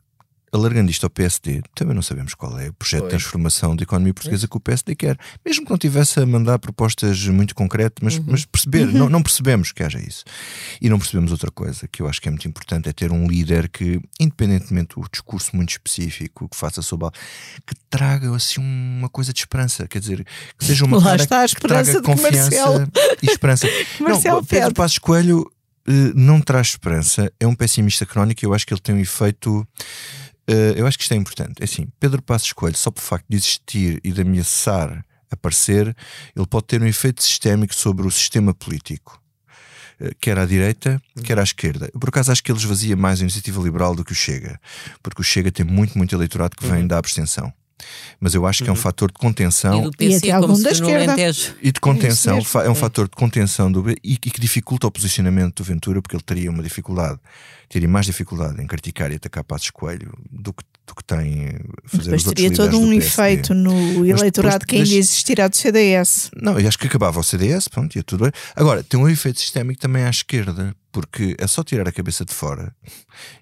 alargando 0.51 0.89
isto 0.91 1.03
ao 1.05 1.09
PSD, 1.09 1.62
também 1.75 1.95
não 1.95 2.01
sabemos 2.01 2.33
qual 2.33 2.59
é 2.59 2.69
o 2.69 2.73
projeto 2.73 3.03
de 3.03 3.09
transformação 3.09 3.75
da 3.75 3.83
economia 3.83 4.13
portuguesa 4.13 4.47
que 4.47 4.57
o 4.57 4.59
PSD 4.59 4.95
quer. 4.95 5.17
Mesmo 5.45 5.65
que 5.65 5.71
não 5.71 5.77
tivesse 5.77 6.19
a 6.19 6.25
mandar 6.25 6.59
propostas 6.59 7.25
muito 7.27 7.53
concretas, 7.55 7.99
mas, 8.01 8.17
uhum. 8.17 8.25
mas 8.27 8.45
perceber, 8.45 8.88
uhum. 8.88 8.93
não, 8.93 9.09
não, 9.09 9.21
percebemos 9.21 9.71
que 9.71 9.83
haja 9.83 9.99
isso. 9.99 10.23
E 10.81 10.89
não 10.89 10.97
percebemos 10.97 11.31
outra 11.31 11.51
coisa 11.51 11.88
que 11.88 12.01
eu 12.01 12.07
acho 12.07 12.21
que 12.21 12.27
é 12.27 12.31
muito 12.31 12.47
importante: 12.47 12.89
é 12.89 12.93
ter 12.93 13.12
um 13.12 13.27
líder 13.27 13.69
que, 13.69 13.99
independentemente 14.19 14.95
do 14.95 15.07
discurso 15.12 15.55
muito 15.55 15.69
específico 15.69 16.47
que 16.49 16.57
faça 16.57 16.81
sobre 16.81 17.09
que 17.65 17.75
traga 17.89 18.35
assim 18.35 18.59
uma 18.59 19.09
coisa 19.09 19.31
de 19.31 19.39
esperança, 19.39 19.88
quer 19.88 19.99
dizer, 19.99 20.25
que 20.57 20.65
seja 20.65 20.85
uma 20.85 20.99
Lá 20.99 21.15
está 21.15 21.41
a 21.41 21.45
esperança 21.45 21.93
que 21.93 22.01
traga 22.01 22.21
confiança 22.21 22.89
e 23.21 23.27
esperança. 23.27 23.67
não, 23.99 24.43
Pedro 24.43 24.73
Passos 24.73 24.97
Coelho 24.97 25.49
eh, 25.88 26.12
não 26.15 26.41
traz 26.41 26.67
esperança, 26.67 27.31
é 27.39 27.47
um 27.47 27.55
pessimista 27.55 28.05
crónico 28.05 28.43
e 28.43 28.45
eu 28.45 28.53
acho 28.53 28.65
que 28.65 28.73
ele 28.73 28.81
tem 28.81 28.95
um 28.95 28.99
efeito 28.99 29.67
Uh, 30.49 30.73
eu 30.75 30.88
acho 30.88 30.97
que 30.97 31.03
isto 31.03 31.13
é 31.13 31.17
importante. 31.17 31.62
É 31.62 31.65
assim, 31.65 31.88
Pedro 31.99 32.21
Passos 32.21 32.53
Coelho, 32.53 32.77
só 32.77 32.89
por 32.89 33.01
facto 33.01 33.25
de 33.29 33.38
existir 33.38 33.99
e 34.03 34.12
de 34.12 34.21
ameaçar 34.21 35.05
aparecer, 35.31 35.95
ele 36.35 36.47
pode 36.47 36.65
ter 36.65 36.81
um 36.81 36.88
efeito 36.88 37.23
sistémico 37.23 37.75
sobre 37.75 38.07
o 38.07 38.09
sistema 38.09 38.51
político. 38.51 39.21
Uh, 40.01 40.09
quer 40.19 40.39
à 40.39 40.45
direita, 40.45 40.99
quer 41.23 41.38
à 41.38 41.43
esquerda. 41.43 41.91
Por 41.99 42.09
acaso 42.09 42.31
acho 42.31 42.43
que 42.43 42.51
ele 42.51 42.57
esvazia 42.57 42.95
mais 42.95 43.19
a 43.19 43.23
iniciativa 43.23 43.62
liberal 43.62 43.95
do 43.95 44.03
que 44.03 44.12
o 44.12 44.15
Chega, 44.15 44.59
porque 45.03 45.21
o 45.21 45.23
Chega 45.23 45.51
tem 45.51 45.65
muito, 45.65 45.97
muito 45.97 46.15
eleitorado 46.15 46.55
que 46.55 46.65
vem 46.65 46.81
uhum. 46.81 46.88
da 46.88 46.97
abstenção. 46.97 47.53
Mas 48.20 48.34
eu 48.34 48.46
acho 48.46 48.63
que 48.63 48.70
é 48.70 48.74
um 48.74 48.76
uhum. 48.76 48.82
fator 48.82 49.12
de 49.12 49.18
contenção. 49.18 49.80
E, 49.80 49.84
do 49.84 49.92
PC, 49.92 50.28
e 50.28 50.32
algum 50.32 50.62
da 50.62 50.72
esquerda. 50.72 51.15
E 51.62 51.72
de 51.72 51.80
contenção, 51.80 52.39
é 52.63 52.70
um 52.70 52.76
fator 52.76 53.08
de 53.08 53.15
contenção 53.15 53.72
do, 53.72 53.89
e, 53.89 53.98
e 54.04 54.18
que 54.18 54.39
dificulta 54.39 54.88
o 54.88 54.92
posicionamento 54.92 55.58
do 55.58 55.63
Ventura, 55.63 56.02
porque 56.02 56.15
ele 56.15 56.24
teria 56.24 56.50
uma 56.50 56.63
dificuldade, 56.63 57.20
teria 57.68 57.88
mais 57.88 58.06
dificuldade 58.06 58.62
em 58.62 58.68
criticar 58.68 59.12
e 59.12 59.15
atacar 59.15 59.44
Passos 59.44 59.70
Coelho 59.70 60.12
do 60.30 60.54
que, 60.54 60.63
do 60.86 60.96
que 60.96 61.04
tem 61.04 61.60
fazer 61.86 62.12
Mas 62.12 62.24
teria 62.24 62.52
todo 62.52 62.80
um 62.80 62.92
efeito 62.92 63.54
no 63.54 64.06
eleitorado 64.06 64.65
que 64.65 64.76
ainda 64.76 64.94
existirá 64.94 65.48
do 65.48 65.56
CDS. 65.56 66.32
Não, 66.36 66.60
eu 66.60 66.68
acho 66.68 66.78
que 66.78 66.88
acabava 66.88 67.20
o 67.20 67.24
CDS, 67.24 67.68
pronto, 67.68 67.96
ia 67.96 68.04
tudo 68.04 68.24
bem. 68.24 68.32
Agora, 68.56 68.84
tem 68.84 69.00
um 69.00 69.08
efeito 69.08 69.39
sistémico 69.39 69.80
também 69.80 70.04
à 70.04 70.10
esquerda, 70.10 70.76
porque 70.91 71.36
é 71.38 71.47
só 71.47 71.63
tirar 71.63 71.88
a 71.88 71.91
cabeça 71.91 72.25
de 72.25 72.34
fora 72.34 72.75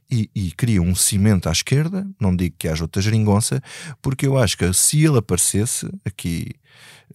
e, 0.09 0.29
e 0.35 0.51
cria 0.51 0.81
um 0.81 0.95
cimento 0.95 1.47
à 1.49 1.51
esquerda, 1.51 2.07
não 2.19 2.35
digo 2.35 2.55
que 2.57 2.67
haja 2.67 2.83
outra 2.83 3.01
geringonça, 3.01 3.61
porque 4.01 4.27
eu 4.27 4.37
acho 4.37 4.57
que 4.57 4.71
se 4.73 5.03
ele 5.03 5.17
aparecesse 5.17 5.89
aqui 6.05 6.51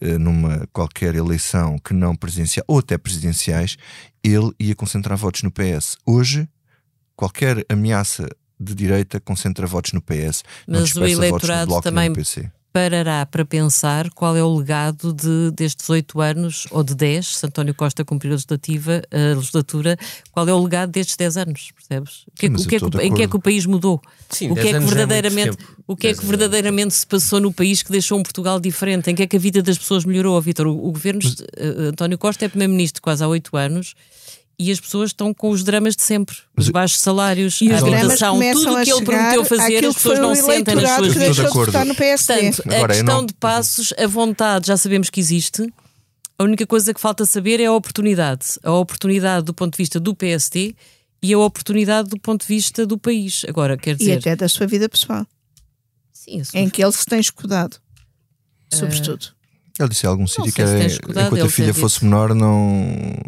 eh, 0.01 0.17
numa 0.17 0.67
qualquer 0.73 1.15
eleição 1.15 1.77
que 1.79 1.93
não 1.93 2.15
presidencial 2.15 2.65
ou 2.67 2.79
até 2.79 2.97
presidenciais, 2.97 3.77
ele 4.23 4.51
ia 4.59 4.75
concentrar 4.75 5.17
votos 5.17 5.43
no 5.43 5.51
PS. 5.51 5.97
Hoje, 6.05 6.47
qualquer 7.15 7.65
ameaça 7.69 8.27
de 8.59 8.73
direita 8.73 9.19
concentra 9.19 9.67
votos 9.67 9.93
no 9.93 10.01
PS, 10.01 10.43
Mas 10.67 10.93
não 10.93 11.03
o 11.03 11.07
eleitorado 11.07 11.31
votos 11.31 11.49
no 11.49 11.65
Bloco 11.67 11.83
também 11.83 12.09
no 12.09 12.15
PC 12.15 12.51
parará 12.73 13.23
para 13.23 13.45
pensar 13.45 14.09
qual 14.09 14.35
é 14.35 14.43
o 14.43 14.57
legado 14.57 15.13
de, 15.13 15.51
destes 15.51 15.87
oito 15.91 16.19
anos, 16.19 16.65
ou 16.71 16.83
de 16.83 16.95
dez, 16.95 17.37
se 17.37 17.45
António 17.45 17.75
Costa 17.75 18.03
cumprir 18.03 18.29
a 18.29 18.31
legislativa, 18.31 19.03
a 19.11 19.35
legislatura, 19.35 19.95
qual 20.31 20.49
é 20.49 20.53
o 20.53 20.63
legado 20.63 20.89
destes 20.89 21.15
dez 21.15 21.37
anos, 21.37 21.71
percebes? 21.71 22.25
Que 22.35 22.47
é, 22.47 22.49
Sim, 22.49 22.55
o 22.55 22.67
que 22.67 22.75
é 22.75 22.79
que, 22.79 22.97
em 22.97 23.13
que 23.13 23.21
é 23.21 23.27
que 23.27 23.35
o 23.35 23.39
país 23.39 23.67
mudou? 23.67 24.01
Sim, 24.27 24.49
o 24.49 24.55
que 24.55 24.67
é 24.67 24.73
que 24.73 24.79
verdadeiramente, 24.79 25.57
é 25.61 25.65
o 25.87 25.95
que 25.95 26.07
é 26.07 26.13
que 26.15 26.25
verdadeiramente 26.25 26.95
se 26.95 27.05
passou 27.05 27.39
no 27.39 27.53
país 27.53 27.83
que 27.83 27.91
deixou 27.91 28.17
um 28.17 28.23
Portugal 28.23 28.59
diferente? 28.59 29.11
Em 29.11 29.15
que 29.15 29.21
é 29.21 29.27
que 29.27 29.35
a 29.35 29.39
vida 29.39 29.61
das 29.61 29.77
pessoas 29.77 30.03
melhorou, 30.03 30.41
Vitor? 30.41 30.65
O, 30.65 30.87
o 30.87 30.91
governo, 30.91 31.21
mas... 31.23 31.39
uh, 31.39 31.89
António 31.89 32.17
Costa 32.17 32.45
é 32.45 32.49
primeiro-ministro 32.49 33.03
quase 33.03 33.23
há 33.23 33.27
oito 33.27 33.55
anos 33.55 33.93
e 34.57 34.71
as 34.71 34.79
pessoas 34.79 35.09
estão 35.09 35.33
com 35.33 35.49
os 35.49 35.63
dramas 35.63 35.95
de 35.95 36.03
sempre, 36.03 36.35
os 36.55 36.69
baixos 36.69 36.99
salários, 36.99 37.59
e 37.61 37.71
a 37.71 37.79
habitação, 37.79 38.39
tudo 38.39 38.73
o 38.73 38.83
que 38.83 38.91
ele 38.91 39.05
prometeu 39.05 39.45
fazer, 39.45 39.85
as 39.85 39.95
pessoas 39.95 40.19
não 40.19 40.35
sentem 40.35 40.75
nas 40.75 40.95
suas 40.95 41.13
vidas. 41.13 41.35
De 41.35 41.85
no 41.85 41.95
PSD. 41.95 42.51
Portanto, 42.53 42.73
Agora, 42.73 42.93
a 42.93 42.95
questão 42.95 43.17
não... 43.17 43.25
de 43.25 43.33
passos, 43.33 43.93
a 43.97 44.07
vontade 44.07 44.67
já 44.67 44.77
sabemos 44.77 45.09
que 45.09 45.19
existe. 45.19 45.67
A 46.37 46.43
única 46.43 46.65
coisa 46.65 46.93
que 46.93 46.99
falta 46.99 47.25
saber 47.25 47.59
é 47.59 47.65
a 47.65 47.73
oportunidade. 47.73 48.59
A 48.63 48.71
oportunidade 48.71 49.45
do 49.45 49.53
ponto 49.53 49.73
de 49.73 49.77
vista 49.77 49.99
do 49.99 50.15
PSD 50.15 50.75
e 51.21 51.33
a 51.33 51.37
oportunidade 51.37 52.09
do 52.09 52.19
ponto 52.19 52.41
de 52.41 52.47
vista 52.47 52.85
do 52.85 52.97
país. 52.97 53.43
Agora, 53.47 53.77
quer 53.77 53.95
dizer. 53.95 54.15
E 54.15 54.17
até 54.17 54.35
da 54.35 54.49
sua 54.49 54.67
vida 54.67 54.89
pessoal. 54.89 55.25
Sim, 56.11 56.41
Em 56.53 56.69
que 56.69 56.83
ele 56.83 56.91
se 56.91 57.05
tem 57.05 57.19
escudado. 57.19 57.77
Sobretudo. 58.71 59.23
Uh... 59.23 59.42
Ele 59.79 59.89
disse 59.89 60.05
em 60.05 60.09
algum 60.09 60.27
sítio 60.27 60.53
que 60.53 60.61
era, 60.61 60.85
enquanto 60.85 61.45
a 61.45 61.49
filha 61.49 61.73
fosse 61.73 62.03
menor, 62.03 62.35
não. 62.35 62.85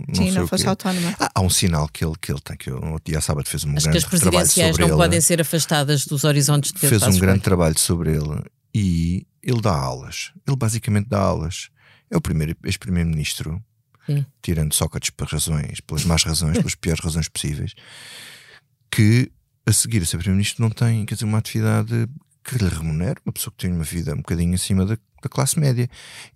não 0.07 0.15
Sim, 0.15 0.31
não 0.31 0.47
fosse 0.47 0.67
autónoma. 0.67 1.15
Ah, 1.19 1.31
há 1.33 1.41
um 1.41 1.49
sinal 1.49 1.87
que 1.87 2.05
ele, 2.05 2.13
que 2.21 2.31
ele 2.31 2.39
tem, 2.39 2.55
que 2.55 2.69
eu, 2.69 2.79
no 2.79 2.99
dia 3.03 3.19
sábado 3.19 3.49
fez 3.49 3.63
um 3.63 3.75
Acho 3.75 3.89
grande 3.89 3.99
trabalho 3.99 4.11
sobre 4.11 4.27
ele. 4.27 4.37
As 4.37 4.49
presidenciais 4.49 4.77
não 4.77 4.97
podem 4.97 5.21
ser 5.21 5.41
afastadas 5.41 6.05
dos 6.05 6.23
horizontes 6.23 6.71
de 6.71 6.79
Pedro 6.79 6.99
Fez 6.99 7.15
um 7.15 7.19
grande 7.19 7.41
trabalho 7.41 7.79
sobre 7.79 8.11
ele 8.11 8.43
e 8.75 9.25
ele 9.41 9.59
dá 9.59 9.75
aulas. 9.75 10.33
Ele 10.47 10.55
basicamente 10.55 11.09
dá 11.09 11.19
aulas. 11.19 11.69
É 12.11 12.17
o 12.17 12.21
primeiro 12.21 12.55
ex-primeiro-ministro, 12.63 13.59
tirando 14.43 14.73
Sócrates 14.73 15.09
por 15.09 15.27
razões, 15.27 15.81
pelas 15.81 16.05
más 16.05 16.23
razões, 16.23 16.57
pelas 16.57 16.75
piores 16.75 17.03
razões 17.03 17.27
possíveis, 17.27 17.73
que 18.91 19.31
a 19.65 19.73
seguir 19.73 20.03
a 20.03 20.05
ser 20.05 20.17
primeiro-ministro 20.17 20.61
não 20.61 20.69
tem, 20.69 21.05
quer 21.07 21.15
dizer, 21.15 21.25
uma 21.25 21.39
atividade 21.39 22.07
que 22.43 22.59
lhe 22.59 22.69
remunera, 22.69 23.19
uma 23.25 23.33
pessoa 23.33 23.51
que 23.57 23.65
tem 23.65 23.73
uma 23.73 23.83
vida 23.83 24.13
um 24.13 24.17
bocadinho 24.17 24.53
acima 24.53 24.85
da 24.85 24.95
da 25.25 25.29
classe 25.29 25.59
média. 25.59 25.89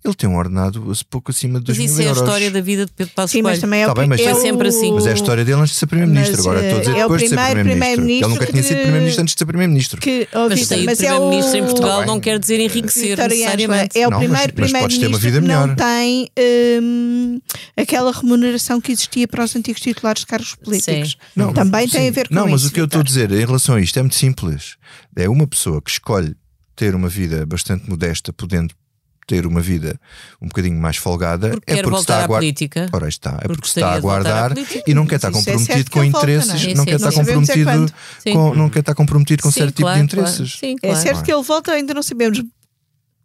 Ele 0.04 0.14
tem 0.14 0.28
um 0.28 0.36
ordenado 0.36 0.92
pouco 1.08 1.30
acima 1.30 1.60
de 1.60 1.66
2 1.66 1.78
mil 1.78 1.86
euros. 1.86 1.96
Mas 1.96 2.06
isso 2.06 2.18
é 2.18 2.20
a 2.20 2.24
história 2.24 2.50
da 2.50 2.60
vida 2.60 2.86
de 2.86 2.92
Pedro 2.92 3.14
Passos 3.14 3.30
Sim, 3.30 3.42
mas 3.42 3.60
também 3.60 3.82
é, 3.82 3.86
tá 3.86 3.94
bem, 3.94 4.08
mas 4.08 4.20
é 4.20 4.34
sempre 4.34 4.68
assim. 4.68 4.92
Mas 4.92 5.06
é 5.06 5.10
a 5.10 5.14
história 5.14 5.44
dele 5.44 5.60
antes 5.60 5.72
de 5.72 5.78
ser 5.78 5.86
Primeiro-Ministro. 5.86 6.40
Agora 6.40 6.62
estou 6.62 6.76
a 6.76 6.80
dizer 6.80 6.96
é 6.96 7.02
depois 7.02 7.22
de 7.22 7.28
ser 7.28 7.36
Primeiro-Ministro. 7.36 7.80
Primeiro 7.80 8.26
ele 8.26 8.34
nunca 8.34 8.46
tinha 8.46 8.62
sido 8.62 8.76
Primeiro-Ministro 8.76 9.22
antes 9.22 9.34
de 9.34 9.38
ser 9.38 9.46
Primeiro-Ministro. 9.46 10.00
Que, 10.00 10.28
mas 10.34 10.68
sair 10.68 10.86
Primeiro-Ministro 10.86 11.56
é 11.56 11.60
o... 11.60 11.62
em 11.62 11.66
Portugal 11.66 12.00
tá 12.00 12.06
não 12.06 12.20
quer 12.20 12.38
dizer 12.38 12.60
enriquecer 12.60 13.16
necessariamente. 13.16 13.98
É 13.98 14.08
o 14.08 14.10
primeiro 14.10 14.52
Primeiro-Ministro 14.52 15.20
que 15.20 15.40
não 15.40 15.74
tem 15.74 16.28
hum, 16.82 17.40
aquela 17.76 18.12
remuneração 18.12 18.80
que 18.80 18.92
existia 18.92 19.28
para 19.28 19.44
os 19.44 19.54
antigos 19.54 19.80
titulares 19.80 20.20
de 20.20 20.26
cargos 20.26 20.54
políticos. 20.56 21.16
Não, 21.36 21.52
também 21.52 21.88
tem 21.88 22.08
a 22.08 22.10
ver 22.10 22.28
com 22.28 22.34
isso. 22.34 22.44
Não, 22.44 22.50
mas 22.50 22.64
o 22.64 22.72
que 22.72 22.80
eu 22.80 22.86
estou 22.86 23.00
a 23.00 23.04
dizer 23.04 23.30
em 23.30 23.44
relação 23.44 23.76
a 23.76 23.80
isto 23.80 23.98
é 23.98 24.02
muito 24.02 24.16
simples. 24.16 24.76
É 25.16 25.28
uma 25.28 25.46
pessoa 25.46 25.80
que 25.80 25.90
escolhe 25.90 26.34
ter 26.80 26.94
uma 26.94 27.10
vida 27.10 27.44
bastante 27.44 27.88
modesta, 27.90 28.32
podendo 28.32 28.74
ter 29.30 29.46
uma 29.46 29.60
vida 29.60 29.96
um 30.42 30.48
bocadinho 30.48 30.76
mais 30.76 30.96
folgada 30.96 31.50
porque 31.50 31.72
é 31.72 31.82
porque 31.84 31.98
está 32.00 32.24
a 32.24 32.26
guardar. 32.26 32.40
política. 32.40 32.88
Ora 32.92 33.08
está, 33.08 33.30
é 33.30 33.34
porque, 33.34 33.48
porque 33.48 33.66
está 33.68 33.92
a 33.92 34.00
guardar 34.00 34.52
e 34.84 34.92
não 34.92 35.06
quer 35.06 35.16
estar 35.16 35.28
é 35.28 35.30
comprometido 35.30 35.90
com 35.92 36.02
interesses, 36.02 36.74
não, 36.74 36.84
quer 36.84 36.96
estar 36.96 37.12
comprometido 37.12 37.92
com, 38.32 38.54
não 38.56 38.68
quer 38.68 38.80
estar 38.80 38.94
comprometido 38.96 39.42
com 39.44 39.52
certo 39.52 39.76
tipo 39.76 39.92
de 39.92 40.00
interesses. 40.00 40.58
Sim, 40.58 40.74
é 40.82 40.94
certo 40.96 41.22
que 41.22 41.32
ele 41.32 41.42
volta, 41.44 41.70
ainda 41.70 41.94
não 41.94 42.02
sabemos 42.02 42.42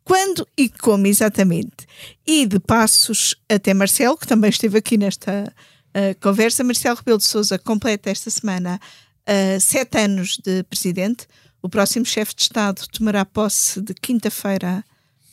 quando 0.03 0.47
e 0.55 0.69
como 0.69 1.07
exatamente. 1.07 1.87
E 2.25 2.45
de 2.45 2.59
passos 2.59 3.35
até 3.49 3.73
Marcelo, 3.73 4.15
que 4.15 4.27
também 4.27 4.51
esteve 4.51 4.77
aqui 4.77 4.95
nesta 4.95 5.51
uh, 5.89 6.19
conversa, 6.21 6.63
Marcelo 6.63 6.97
Rebelo 6.97 7.17
de 7.17 7.25
Sousa 7.25 7.57
completa 7.57 8.11
esta 8.11 8.29
semana 8.29 8.79
uh, 9.27 9.59
sete 9.59 9.97
anos 9.97 10.37
de 10.37 10.61
presidente. 10.65 11.25
O 11.63 11.67
próximo 11.67 12.05
chefe 12.05 12.35
de 12.35 12.43
Estado 12.43 12.83
tomará 12.91 13.25
posse 13.25 13.81
de 13.81 13.95
quinta-feira 13.95 14.85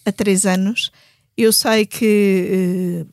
há 0.04 0.12
três 0.12 0.46
anos. 0.46 0.90
Eu 1.36 1.52
sei 1.52 1.86
que 1.86 3.04
uh, 3.04 3.08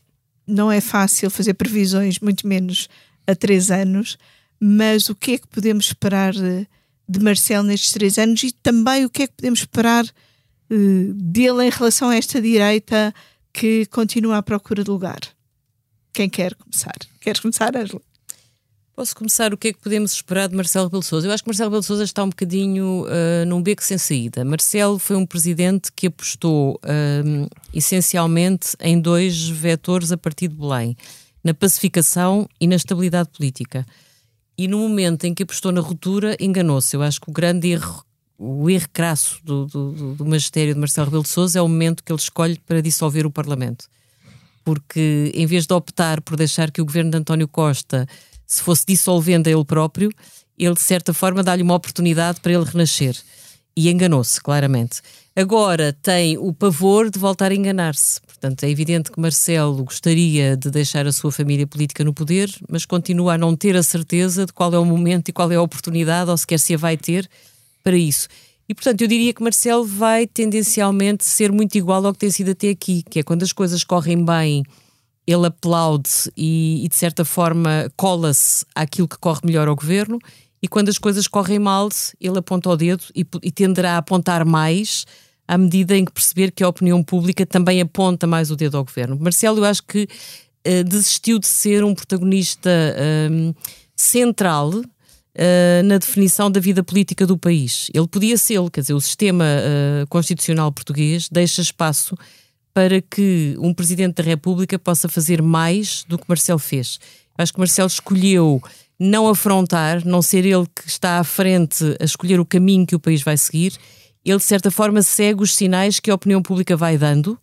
não 0.47 0.71
é 0.71 0.81
fácil 0.81 1.29
fazer 1.29 1.53
previsões, 1.53 2.19
muito 2.19 2.47
menos 2.47 2.89
há 3.25 3.35
três 3.35 3.71
anos, 3.71 4.17
mas 4.59 5.09
o 5.09 5.15
que 5.15 5.33
é 5.33 5.37
que 5.37 5.47
podemos 5.47 5.85
esperar 5.85 6.33
de, 6.33 6.67
de 7.07 7.19
Marcelo 7.19 7.63
nestes 7.63 7.91
três 7.91 8.17
anos 8.17 8.43
e 8.43 8.51
também 8.51 9.05
o 9.05 9.09
que 9.09 9.23
é 9.23 9.27
que 9.27 9.33
podemos 9.33 9.59
esperar 9.59 10.05
uh, 10.05 11.13
dele 11.13 11.65
em 11.65 11.69
relação 11.69 12.09
a 12.09 12.15
esta 12.15 12.41
direita 12.41 13.13
que 13.53 13.85
continua 13.87 14.37
à 14.37 14.43
procura 14.43 14.83
de 14.83 14.89
lugar? 14.89 15.19
Quem 16.11 16.29
quer 16.29 16.55
começar? 16.55 16.97
Queres 17.21 17.39
começar, 17.39 17.75
Angela? 17.75 18.08
Posso 18.99 19.15
começar 19.15 19.53
o 19.53 19.57
que 19.57 19.69
é 19.69 19.71
que 19.71 19.79
podemos 19.79 20.11
esperar 20.11 20.49
de 20.49 20.55
Marcelo 20.57 20.87
Rebelo 20.87 21.01
Sousa? 21.01 21.25
Eu 21.25 21.31
acho 21.31 21.41
que 21.41 21.47
Marcelo 21.47 21.69
Rebelo 21.69 21.83
Sousa 21.83 22.03
está 22.03 22.21
um 22.21 22.27
bocadinho 22.27 23.05
uh, 23.05 23.45
num 23.47 23.63
beco 23.63 23.81
sem 23.81 23.97
saída. 23.97 24.43
Marcelo 24.43 24.99
foi 24.99 25.15
um 25.15 25.25
presidente 25.25 25.89
que 25.89 26.07
apostou 26.07 26.73
uh, 26.83 27.49
essencialmente 27.73 28.75
em 28.77 28.99
dois 28.99 29.47
vetores 29.47 30.11
a 30.11 30.17
partir 30.17 30.49
de 30.49 30.55
Belém, 30.55 30.97
na 31.41 31.53
pacificação 31.53 32.45
e 32.59 32.67
na 32.67 32.75
estabilidade 32.75 33.29
política. 33.29 33.85
E 34.57 34.67
no 34.67 34.79
momento 34.79 35.23
em 35.23 35.33
que 35.33 35.43
apostou 35.43 35.71
na 35.71 35.79
ruptura, 35.79 36.35
enganou-se. 36.37 36.93
Eu 36.93 37.01
acho 37.01 37.21
que 37.21 37.29
o 37.29 37.33
grande 37.33 37.69
erro, 37.69 38.03
o 38.37 38.69
erro 38.69 38.89
crasso 38.91 39.39
do, 39.45 39.65
do, 39.65 40.15
do 40.15 40.25
magistério 40.25 40.73
de 40.73 40.79
Marcelo 40.81 41.05
Rebelo 41.05 41.25
Sousa 41.25 41.57
é 41.57 41.61
o 41.61 41.69
momento 41.69 42.03
que 42.03 42.11
ele 42.11 42.19
escolhe 42.19 42.59
para 42.67 42.81
dissolver 42.81 43.25
o 43.25 43.31
Parlamento. 43.31 43.85
Porque 44.61 45.31
em 45.33 45.45
vez 45.45 45.65
de 45.65 45.73
optar 45.73 46.19
por 46.19 46.35
deixar 46.35 46.69
que 46.69 46.81
o 46.81 46.85
governo 46.85 47.11
de 47.11 47.17
António 47.17 47.47
Costa 47.47 48.05
se 48.49 48.63
fosse 48.63 48.83
dissolvendo 48.87 49.47
a 49.47 49.51
ele 49.51 49.63
próprio, 49.63 50.11
ele 50.57 50.73
de 50.73 50.81
certa 50.81 51.13
forma 51.13 51.43
dá-lhe 51.43 51.61
uma 51.61 51.75
oportunidade 51.75 52.41
para 52.41 52.51
ele 52.51 52.65
renascer. 52.65 53.15
E 53.77 53.89
enganou-se, 53.89 54.41
claramente. 54.41 55.01
Agora 55.35 55.93
tem 55.93 56.37
o 56.37 56.51
pavor 56.51 57.09
de 57.09 57.19
voltar 57.19 57.51
a 57.51 57.55
enganar-se. 57.55 58.19
Portanto, 58.21 58.63
é 58.63 58.69
evidente 58.69 59.11
que 59.11 59.21
Marcelo 59.21 59.83
gostaria 59.83 60.57
de 60.57 60.71
deixar 60.71 61.05
a 61.05 61.11
sua 61.11 61.31
família 61.31 61.67
política 61.67 62.03
no 62.03 62.13
poder, 62.13 62.49
mas 62.67 62.85
continua 62.85 63.35
a 63.35 63.37
não 63.37 63.55
ter 63.55 63.77
a 63.77 63.83
certeza 63.83 64.47
de 64.47 64.51
qual 64.51 64.73
é 64.73 64.79
o 64.79 64.83
momento 64.83 65.29
e 65.29 65.31
qual 65.31 65.51
é 65.51 65.55
a 65.55 65.61
oportunidade, 65.61 66.31
ou 66.31 66.37
sequer 66.37 66.59
se 66.59 66.73
a 66.73 66.77
vai 66.77 66.97
ter, 66.97 67.29
para 67.83 67.95
isso. 67.95 68.27
E, 68.67 68.73
portanto, 68.73 69.01
eu 69.01 69.07
diria 69.07 69.33
que 69.33 69.43
Marcelo 69.43 69.85
vai 69.85 70.25
tendencialmente 70.25 71.23
ser 71.23 71.51
muito 71.51 71.77
igual 71.77 72.05
ao 72.05 72.13
que 72.13 72.19
tem 72.19 72.31
sido 72.31 72.51
até 72.51 72.69
aqui, 72.69 73.03
que 73.09 73.19
é 73.19 73.23
quando 73.23 73.43
as 73.43 73.53
coisas 73.53 73.83
correm 73.83 74.25
bem 74.25 74.63
ele 75.29 75.45
aplaude 75.45 76.09
e, 76.35 76.83
e 76.83 76.89
de 76.89 76.95
certa 76.95 77.23
forma 77.23 77.91
cola-se 77.95 78.65
àquilo 78.73 79.07
que 79.07 79.17
corre 79.17 79.41
melhor 79.43 79.67
ao 79.67 79.75
governo, 79.75 80.17
e 80.61 80.67
quando 80.67 80.89
as 80.89 80.97
coisas 80.97 81.27
correm 81.27 81.59
mal, 81.59 81.87
ele 82.19 82.39
aponta 82.39 82.69
o 82.69 82.75
dedo 82.75 83.03
e, 83.15 83.25
e 83.43 83.51
tenderá 83.51 83.93
a 83.93 83.97
apontar 83.97 84.43
mais 84.43 85.05
à 85.47 85.57
medida 85.57 85.95
em 85.95 86.03
que 86.03 86.11
perceber 86.11 86.51
que 86.51 86.63
a 86.63 86.67
opinião 86.67 87.03
pública 87.03 87.45
também 87.45 87.79
aponta 87.79 88.27
mais 88.27 88.51
o 88.51 88.55
dedo 88.55 88.77
ao 88.77 88.83
governo. 88.83 89.17
Marcelo, 89.19 89.59
eu 89.59 89.65
acho 89.65 89.83
que 89.83 90.03
uh, 90.67 90.83
desistiu 90.83 91.39
de 91.39 91.47
ser 91.47 91.83
um 91.83 91.95
protagonista 91.95 92.69
uh, 92.69 93.55
central 93.95 94.69
uh, 94.69 95.83
na 95.85 95.97
definição 95.97 96.51
da 96.51 96.59
vida 96.59 96.83
política 96.83 97.25
do 97.25 97.37
país. 97.37 97.89
Ele 97.93 98.07
podia 98.07 98.37
ser, 98.37 98.59
quer 98.69 98.81
dizer, 98.81 98.93
o 98.93 99.01
sistema 99.01 99.45
eh, 99.45 100.05
constitucional 100.09 100.71
português 100.71 101.29
deixa 101.31 101.61
espaço 101.61 102.15
para 102.79 103.01
que 103.01 103.57
um 103.59 103.73
Presidente 103.73 104.15
da 104.15 104.23
República 104.23 104.79
possa 104.79 105.09
fazer 105.09 105.41
mais 105.41 106.05
do 106.07 106.17
que 106.17 106.23
Marcelo 106.29 106.57
fez. 106.57 106.97
Acho 107.37 107.51
que 107.51 107.59
Marcelo 107.59 107.89
escolheu 107.89 108.63
não 108.97 109.27
afrontar, 109.27 110.05
não 110.05 110.21
ser 110.21 110.45
ele 110.45 110.65
que 110.73 110.87
está 110.87 111.19
à 111.19 111.23
frente 111.25 111.83
a 111.99 112.05
escolher 112.05 112.39
o 112.39 112.45
caminho 112.45 112.87
que 112.87 112.95
o 112.95 112.99
país 112.99 113.21
vai 113.21 113.35
seguir. 113.35 113.73
Ele, 114.23 114.37
de 114.37 114.45
certa 114.45 114.71
forma, 114.71 115.01
segue 115.01 115.43
os 115.43 115.53
sinais 115.55 115.99
que 115.99 116.09
a 116.09 116.15
opinião 116.15 116.41
pública 116.41 116.77
vai 116.77 116.97
dando. 116.97 117.37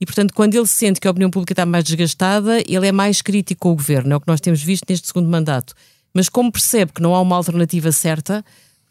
E, 0.00 0.06
portanto, 0.06 0.32
quando 0.32 0.54
ele 0.54 0.68
sente 0.68 1.00
que 1.00 1.08
a 1.08 1.10
opinião 1.10 1.28
pública 1.28 1.54
está 1.54 1.66
mais 1.66 1.82
desgastada, 1.82 2.60
ele 2.68 2.86
é 2.86 2.92
mais 2.92 3.20
crítico 3.20 3.62
com 3.62 3.72
o 3.72 3.74
governo. 3.74 4.12
É 4.12 4.16
o 4.16 4.20
que 4.20 4.28
nós 4.28 4.40
temos 4.40 4.62
visto 4.62 4.84
neste 4.88 5.08
segundo 5.08 5.28
mandato. 5.28 5.74
Mas, 6.14 6.28
como 6.28 6.52
percebe 6.52 6.92
que 6.92 7.02
não 7.02 7.16
há 7.16 7.20
uma 7.20 7.34
alternativa 7.34 7.90
certa, 7.90 8.44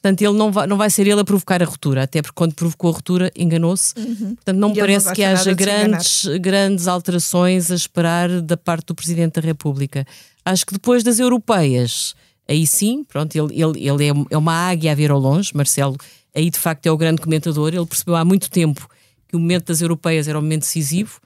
Portanto, 0.08 0.22
ele 0.22 0.38
não 0.38 0.52
vai, 0.52 0.68
não 0.68 0.78
vai 0.78 0.90
ser 0.90 1.06
ele 1.06 1.20
a 1.20 1.24
provocar 1.26 1.62
a 1.62 1.66
ruptura, 1.66 2.04
até 2.04 2.22
porque 2.22 2.34
quando 2.34 2.54
provocou 2.54 2.90
a 2.90 2.94
ruptura 2.94 3.32
enganou-se. 3.36 3.94
Uhum. 3.98 4.36
Portanto, 4.36 4.58
não 4.58 4.70
me 4.70 4.80
parece 4.80 5.08
não 5.08 5.14
que 5.14 5.24
haja 5.24 5.54
grandes, 5.54 6.26
grandes 6.40 6.88
alterações 6.88 7.70
a 7.70 7.76
esperar 7.76 8.42
da 8.42 8.56
parte 8.56 8.88
do 8.88 8.96
Presidente 8.96 9.34
da 9.34 9.42
República. 9.42 10.08
Acho 10.46 10.66
que 10.66 10.72
depois 10.72 11.04
das 11.04 11.20
europeias, 11.20 12.16
aí 12.48 12.66
sim, 12.66 13.04
pronto, 13.04 13.36
ele, 13.36 13.62
ele, 13.62 13.86
ele 13.86 14.08
é, 14.08 14.14
é 14.32 14.38
uma 14.38 14.54
águia 14.54 14.94
a 14.94 14.96
ver 14.96 15.12
ao 15.12 15.20
longe. 15.20 15.52
Marcelo, 15.54 15.98
aí 16.34 16.50
de 16.50 16.58
facto 16.58 16.86
é 16.86 16.92
o 16.92 16.96
grande 16.96 17.22
comentador. 17.22 17.74
Ele 17.74 17.86
percebeu 17.86 18.16
há 18.16 18.24
muito 18.24 18.50
tempo 18.50 18.88
que 19.28 19.36
o 19.36 19.40
momento 19.40 19.66
das 19.66 19.82
europeias 19.82 20.30
era 20.30 20.40
um 20.40 20.42
momento 20.42 20.62
decisivo. 20.62 21.20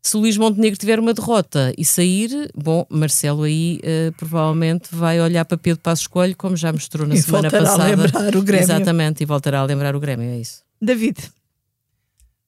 Se 0.00 0.16
o 0.16 0.20
Luís 0.20 0.36
Montenegro 0.36 0.78
tiver 0.78 0.98
uma 0.98 1.12
derrota 1.12 1.72
e 1.76 1.84
sair, 1.84 2.30
bom, 2.54 2.86
Marcelo 2.88 3.42
aí 3.42 3.80
uh, 3.82 4.12
provavelmente 4.12 4.88
vai 4.92 5.20
olhar 5.20 5.44
para 5.44 5.58
Pedro 5.58 5.82
Passos 5.82 6.06
Coelho, 6.06 6.36
como 6.36 6.56
já 6.56 6.72
mostrou 6.72 7.06
na 7.06 7.14
e 7.14 7.22
semana 7.22 7.50
voltará 7.50 7.64
passada. 7.64 7.84
a 7.84 7.86
lembrar 7.86 8.36
o 8.36 8.42
Grêmio. 8.42 8.64
Exatamente, 8.64 9.22
e 9.22 9.26
voltará 9.26 9.60
a 9.60 9.64
lembrar 9.64 9.94
o 9.94 10.00
Grêmio, 10.00 10.28
é 10.30 10.38
isso. 10.38 10.62
David. 10.80 11.18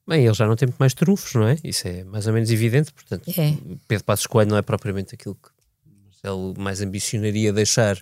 Bem, 0.09 0.25
ele 0.25 0.35
já 0.35 0.47
não 0.47 0.57
tem 0.57 0.67
muito 0.67 0.79
mais 0.79 0.95
trunfos, 0.95 1.35
não 1.35 1.47
é? 1.47 1.57
Isso 1.63 1.87
é 1.87 2.03
mais 2.05 2.27
ou 2.27 2.33
menos 2.33 2.51
evidente, 2.51 2.93
portanto, 2.93 3.29
é. 3.39 3.55
Pedro 3.87 4.05
Passos 4.05 4.27
Coelho 4.27 4.51
não 4.51 4.57
é 4.57 4.63
propriamente 4.63 5.15
aquilo 5.15 5.35
que 5.35 5.51
Marcelo 6.05 6.55
mais 6.59 6.81
ambicionaria 6.81 7.53
deixar 7.53 7.99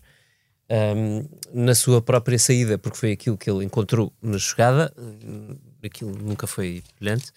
um, 0.71 1.25
na 1.53 1.75
sua 1.75 2.01
própria 2.01 2.39
saída, 2.39 2.79
porque 2.79 2.97
foi 2.97 3.13
aquilo 3.13 3.37
que 3.37 3.51
ele 3.51 3.65
encontrou 3.65 4.13
na 4.23 4.39
chegada, 4.39 4.93
aquilo 5.83 6.17
nunca 6.17 6.47
foi 6.47 6.83
brilhante, 6.99 7.33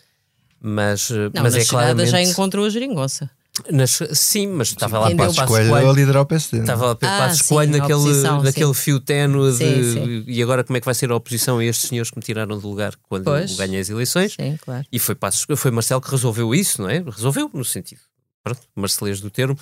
mas, 0.62 1.10
não, 1.10 1.44
mas 1.44 1.56
na 1.56 1.60
é 1.60 1.66
claramente... 1.66 2.10
já 2.10 2.22
encontrou 2.22 2.66
a 2.66 2.70
geringonça. 2.70 3.30
Nas, 3.70 4.00
sim, 4.14 4.48
mas 4.48 4.70
estava 4.70 4.98
lá 4.98 5.14
Passos 5.14 5.44
Coelho, 5.44 5.70
Coelho 5.70 5.90
a 5.90 5.94
liderar 5.94 6.22
o 6.22 6.26
PSD. 6.26 6.60
Estava 6.60 6.86
lá 6.88 6.96
Pedro 6.96 7.16
ah, 7.16 7.20
Passos 7.20 7.42
Coelho 7.42 7.78
naquele, 7.78 8.22
naquele 8.44 8.74
fio 8.74 9.00
ténue 9.00 9.52
de, 9.58 10.24
e 10.26 10.42
agora 10.42 10.64
como 10.64 10.78
é 10.78 10.80
que 10.80 10.86
vai 10.86 10.96
ser 10.96 11.12
a 11.12 11.16
oposição 11.16 11.60
a 11.60 11.66
estes 11.66 11.90
senhores 11.90 12.10
que 12.10 12.18
me 12.18 12.24
tiraram 12.24 12.58
do 12.58 12.68
lugar 12.68 12.94
quando 13.10 13.26
pois. 13.26 13.58
ganhei 13.58 13.82
as 13.82 13.90
eleições? 13.90 14.36
Sim, 14.40 14.58
claro. 14.62 14.86
E 14.90 14.98
foi, 14.98 15.16
Passos, 15.16 15.46
foi 15.58 15.70
Marcelo 15.70 16.00
que 16.00 16.10
resolveu 16.10 16.56
isso, 16.56 16.82
não 16.82 16.90
é? 16.90 17.04
Resolveu 17.06 17.52
no 17.54 17.66
sentido, 17.66 18.00
pronto, 18.42 18.62
marcelês 18.74 19.20
do 19.20 19.30
termo, 19.30 19.58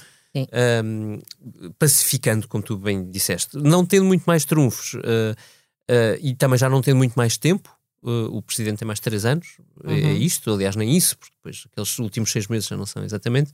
um, 0.86 1.20
pacificando, 1.80 2.48
como 2.48 2.64
tu 2.64 2.78
bem 2.78 3.10
disseste, 3.10 3.58
não 3.58 3.84
tendo 3.84 4.06
muito 4.06 4.24
mais 4.26 4.46
trunfos 4.46 4.94
uh, 4.94 5.00
uh, 5.00 6.20
e 6.22 6.36
também 6.36 6.60
já 6.60 6.70
não 6.70 6.82
tendo 6.82 6.98
muito 6.98 7.16
mais 7.16 7.38
tempo. 7.38 7.70
Uh, 8.02 8.36
o 8.36 8.42
presidente 8.42 8.80
tem 8.80 8.86
mais 8.86 9.00
três 9.00 9.26
anos, 9.26 9.58
é 9.84 9.88
uhum. 9.88 9.94
é 9.94 10.14
isto, 10.14 10.54
aliás, 10.54 10.76
nem 10.76 10.96
isso, 10.96 11.18
porque 11.18 11.34
depois 11.36 11.64
aqueles 11.70 12.00
últimos 12.00 12.32
seis 12.32 12.48
meses 12.48 12.68
já 12.68 12.78
não 12.78 12.86
são 12.86 13.04
exatamente. 13.04 13.52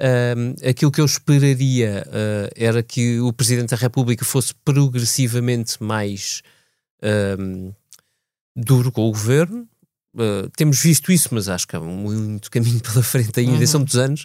Uh, 0.00 0.68
aquilo 0.68 0.90
que 0.90 1.00
eu 1.00 1.04
esperaria 1.04 2.04
uh, 2.06 2.50
era 2.54 2.82
que 2.82 3.20
o 3.20 3.32
Presidente 3.32 3.70
da 3.70 3.76
República 3.76 4.24
fosse 4.24 4.54
progressivamente 4.64 5.82
mais 5.82 6.42
duro 8.54 8.92
com 8.92 9.08
o 9.08 9.10
governo. 9.10 9.68
Ah, 10.16 10.48
temos 10.56 10.80
visto 10.80 11.10
isso, 11.10 11.30
mas 11.32 11.48
acho 11.48 11.66
que 11.66 11.76
há 11.76 11.80
muito 11.80 12.50
caminho 12.50 12.80
pela 12.82 13.02
frente 13.02 13.40
ainda, 13.40 13.58
uhum. 13.58 13.66
são 13.66 13.80
muitos 13.80 13.96
anos. 13.96 14.24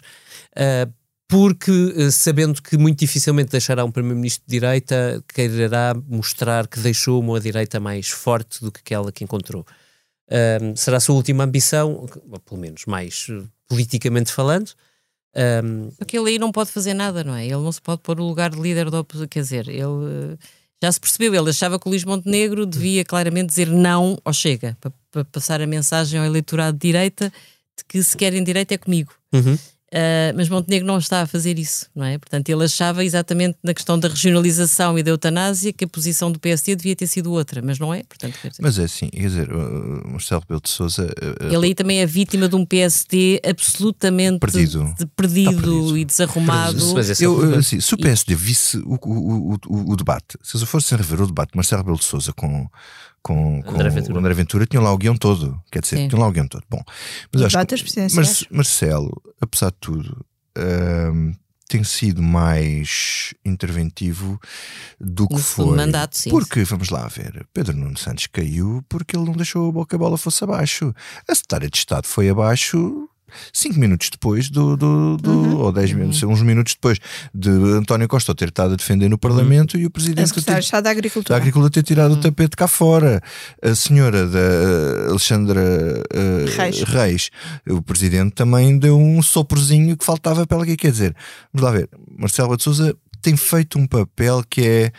Porque, 1.28 2.10
sabendo 2.10 2.62
que 2.62 2.76
muito 2.78 3.00
dificilmente 3.00 3.50
deixará 3.50 3.84
um 3.84 3.90
Primeiro-Ministro 3.90 4.44
de 4.46 4.50
direita, 4.50 5.22
quererá 5.28 5.94
mostrar 6.08 6.66
que 6.66 6.80
deixou 6.80 7.20
uma 7.20 7.38
direita 7.38 7.78
mais 7.78 8.08
forte 8.08 8.62
do 8.62 8.72
que 8.72 8.80
aquela 8.80 9.12
que 9.12 9.22
encontrou. 9.22 9.66
será 10.74 10.96
a 10.96 11.00
sua 11.00 11.14
última 11.14 11.44
ambição, 11.44 12.06
pelo 12.46 12.60
menos 12.60 12.86
mais 12.86 13.26
politicamente 13.68 14.32
falando, 14.32 14.72
um... 15.62 15.90
Porque 15.96 16.18
ele 16.18 16.30
aí 16.30 16.38
não 16.38 16.50
pode 16.50 16.70
fazer 16.70 16.94
nada, 16.94 17.22
não 17.22 17.34
é? 17.34 17.44
Ele 17.44 17.54
não 17.54 17.72
se 17.72 17.80
pode 17.80 18.02
pôr 18.02 18.16
no 18.16 18.26
lugar 18.26 18.50
de 18.50 18.60
líder 18.60 18.90
da 18.90 19.00
oposição. 19.00 19.28
Quer 19.28 19.40
dizer, 19.40 19.68
ele 19.68 20.34
eh, 20.34 20.38
já 20.82 20.90
se 20.90 21.00
percebeu, 21.00 21.34
ele 21.34 21.50
achava 21.50 21.78
que 21.78 21.86
o 21.86 21.90
Luís 21.90 22.04
Montenegro 22.04 22.66
devia 22.66 23.04
claramente 23.04 23.48
dizer 23.48 23.68
não 23.68 24.18
ao 24.24 24.32
Chega, 24.32 24.76
para, 24.80 24.92
para 25.10 25.24
passar 25.24 25.60
a 25.60 25.66
mensagem 25.66 26.18
ao 26.18 26.26
eleitorado 26.26 26.76
de 26.76 26.88
direita 26.88 27.32
de 27.76 27.84
que 27.86 28.02
se 28.02 28.16
querem 28.16 28.42
direita 28.42 28.74
é 28.74 28.78
comigo. 28.78 29.12
Uhum. 29.32 29.56
Uh, 29.88 30.36
mas 30.36 30.50
Montenegro 30.50 30.86
não 30.86 30.98
está 30.98 31.22
a 31.22 31.26
fazer 31.26 31.58
isso, 31.58 31.86
não 31.96 32.04
é? 32.04 32.18
Portanto, 32.18 32.46
ele 32.50 32.62
achava 32.62 33.02
exatamente 33.02 33.56
na 33.62 33.72
questão 33.72 33.98
da 33.98 34.06
regionalização 34.06 34.98
e 34.98 35.02
da 35.02 35.10
eutanásia 35.10 35.72
que 35.72 35.84
a 35.84 35.88
posição 35.88 36.30
do 36.30 36.38
PSD 36.38 36.76
devia 36.76 36.94
ter 36.94 37.06
sido 37.06 37.32
outra, 37.32 37.62
mas 37.62 37.78
não 37.78 37.94
é. 37.94 38.02
Portanto, 38.02 38.34
dizer... 38.34 38.60
Mas 38.60 38.78
é 38.78 38.84
assim, 38.84 39.08
quer 39.08 39.22
dizer, 39.22 39.50
o 39.50 40.10
Marcelo 40.10 40.42
Rebelo 40.42 40.60
de 40.60 40.68
Sousa. 40.68 41.06
Uh, 41.06 41.54
ele 41.54 41.68
aí 41.68 41.74
também 41.74 42.00
é 42.00 42.06
vítima 42.06 42.48
de 42.50 42.54
um 42.54 42.66
PSD 42.66 43.40
absolutamente 43.48 44.40
perdido, 44.40 44.94
de, 44.98 45.06
perdido, 45.06 45.62
perdido, 45.62 45.96
e 45.96 46.04
desarrumado. 46.04 47.00
É 47.00 47.24
eu, 47.24 47.54
assim, 47.56 47.80
se 47.80 47.94
o 47.94 47.98
PSD 47.98 48.34
visse 48.34 48.76
o, 48.78 48.98
o, 49.02 49.54
o, 49.54 49.92
o, 49.92 49.96
debate, 49.96 50.36
se 50.42 50.58
eu 50.58 50.66
fosse 50.66 50.94
rever 50.94 51.22
o 51.22 51.26
debate 51.26 51.52
de 51.52 51.56
Marcelo 51.56 51.80
Rebelo 51.80 51.98
de 51.98 52.04
Sousa 52.04 52.30
com 52.34 52.68
com, 53.28 53.62
com 53.62 53.74
André 53.74 53.90
Ventura. 53.90 54.14
o 54.14 54.18
André 54.18 54.34
Ventura, 54.34 54.66
tinham 54.66 54.82
lá 54.82 54.90
o 54.90 54.96
guião 54.96 55.14
todo. 55.14 55.62
Quer 55.70 55.82
dizer, 55.82 55.96
Sim. 55.96 56.08
tinham 56.08 56.22
lá 56.22 56.28
o 56.28 56.32
guião 56.32 56.48
todo. 56.48 56.64
Bom, 56.70 56.82
mas 57.30 57.42
acho 57.42 57.58
que 57.58 58.16
Mar 58.16 58.24
Marcelo, 58.50 59.22
apesar 59.38 59.70
de 59.70 59.76
tudo, 59.78 60.24
uh, 60.56 61.36
tem 61.68 61.84
sido 61.84 62.22
mais 62.22 63.34
interventivo 63.44 64.40
do 64.98 65.28
que 65.28 65.34
no 65.34 65.40
foi. 65.40 65.76
Mandato, 65.76 66.16
sim, 66.16 66.30
porque, 66.30 66.64
vamos 66.64 66.88
lá 66.88 67.06
ver, 67.06 67.46
Pedro 67.52 67.76
Nuno 67.76 67.98
Santos 67.98 68.26
caiu 68.28 68.82
porque 68.88 69.14
ele 69.14 69.26
não 69.26 69.34
deixou 69.34 69.84
que 69.84 69.94
a 69.94 69.98
bola 69.98 70.16
fosse 70.16 70.42
abaixo. 70.42 70.94
A 71.28 71.34
secretária 71.34 71.68
de 71.68 71.76
Estado 71.76 72.06
foi 72.06 72.30
abaixo 72.30 73.10
cinco 73.52 73.78
minutos 73.78 74.10
depois 74.10 74.50
do, 74.50 74.76
do, 74.76 75.16
do 75.16 75.30
uhum. 75.30 75.56
ou 75.58 75.72
dez 75.72 75.92
minutos, 75.92 76.22
uns 76.22 76.42
minutos 76.42 76.74
depois 76.74 76.98
de 77.34 77.50
António 77.50 78.08
Costa 78.08 78.34
ter 78.34 78.48
estado 78.48 78.74
a 78.74 78.76
defender 78.76 79.08
no 79.08 79.18
Parlamento 79.18 79.74
uhum. 79.74 79.80
e 79.80 79.86
o 79.86 79.90
Presidente 79.90 80.32
ter, 80.34 80.80
da 80.82 80.90
Agricultura. 80.90 81.34
da 81.34 81.36
Agricultura 81.36 81.70
ter 81.70 81.82
tirado 81.82 82.12
uhum. 82.12 82.18
o 82.18 82.20
tapete 82.20 82.56
cá 82.56 82.68
fora. 82.68 83.20
A 83.62 83.74
senhora 83.74 84.26
da 84.26 85.10
Alexandra 85.10 85.60
uh, 85.60 86.56
Reis. 86.56 86.82
Reis. 86.82 87.30
o 87.68 87.82
Presidente 87.82 88.32
também 88.32 88.78
deu 88.78 88.98
um 88.98 89.22
soprozinho 89.22 89.96
que 89.96 90.04
faltava 90.04 90.46
para 90.46 90.58
ela. 90.58 90.66
Quer 90.76 90.90
dizer, 90.90 91.16
vamos 91.52 91.64
lá 91.64 91.76
ver, 91.76 91.88
Marcelo 92.16 92.56
de 92.56 92.62
Souza 92.62 92.96
tem 93.20 93.36
feito 93.36 93.78
um 93.78 93.86
papel 93.86 94.42
que 94.48 94.62
é 94.62 94.92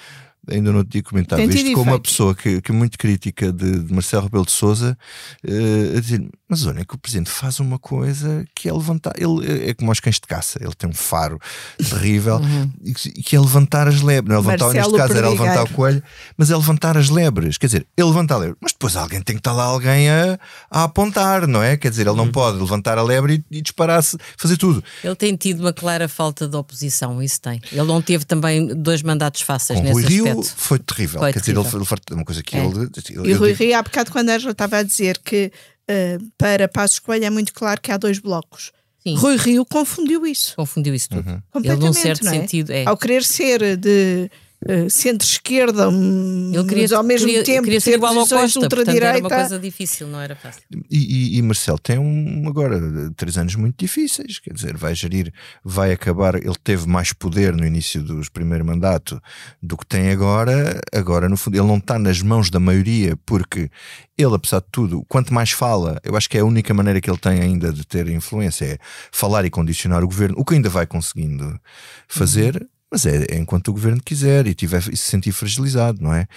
ainda 0.51 0.71
não 0.71 0.83
tinha 0.83 1.03
comentado 1.03 1.41
isto, 1.41 1.73
com 1.73 1.81
uma 1.81 1.99
pessoa 1.99 2.35
que, 2.35 2.62
que 2.62 2.71
é 2.71 2.75
muito 2.75 2.97
crítica 2.97 3.51
de, 3.51 3.79
de 3.79 3.93
Marcelo 3.93 4.23
Rebelo 4.23 4.45
de 4.45 4.51
Souza, 4.51 4.97
uh, 5.45 5.97
a 5.97 5.99
dizer, 5.99 6.27
mas 6.47 6.65
olha 6.65 6.83
que 6.83 6.95
o 6.95 6.97
Presidente 6.97 7.29
faz 7.29 7.59
uma 7.59 7.77
coisa 7.77 8.45
que 8.55 8.67
é 8.67 8.73
levantar, 8.73 9.13
ele 9.17 9.69
é 9.69 9.73
como 9.73 9.91
os 9.91 9.99
cães 9.99 10.15
de 10.15 10.27
caça, 10.27 10.59
ele 10.62 10.73
tem 10.73 10.89
um 10.89 10.93
faro 10.93 11.39
terrível 11.77 12.38
uhum. 12.41 12.71
e, 12.83 12.93
que 12.93 13.35
é 13.35 13.39
levantar 13.39 13.88
as 13.88 14.01
lebres, 14.01 14.29
não 14.29 14.35
é 14.35 14.53
levantar, 14.53 14.73
neste 14.73 14.97
caso 14.97 15.17
era 15.17 15.29
levantar 15.29 15.63
o 15.63 15.73
coelho, 15.73 16.03
mas 16.38 16.49
é 16.49 16.55
levantar 16.55 16.97
as 16.97 17.09
lebres, 17.09 17.57
quer 17.57 17.67
dizer, 17.67 17.88
ele 17.95 18.07
levanta 18.07 18.33
a 18.33 18.38
lebre, 18.38 18.57
mas 18.62 18.71
depois 18.71 18.95
alguém 18.95 19.21
tem 19.21 19.35
que 19.35 19.39
estar 19.39 19.53
lá 19.53 19.65
alguém 19.65 20.09
a, 20.09 20.39
a 20.69 20.83
apontar, 20.85 21.47
não 21.47 21.62
é? 21.62 21.77
Quer 21.77 21.89
dizer, 21.89 22.07
ele 22.07 22.15
não 22.15 22.25
uhum. 22.25 22.31
pode 22.31 22.57
levantar 22.57 22.97
a 22.97 23.03
lebre 23.03 23.43
e, 23.51 23.57
e 23.57 23.62
disparar-se, 23.62 24.17
fazer 24.38 24.57
tudo. 24.57 24.83
Ele 25.03 25.15
tem 25.15 25.35
tido 25.35 25.62
uma 25.62 25.73
clara 25.73 26.07
falta 26.07 26.47
de 26.47 26.55
oposição, 26.55 27.21
isso 27.21 27.39
tem. 27.41 27.62
Ele 27.71 27.83
não 27.83 28.01
teve 28.01 28.25
também 28.25 28.67
dois 28.67 29.01
mandatos 29.01 29.41
fáceis 29.41 29.79
com 29.79 29.85
nesse 29.85 29.93
Rui 29.93 30.03
aspecto. 30.03 30.25
Rio 30.25 30.38
foi 30.43 30.80
terrível. 30.80 31.19
Foi 31.19 31.34
Quer 31.34 31.41
terrível. 31.41 31.63
dizer, 31.63 31.78
ele, 31.78 31.86
ele, 31.86 32.15
uma 32.15 32.25
coisa 32.25 32.43
que 32.43 32.58
é. 32.58 32.65
ele, 32.65 32.89
ele. 33.10 33.30
E 33.32 33.34
Rui 33.34 33.54
Rio, 33.54 33.78
há 33.78 33.82
bocado, 33.82 34.12
quando 34.12 34.30
a 34.30 34.36
Angela 34.36 34.52
estava 34.52 34.78
a 34.78 34.84
dizer 34.84 35.19
que 35.19 35.52
uh, 35.89 36.32
para 36.38 36.67
Passos 36.67 36.99
Coelho 36.99 37.25
é 37.25 37.30
muito 37.30 37.54
claro 37.54 37.80
que 37.82 37.91
há 37.91 37.97
dois 37.97 38.19
blocos. 38.19 38.71
Sim. 39.02 39.15
Rui 39.15 39.38
Rio 39.38 39.65
confundiu 39.65 40.25
isso. 40.25 40.56
Confundiu 40.56 40.93
isso 40.93 41.10
tudo. 41.10 41.30
Uhum. 41.30 41.62
Ele, 41.63 41.75
num 41.78 41.93
certo 41.93 42.28
é? 42.28 42.30
sentido, 42.32 42.71
é. 42.71 42.86
Ao 42.86 42.97
querer 42.97 43.23
ser 43.23 43.78
de 43.78 44.30
uh, 44.67 44.89
centro-esquerda, 44.89 45.89
um, 45.89 46.52
ele 46.54 46.63
queria, 46.63 46.84
mas 46.84 46.91
ao 46.91 47.04
mesmo 47.04 47.28
queria, 47.28 47.43
tempo 47.43 47.63
queria 47.63 47.82
ser 47.82 47.95
igual 47.95 48.17
ao 48.17 48.28
Costa, 48.28 48.60
ultradireita. 48.60 49.08
Era 49.08 49.19
uma 49.19 49.30
coisa 49.30 49.60
difícil, 49.60 50.08
não 50.08 50.19
era 50.19 50.36
fácil. 50.36 50.62
E, 50.89 51.36
e, 51.36 51.38
e, 51.38 51.41
Marcelo 51.41 51.80
tem 51.80 51.98
um, 51.98 52.48
agora 52.48 52.80
três 53.15 53.38
anos 53.38 53.56
muito 53.56 53.78
difíceis, 53.78 54.39
quer 54.39 54.54
dizer, 54.54 54.76
vai 54.78 54.93
gerir, 54.95 55.34
vai 55.63 55.91
acabar. 55.91 56.36
Ele 56.36 56.56
teve 56.63 56.88
mais 56.88 57.13
poder 57.13 57.56
no 57.56 57.65
início 57.65 58.02
dos 58.02 58.30
primeiro 58.30 58.65
mandato 58.65 59.22
do 59.62 59.78
que 59.78 59.86
tem 59.86 60.10
agora. 60.10 60.80
Agora, 60.93 61.30
no 61.30 61.38
fundo, 61.38 61.58
ele 61.58 61.67
não 61.67 61.78
está 61.78 61.98
nas 61.98 62.22
mãos 62.22 62.50
da 62.50 62.60
maioria, 62.60 63.17
porque 63.26 63.69
ele, 64.17 64.36
apesar 64.36 64.60
de 64.60 64.67
tudo, 64.72 65.06
quanto 65.08 65.34
mais 65.34 65.52
fala, 65.52 66.00
eu 66.04 66.15
acho 66.15 66.30
que 66.30 66.38
é 66.38 66.41
a 66.41 66.45
única 66.45 66.74
maneira 66.74 67.00
que 67.00 67.10
ele 67.10 67.17
tem 67.17 67.39
ainda 67.39 67.72
de 67.72 67.86
ter 67.86 68.08
influência 68.10 68.65
é 68.65 68.78
falar 69.12 69.45
e 69.45 69.50
condicionar 69.50 70.04
o 70.04 70.08
governo, 70.08 70.36
o 70.38 70.43
que 70.43 70.56
ainda 70.56 70.69
vai 70.69 70.86
conseguindo 70.86 71.60
fazer. 72.08 72.56
Uhum 72.62 72.78
mas 72.91 73.06
é, 73.06 73.25
é, 73.30 73.38
enquanto 73.38 73.67
o 73.67 73.73
governo 73.73 74.02
quiser 74.04 74.47
e, 74.47 74.56
tiver, 74.56 74.82
e 74.91 74.97
se 74.97 75.10
sentir 75.10 75.32
fragilizado, 75.32 76.02
não 76.02 76.12
é? 76.12 76.28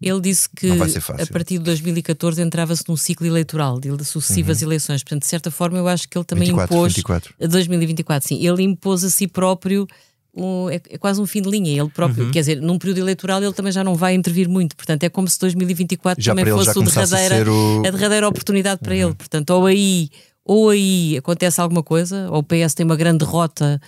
Ele 0.00 0.20
disse 0.20 0.48
que 0.48 0.70
a 0.70 1.26
partir 1.32 1.58
de 1.58 1.64
2014 1.64 2.40
entrava-se 2.40 2.84
num 2.88 2.96
ciclo 2.96 3.26
eleitoral 3.26 3.80
de 3.80 4.04
sucessivas 4.04 4.60
uhum. 4.60 4.68
eleições. 4.68 5.02
Portanto, 5.02 5.22
de 5.22 5.28
certa 5.28 5.50
forma, 5.50 5.78
eu 5.78 5.88
acho 5.88 6.08
que 6.08 6.16
ele 6.16 6.24
também 6.24 6.48
24, 6.48 6.76
impôs. 6.76 6.92
24. 6.94 7.34
2024, 7.40 8.28
sim. 8.28 8.46
Ele 8.46 8.62
impôs 8.62 9.02
a 9.02 9.10
si 9.10 9.26
próprio. 9.26 9.86
Um, 10.32 10.68
é, 10.68 10.74
é, 10.90 10.98
quase 10.98 11.18
um 11.18 11.26
fim 11.26 11.40
de 11.40 11.48
linha, 11.48 11.80
ele 11.80 11.88
próprio, 11.88 12.26
uhum. 12.26 12.30
quer 12.30 12.40
dizer, 12.40 12.60
num 12.60 12.78
período 12.78 12.98
eleitoral 12.98 13.42
ele 13.42 13.54
também 13.54 13.72
já 13.72 13.82
não 13.82 13.94
vai 13.94 14.14
intervir 14.14 14.46
muito, 14.46 14.76
portanto 14.76 15.02
é 15.02 15.08
como 15.08 15.26
se 15.26 15.40
2024 15.40 16.22
já 16.22 16.34
também 16.34 16.52
fosse 16.52 16.78
derradeira, 16.78 17.42
a, 17.42 17.50
o... 17.50 17.78
a 17.86 17.90
derradeira 17.90 18.28
oportunidade 18.28 18.82
para 18.82 18.92
uhum. 18.92 19.00
ele, 19.00 19.14
portanto, 19.14 19.48
ou 19.48 19.64
aí, 19.64 20.10
ou 20.44 20.68
aí 20.68 21.16
acontece 21.16 21.58
alguma 21.58 21.82
coisa, 21.82 22.28
ou 22.30 22.40
o 22.40 22.42
PS 22.42 22.74
tem 22.74 22.84
uma 22.84 22.96
grande 22.96 23.24
derrota 23.24 23.80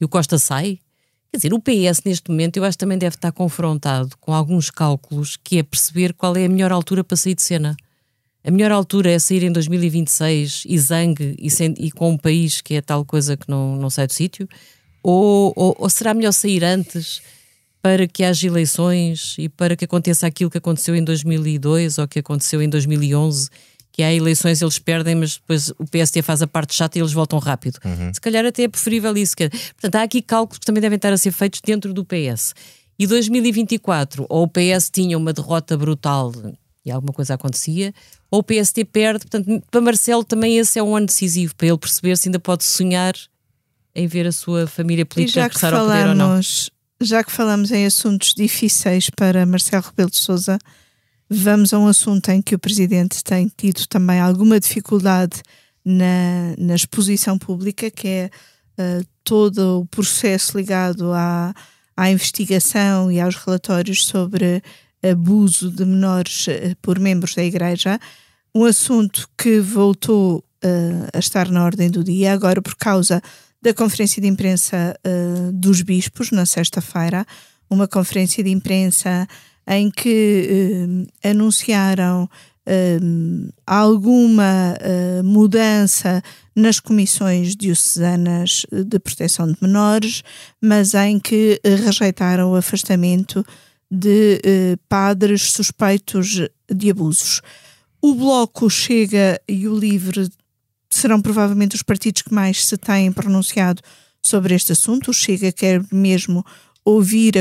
e 0.00 0.04
o 0.06 0.08
Costa 0.08 0.38
sai, 0.38 0.78
Quer 1.30 1.36
dizer, 1.36 1.54
o 1.54 1.60
PS 1.60 2.02
neste 2.04 2.28
momento 2.28 2.56
eu 2.56 2.64
acho 2.64 2.76
que 2.76 2.80
também 2.80 2.98
deve 2.98 3.14
estar 3.14 3.30
confrontado 3.30 4.16
com 4.18 4.34
alguns 4.34 4.68
cálculos 4.68 5.36
que 5.36 5.58
é 5.58 5.62
perceber 5.62 6.12
qual 6.12 6.36
é 6.36 6.44
a 6.44 6.48
melhor 6.48 6.72
altura 6.72 7.04
para 7.04 7.16
sair 7.16 7.36
de 7.36 7.42
cena. 7.42 7.76
A 8.42 8.50
melhor 8.50 8.72
altura 8.72 9.10
é 9.10 9.18
sair 9.18 9.44
em 9.44 9.52
2026 9.52 10.64
e 10.66 10.78
zangue 10.78 11.36
e, 11.38 11.48
sem, 11.48 11.72
e 11.78 11.90
com 11.92 12.10
um 12.10 12.18
país 12.18 12.60
que 12.60 12.74
é 12.74 12.80
tal 12.80 13.04
coisa 13.04 13.36
que 13.36 13.48
não, 13.48 13.76
não 13.76 13.88
sai 13.90 14.08
do 14.08 14.12
sítio? 14.12 14.48
Ou, 15.02 15.52
ou, 15.54 15.76
ou, 15.78 15.88
será 15.88 16.14
melhor 16.14 16.32
sair 16.32 16.64
antes 16.64 17.22
para 17.80 18.08
que 18.08 18.24
haja 18.24 18.46
eleições 18.46 19.36
e 19.38 19.48
para 19.48 19.76
que 19.76 19.84
aconteça 19.84 20.26
aquilo 20.26 20.50
que 20.50 20.58
aconteceu 20.58 20.96
em 20.96 21.04
2002 21.04 21.98
ou 21.98 22.08
que 22.08 22.18
aconteceu 22.18 22.60
em 22.60 22.68
2011 22.68 23.50
que 23.92 24.02
há 24.02 24.12
eleições 24.12 24.62
eles 24.62 24.78
perdem, 24.78 25.14
mas 25.14 25.36
depois 25.36 25.70
o 25.78 25.86
PSD 25.86 26.22
faz 26.22 26.42
a 26.42 26.46
parte 26.46 26.74
chata 26.74 26.98
e 26.98 27.00
eles 27.00 27.12
voltam 27.12 27.38
rápido. 27.38 27.78
Uhum. 27.84 28.12
Se 28.14 28.20
calhar 28.20 28.44
até 28.44 28.64
é 28.64 28.68
preferível 28.68 29.16
isso. 29.16 29.34
Portanto, 29.36 29.96
há 29.96 30.02
aqui 30.02 30.22
cálculos 30.22 30.58
que 30.58 30.66
também 30.66 30.80
devem 30.80 30.96
estar 30.96 31.12
a 31.12 31.16
ser 31.16 31.32
feitos 31.32 31.60
dentro 31.64 31.92
do 31.92 32.04
PS. 32.04 32.54
E 32.98 33.06
2024, 33.06 34.26
ou 34.28 34.44
o 34.44 34.48
PS 34.48 34.90
tinha 34.90 35.16
uma 35.16 35.32
derrota 35.32 35.76
brutal 35.76 36.32
e 36.84 36.90
alguma 36.90 37.12
coisa 37.12 37.34
acontecia, 37.34 37.94
ou 38.30 38.40
o 38.40 38.42
PSD 38.42 38.84
perde. 38.84 39.26
Portanto, 39.26 39.62
para 39.70 39.80
Marcelo 39.80 40.24
também 40.24 40.58
esse 40.58 40.78
é 40.78 40.82
um 40.82 40.94
ano 40.94 41.06
decisivo, 41.06 41.54
para 41.56 41.68
ele 41.68 41.78
perceber 41.78 42.16
se 42.16 42.28
ainda 42.28 42.38
pode 42.38 42.64
sonhar 42.64 43.14
em 43.94 44.06
ver 44.06 44.26
a 44.26 44.32
sua 44.32 44.66
família 44.66 45.04
política 45.04 45.42
regressar 45.42 45.74
ao 45.74 45.86
poder 45.86 46.08
ou 46.08 46.14
não. 46.14 46.40
Já 47.02 47.24
que 47.24 47.32
falamos 47.32 47.72
em 47.72 47.86
assuntos 47.86 48.34
difíceis 48.34 49.08
para 49.10 49.46
Marcelo 49.46 49.82
Rebelo 49.82 50.10
de 50.10 50.18
Sousa, 50.18 50.58
vamos 51.30 51.72
a 51.72 51.78
um 51.78 51.86
assunto 51.86 52.28
em 52.30 52.42
que 52.42 52.56
o 52.56 52.58
Presidente 52.58 53.22
tem 53.22 53.50
tido 53.56 53.86
também 53.86 54.18
alguma 54.18 54.58
dificuldade 54.58 55.40
na, 55.84 56.56
na 56.58 56.74
exposição 56.74 57.38
pública, 57.38 57.88
que 57.88 58.08
é 58.08 58.30
uh, 58.76 59.06
todo 59.22 59.80
o 59.80 59.86
processo 59.86 60.58
ligado 60.58 61.12
à, 61.12 61.54
à 61.96 62.10
investigação 62.10 63.12
e 63.12 63.20
aos 63.20 63.36
relatórios 63.36 64.04
sobre 64.04 64.60
abuso 65.00 65.70
de 65.70 65.84
menores 65.84 66.48
uh, 66.48 66.76
por 66.82 66.98
membros 66.98 67.36
da 67.36 67.44
Igreja. 67.44 68.00
Um 68.52 68.64
assunto 68.64 69.28
que 69.38 69.60
voltou 69.60 70.38
uh, 70.38 71.08
a 71.14 71.18
estar 71.20 71.48
na 71.48 71.64
ordem 71.64 71.88
do 71.88 72.02
dia, 72.02 72.32
agora 72.32 72.60
por 72.60 72.74
causa 72.74 73.22
da 73.62 73.72
conferência 73.72 74.20
de 74.20 74.26
imprensa 74.26 74.98
uh, 75.06 75.52
dos 75.52 75.82
bispos 75.82 76.32
na 76.32 76.44
sexta-feira, 76.44 77.24
uma 77.68 77.86
conferência 77.86 78.42
de 78.42 78.50
imprensa 78.50 79.28
em 79.70 79.90
que 79.90 80.48
uh, 80.86 81.28
anunciaram 81.28 82.24
uh, 82.24 83.52
alguma 83.66 84.76
mudança 85.24 86.22
nas 86.54 86.80
comissões 86.80 87.54
diocesanas 87.54 88.66
de 88.70 88.98
proteção 88.98 89.46
de 89.46 89.56
menores, 89.62 90.22
mas 90.60 90.94
em 90.94 91.18
que 91.18 91.60
rejeitaram 91.64 92.50
o 92.50 92.56
afastamento 92.56 93.44
de 93.90 94.40
padres 94.88 95.52
suspeitos 95.52 96.48
de 96.70 96.90
abusos. 96.90 97.40
O 98.02 98.14
Bloco 98.14 98.68
chega 98.68 99.40
e 99.48 99.66
o 99.66 99.76
Livre 99.76 100.28
serão 100.90 101.22
provavelmente 101.22 101.76
os 101.76 101.82
partidos 101.82 102.22
que 102.22 102.34
mais 102.34 102.66
se 102.66 102.76
têm 102.76 103.12
pronunciado 103.12 103.80
sobre 104.20 104.54
este 104.54 104.72
assunto. 104.72 105.10
O 105.10 105.14
Chega 105.14 105.52
quer 105.52 105.82
mesmo 105.92 106.44
ouvir 106.84 107.34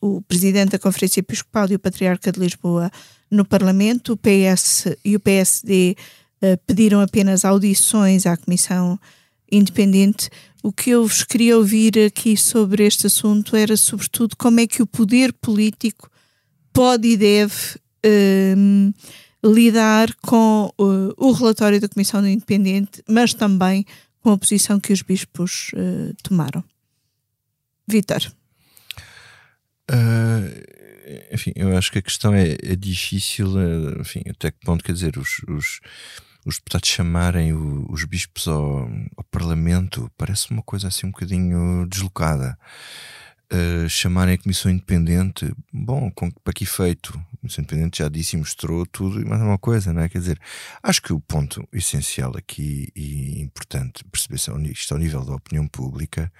o 0.00 0.22
presidente 0.22 0.72
da 0.72 0.78
Conferência 0.78 1.20
Episcopal 1.20 1.70
e 1.70 1.74
o 1.74 1.78
Patriarca 1.78 2.32
de 2.32 2.40
Lisboa 2.40 2.90
no 3.30 3.44
Parlamento. 3.44 4.12
O 4.12 4.16
PS 4.16 4.86
e 5.04 5.16
o 5.16 5.20
PSD 5.20 5.96
uh, 5.96 6.46
eh, 6.46 6.56
pediram 6.66 7.00
apenas 7.00 7.44
audições 7.44 8.26
à 8.26 8.36
Comissão 8.36 8.98
Independente. 9.50 10.30
O 10.62 10.72
que 10.72 10.90
eu 10.90 11.06
vos 11.06 11.24
queria 11.24 11.56
ouvir 11.56 11.98
aqui 11.98 12.36
sobre 12.36 12.86
este 12.86 13.06
assunto 13.06 13.54
era, 13.54 13.76
sobretudo, 13.76 14.36
como 14.36 14.60
é 14.60 14.66
que 14.66 14.82
o 14.82 14.86
poder 14.86 15.32
político 15.32 16.10
pode 16.72 17.08
e 17.08 17.16
deve. 17.16 17.80
Uh, 18.04 18.92
lidar 19.44 20.14
com 20.22 20.72
uh, 20.78 21.12
o 21.16 21.32
relatório 21.32 21.80
da 21.80 21.88
Comissão 21.88 22.26
Independente, 22.26 23.02
mas 23.08 23.34
também 23.34 23.84
com 24.20 24.30
a 24.30 24.38
posição 24.38 24.78
que 24.78 24.92
os 24.92 25.02
bispos 25.02 25.70
uh, 25.74 26.14
tomaram. 26.22 26.62
Vítor. 27.88 28.32
Uh, 29.92 31.32
enfim, 31.32 31.52
eu 31.54 31.76
acho 31.76 31.92
que 31.92 31.98
a 31.98 32.02
questão 32.02 32.32
é, 32.34 32.56
é 32.62 32.76
difícil, 32.76 33.48
uh, 33.48 34.00
enfim, 34.00 34.22
até 34.28 34.50
que 34.50 34.60
ponto, 34.60 34.82
quer 34.82 34.92
dizer, 34.92 35.18
os, 35.18 35.42
os, 35.48 35.80
os 36.46 36.56
deputados 36.56 36.88
chamarem 36.88 37.52
o, 37.52 37.86
os 37.90 38.04
bispos 38.04 38.48
ao, 38.48 38.88
ao 39.16 39.24
Parlamento 39.30 40.10
parece 40.16 40.50
uma 40.50 40.62
coisa 40.62 40.88
assim 40.88 41.06
um 41.06 41.10
bocadinho 41.10 41.86
deslocada 41.86 42.58
uh, 43.52 43.88
chamarem 43.88 44.34
a 44.34 44.38
Comissão 44.38 44.70
Independente, 44.70 45.52
bom, 45.72 46.10
com, 46.10 46.30
para 46.30 46.52
que 46.52 46.64
efeito? 46.64 47.12
A 47.34 47.36
Comissão 47.38 47.62
Independente 47.62 47.98
já 47.98 48.08
disse 48.08 48.36
e 48.36 48.38
mostrou 48.38 48.86
tudo 48.86 49.20
e 49.20 49.24
mais 49.24 49.40
uma 49.42 49.58
coisa, 49.58 49.92
não 49.92 50.02
é? 50.02 50.08
Quer 50.08 50.18
dizer, 50.18 50.40
acho 50.82 51.02
que 51.02 51.12
o 51.12 51.20
ponto 51.20 51.66
essencial 51.72 52.32
aqui 52.36 52.88
e 52.96 53.40
importante 53.40 54.04
perceber-se 54.04 54.50
isto 54.72 54.92
ao 54.92 54.98
nível 54.98 55.24
da 55.24 55.34
opinião 55.34 55.68
pública, 55.68 56.32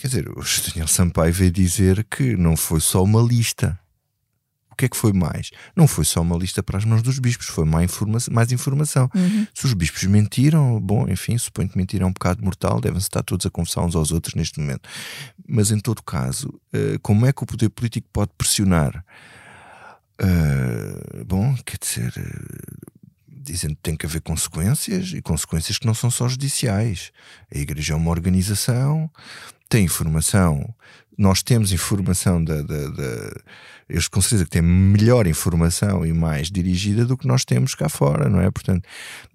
quer 0.00 0.08
dizer, 0.08 0.28
o 0.28 0.42
Daniel 0.68 0.88
Sampaio 0.88 1.32
veio 1.32 1.50
dizer 1.50 2.04
que 2.04 2.36
não 2.36 2.56
foi 2.56 2.80
só 2.80 3.02
uma 3.02 3.20
lista 3.20 3.78
o 4.70 4.78
que 4.78 4.84
é 4.84 4.88
que 4.90 4.96
foi 4.96 5.14
mais? 5.14 5.50
Não 5.74 5.88
foi 5.88 6.04
só 6.04 6.20
uma 6.20 6.36
lista 6.36 6.62
para 6.62 6.76
as 6.76 6.84
mãos 6.84 7.00
dos 7.00 7.18
bispos, 7.18 7.46
foi 7.46 7.64
mais 7.64 7.90
informação. 7.90 8.34
Mais 8.34 8.52
informação. 8.52 9.10
Uhum. 9.14 9.46
Se 9.54 9.64
os 9.64 9.72
bispos 9.72 10.04
mentiram, 10.04 10.78
bom, 10.78 11.08
enfim, 11.08 11.38
suponho 11.38 11.66
que 11.66 11.78
mentir 11.78 12.02
é 12.02 12.04
um 12.04 12.12
pecado 12.12 12.44
mortal, 12.44 12.78
devem-se 12.78 13.06
estar 13.06 13.22
todos 13.22 13.46
a 13.46 13.50
confessar 13.50 13.86
uns 13.86 13.96
aos 13.96 14.12
outros 14.12 14.34
neste 14.34 14.60
momento. 14.60 14.86
Mas 15.48 15.70
em 15.70 15.80
todo 15.80 16.02
caso, 16.02 16.48
uh, 16.48 17.00
como 17.00 17.24
é 17.24 17.32
que 17.32 17.42
o 17.42 17.46
poder 17.46 17.70
político 17.70 18.06
pode 18.12 18.32
pressionar? 18.36 19.02
Uh, 20.20 21.24
bom, 21.24 21.56
quer 21.64 21.78
dizer, 21.78 22.12
uh, 22.18 22.96
dizendo 23.26 23.76
que 23.76 23.82
tem 23.82 23.96
que 23.96 24.04
haver 24.04 24.20
consequências 24.20 25.10
e 25.14 25.22
consequências 25.22 25.78
que 25.78 25.86
não 25.86 25.94
são 25.94 26.10
só 26.10 26.28
judiciais. 26.28 27.12
A 27.50 27.56
Igreja 27.56 27.94
é 27.94 27.96
uma 27.96 28.10
organização, 28.10 29.10
tem 29.68 29.84
informação 29.84 30.74
nós 31.18 31.42
temos 31.42 31.72
informação 31.72 32.42
da, 32.44 32.60
da, 32.62 32.88
da 32.88 33.32
eles 33.88 34.08
com 34.08 34.20
certeza 34.20 34.44
que 34.44 34.50
têm 34.50 34.62
melhor 34.62 35.26
informação 35.26 36.04
e 36.04 36.12
mais 36.12 36.50
dirigida 36.50 37.04
do 37.04 37.16
que 37.16 37.26
nós 37.26 37.44
temos 37.44 37.74
cá 37.74 37.88
fora, 37.88 38.28
não 38.28 38.40
é? 38.40 38.50
Portanto, 38.50 38.86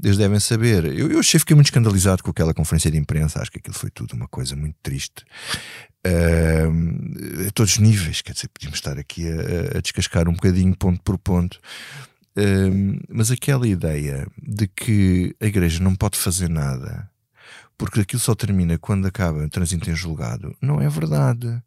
eles 0.03 0.17
devem 0.17 0.39
saber. 0.39 0.85
Eu, 0.85 1.09
eu 1.09 1.19
achei, 1.19 1.39
fiquei 1.39 1.55
muito 1.55 1.67
escandalizado 1.67 2.21
com 2.21 2.31
aquela 2.31 2.53
conferência 2.53 2.91
de 2.91 2.97
imprensa, 2.97 3.41
acho 3.41 3.49
que 3.49 3.59
aquilo 3.59 3.75
foi 3.75 3.89
tudo 3.89 4.13
uma 4.13 4.27
coisa 4.27 4.55
muito 4.55 4.75
triste. 4.83 5.23
Uh, 6.05 7.47
a 7.47 7.51
todos 7.51 7.73
os 7.73 7.77
níveis, 7.77 8.21
quer 8.21 8.33
dizer, 8.33 8.49
podíamos 8.49 8.77
estar 8.77 8.99
aqui 8.99 9.25
a, 9.27 9.77
a 9.77 9.81
descascar 9.81 10.27
um 10.27 10.33
bocadinho 10.33 10.75
ponto 10.75 11.01
por 11.01 11.17
ponto. 11.17 11.57
Uh, 12.35 12.99
mas 13.09 13.31
aquela 13.31 13.67
ideia 13.67 14.27
de 14.41 14.67
que 14.67 15.33
a 15.39 15.45
igreja 15.45 15.81
não 15.81 15.95
pode 15.95 16.17
fazer 16.17 16.49
nada 16.49 17.09
porque 17.81 18.01
aquilo 18.01 18.21
só 18.21 18.35
termina 18.35 18.77
quando 18.77 19.07
acaba 19.07 19.43
o 19.43 19.49
trânsito 19.49 19.89
em 19.89 19.95
julgado, 19.95 20.55
não 20.61 20.79
é 20.79 20.87
verdade. 20.87 21.59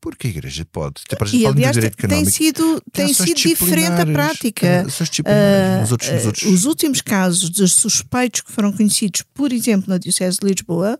Porque 0.00 0.26
a 0.26 0.30
Igreja 0.30 0.64
pode. 0.64 1.02
E 1.32 1.46
aliás, 1.46 1.76
tem 2.08 2.24
sido, 2.24 2.82
tem 2.92 3.14
sido 3.14 3.36
diferente 3.36 4.00
a 4.00 4.04
prática. 4.04 4.82
Uh, 4.84 5.80
nos 5.80 5.92
outros, 5.92 6.10
nos 6.10 6.26
outros... 6.26 6.42
Os 6.42 6.64
últimos 6.64 7.00
casos 7.00 7.48
de 7.48 7.68
suspeitos 7.68 8.40
que 8.40 8.50
foram 8.50 8.72
conhecidos, 8.72 9.22
por 9.32 9.52
exemplo, 9.52 9.84
na 9.88 9.98
Diocese 9.98 10.40
de 10.40 10.48
Lisboa, 10.48 10.98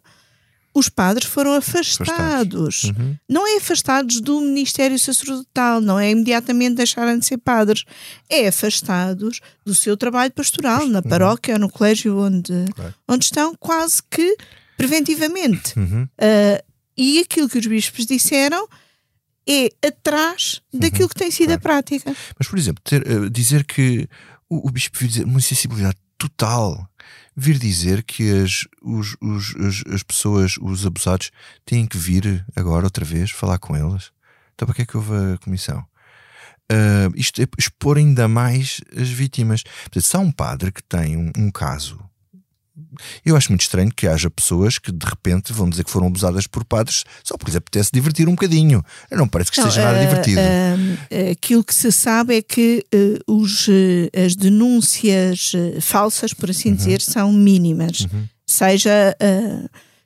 os 0.75 0.89
padres 0.89 1.27
foram 1.27 1.55
afastados. 1.55 2.09
afastados. 2.09 2.85
Uhum. 2.85 3.17
Não 3.29 3.47
é 3.47 3.59
afastados 3.59 4.21
do 4.21 4.41
ministério 4.41 4.99
sacerdotal, 4.99 5.81
não 5.81 5.99
é 5.99 6.11
imediatamente 6.11 6.77
deixarem 6.77 7.19
de 7.19 7.27
ser 7.27 7.39
padres. 7.39 7.85
É 8.29 8.49
afastados 8.49 9.41
do 9.65 9.75
seu 9.75 9.97
trabalho 9.97 10.33
pastoral, 10.33 10.87
na 10.87 11.01
uhum. 11.01 11.09
paróquia 11.09 11.55
ou 11.55 11.61
no 11.61 11.71
colégio 11.71 12.19
onde, 12.19 12.65
claro. 12.75 12.95
onde 13.09 13.25
estão, 13.25 13.55
quase 13.57 14.03
que 14.11 14.37
preventivamente. 14.77 15.79
Uhum. 15.79 16.05
Uh, 16.05 16.65
e 16.97 17.21
aquilo 17.21 17.49
que 17.49 17.59
os 17.59 17.67
bispos 17.67 18.07
disseram 18.07 18.67
é 19.47 19.71
atrás 19.87 20.63
daquilo 20.73 21.09
que 21.09 21.15
tem 21.15 21.31
sido 21.31 21.49
claro. 21.49 21.59
a 21.59 21.63
prática. 21.63 22.17
Mas, 22.39 22.49
por 22.49 22.59
exemplo, 22.59 22.83
ter, 22.83 23.07
uh, 23.07 23.29
dizer 23.29 23.65
que 23.65 24.09
o, 24.49 24.69
o 24.69 24.71
bispo 24.71 24.99
viu 24.99 25.09
dizer 25.09 25.25
uma 25.25 25.41
sensibilidade 25.41 25.97
total 26.17 26.89
vir 27.37 27.59
dizer 27.59 28.03
que 28.03 28.31
as, 28.31 28.67
os, 28.83 29.17
os, 29.21 29.57
as, 29.57 29.95
as 29.95 30.03
pessoas, 30.03 30.57
os 30.61 30.87
abusados, 30.87 31.31
têm 31.65 31.87
que 31.87 31.97
vir 31.97 32.45
agora 32.55 32.85
outra 32.85 33.05
vez 33.05 33.31
falar 33.31 33.59
com 33.59 33.77
eles. 33.77 34.11
Então, 34.55 34.67
para 34.67 34.75
que 34.75 34.83
é 34.83 34.87
que 34.87 34.97
houve 34.97 35.15
a 35.35 35.39
comissão? 35.39 35.85
Uh, 36.71 37.13
isto 37.17 37.43
é 37.43 37.47
expor 37.59 37.99
ainda 37.99 38.29
mais 38.29 38.81
as 38.97 39.09
vítimas. 39.09 39.63
Portanto, 39.63 40.03
se 40.03 40.17
há 40.17 40.21
um 40.21 40.33
padre 40.33 40.73
que 40.73 40.83
tem 40.83 41.17
um, 41.17 41.31
um 41.37 41.51
caso 41.51 41.99
eu 43.25 43.37
acho 43.37 43.51
muito 43.51 43.63
estranho 43.63 43.93
que 43.95 44.07
haja 44.07 44.31
pessoas 44.31 44.79
que 44.79 44.93
de 44.93 45.07
repente 45.07 45.53
vão 45.53 45.69
dizer 45.69 45.85
que 45.85 45.91
foram 45.91 46.07
abusadas 46.07 46.47
por 46.47 46.65
padres 46.65 47.05
só 47.23 47.37
porque 47.37 47.51
lhes 47.51 47.57
apetece 47.57 47.91
divertir 47.93 48.29
um 48.29 48.33
bocadinho. 48.33 48.83
Não 49.11 49.29
parece 49.29 49.51
que 49.51 49.59
esteja 49.59 49.85
nada 49.85 49.99
uh, 49.99 50.07
divertido. 50.07 50.41
Uh, 50.41 51.31
aquilo 51.33 51.65
que 51.65 51.75
se 51.75 51.91
sabe 51.93 52.37
é 52.37 52.43
que 52.43 52.85
uh, 52.95 53.33
os, 53.33 53.69
as 54.25 54.37
denúncias 54.37 55.53
falsas, 55.81 56.33
por 56.33 56.51
assim 56.51 56.71
uhum. 56.71 56.77
dizer, 56.77 57.01
são 57.01 57.33
mínimas. 57.33 58.01
Uhum. 58.01 58.27
Seja 58.47 59.17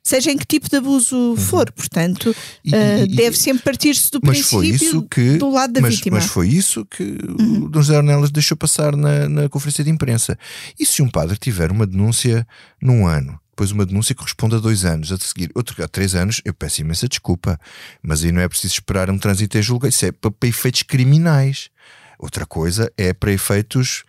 seja 0.07 0.31
em 0.31 0.37
que 0.37 0.45
tipo 0.45 0.69
de 0.69 0.77
abuso 0.77 1.15
uhum. 1.15 1.35
for. 1.35 1.71
Portanto, 1.71 2.35
e, 2.63 2.71
uh, 2.73 3.03
e, 3.03 3.07
deve 3.07 3.37
sempre 3.37 3.63
partir-se 3.63 4.09
do 4.11 4.21
princípio 4.21 5.03
que, 5.03 5.37
do 5.37 5.49
lado 5.51 5.73
da 5.73 5.81
mas, 5.81 5.95
vítima. 5.95 6.17
Mas 6.17 6.27
foi 6.27 6.47
isso 6.47 6.85
que 6.85 7.03
uhum. 7.03 7.65
o 7.65 7.69
Dom 7.69 7.81
José 7.81 7.97
Ornelas 7.97 8.31
deixou 8.31 8.55
passar 8.55 8.95
na, 8.95 9.27
na 9.27 9.49
conferência 9.49 9.83
de 9.83 9.89
imprensa. 9.89 10.37
E 10.79 10.85
se 10.85 11.01
um 11.01 11.09
padre 11.09 11.37
tiver 11.37 11.71
uma 11.71 11.85
denúncia 11.85 12.47
num 12.81 13.05
ano, 13.05 13.39
depois 13.49 13.71
uma 13.71 13.85
denúncia 13.85 14.15
corresponde 14.15 14.55
a 14.55 14.59
dois 14.59 14.85
anos, 14.85 15.11
a 15.11 15.17
seguir 15.17 15.51
outro 15.55 15.83
a 15.83 15.87
três 15.87 16.15
anos, 16.15 16.41
eu 16.45 16.53
peço 16.53 16.81
imensa 16.81 17.07
desculpa, 17.07 17.59
mas 18.01 18.23
aí 18.23 18.31
não 18.31 18.39
é 18.39 18.47
preciso 18.47 18.75
esperar 18.75 19.09
um 19.09 19.17
trânsito 19.17 19.57
em 19.57 19.61
julgamento, 19.61 19.95
isso 19.95 20.05
é 20.05 20.11
para, 20.11 20.31
para 20.31 20.49
efeitos 20.49 20.83
criminais. 20.83 21.69
Outra 22.19 22.45
coisa 22.45 22.91
é 22.97 23.13
para 23.13 23.31
efeitos 23.31 24.03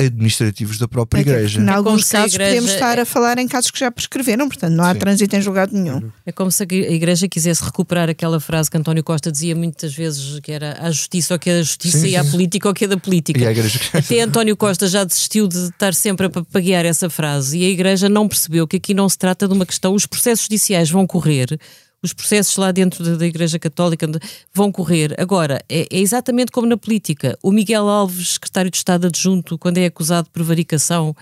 administrativos 0.00 0.78
da 0.78 0.88
própria 0.88 1.20
Até 1.20 1.30
Igreja. 1.30 1.60
Em 1.60 1.68
é 1.68 1.70
alguns 1.70 2.08
casos 2.08 2.34
igreja... 2.34 2.50
podemos 2.50 2.72
estar 2.72 2.98
a 2.98 3.04
falar 3.04 3.38
em 3.38 3.46
casos 3.46 3.70
que 3.70 3.78
já 3.78 3.90
prescreveram, 3.90 4.48
portanto 4.48 4.72
não 4.72 4.84
há 4.84 4.92
Sim. 4.92 4.98
trânsito 4.98 5.36
em 5.36 5.40
julgado 5.40 5.76
nenhum. 5.76 6.10
É 6.26 6.32
como 6.32 6.50
se 6.50 6.62
a 6.62 6.66
Igreja 6.66 7.28
quisesse 7.28 7.62
recuperar 7.62 8.10
aquela 8.10 8.40
frase 8.40 8.70
que 8.70 8.76
António 8.76 9.04
Costa 9.04 9.30
dizia 9.30 9.54
muitas 9.54 9.94
vezes 9.94 10.40
que 10.40 10.50
era 10.50 10.76
a 10.80 10.90
justiça 10.90 11.34
ou 11.34 11.38
que 11.38 11.48
é 11.48 11.58
da 11.58 11.62
justiça 11.62 11.98
sim, 11.98 12.08
e 12.08 12.16
a 12.16 12.24
política 12.24 12.68
ou 12.68 12.74
que 12.74 12.84
é 12.84 12.88
da 12.88 12.96
política. 12.96 13.50
Igreja... 13.50 13.80
Até 13.92 14.20
António 14.22 14.56
Costa 14.56 14.88
já 14.88 15.04
desistiu 15.04 15.46
de 15.46 15.58
estar 15.58 15.94
sempre 15.94 16.26
a 16.26 16.30
papaguear 16.30 16.84
essa 16.84 17.08
frase 17.08 17.58
e 17.58 17.64
a 17.64 17.68
Igreja 17.68 18.08
não 18.08 18.26
percebeu 18.26 18.66
que 18.66 18.76
aqui 18.76 18.94
não 18.94 19.08
se 19.08 19.16
trata 19.16 19.46
de 19.46 19.54
uma 19.54 19.64
questão, 19.64 19.94
os 19.94 20.06
processos 20.06 20.46
judiciais 20.46 20.90
vão 20.90 21.06
correr, 21.06 21.58
os 22.04 22.12
processos 22.12 22.56
lá 22.56 22.70
dentro 22.70 23.02
da, 23.02 23.16
da 23.16 23.26
Igreja 23.26 23.58
Católica 23.58 24.06
vão 24.52 24.70
correr. 24.70 25.14
Agora, 25.18 25.64
é, 25.68 25.86
é, 25.90 25.98
exatamente 25.98 26.52
como 26.52 26.66
na 26.66 26.76
política. 26.76 27.38
O 27.42 27.50
Miguel 27.50 27.88
Alves, 27.88 28.34
secretário 28.34 28.70
de 28.70 28.76
Estado 28.76 29.06
adjunto, 29.06 29.56
quando 29.56 29.78
é 29.78 29.86
acusado 29.86 30.26
de 30.26 30.30
prevaricação, 30.30 31.16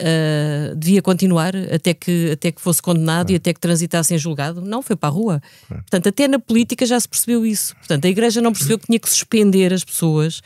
uh, 0.00 0.76
devia 0.76 1.02
continuar 1.02 1.54
até 1.56 1.92
que, 1.92 2.30
até 2.30 2.52
que 2.52 2.60
fosse 2.60 2.80
condenado 2.80 3.30
é. 3.30 3.32
e 3.32 3.36
até 3.36 3.52
que 3.52 3.58
transitasse 3.58 4.14
em 4.14 4.18
julgado? 4.18 4.60
Não, 4.60 4.82
foi 4.82 4.94
para 4.94 5.08
a 5.08 5.12
rua. 5.12 5.42
É. 5.68 5.74
Portanto, 5.74 6.08
até 6.08 6.28
na 6.28 6.38
política 6.38 6.86
já 6.86 6.98
se 7.00 7.08
percebeu 7.08 7.44
isso. 7.44 7.74
Portanto, 7.76 8.04
a 8.04 8.08
Igreja 8.08 8.40
não 8.40 8.52
percebeu 8.52 8.78
que 8.78 8.86
tinha 8.86 9.00
que 9.00 9.10
suspender 9.10 9.72
as 9.72 9.82
pessoas 9.82 10.40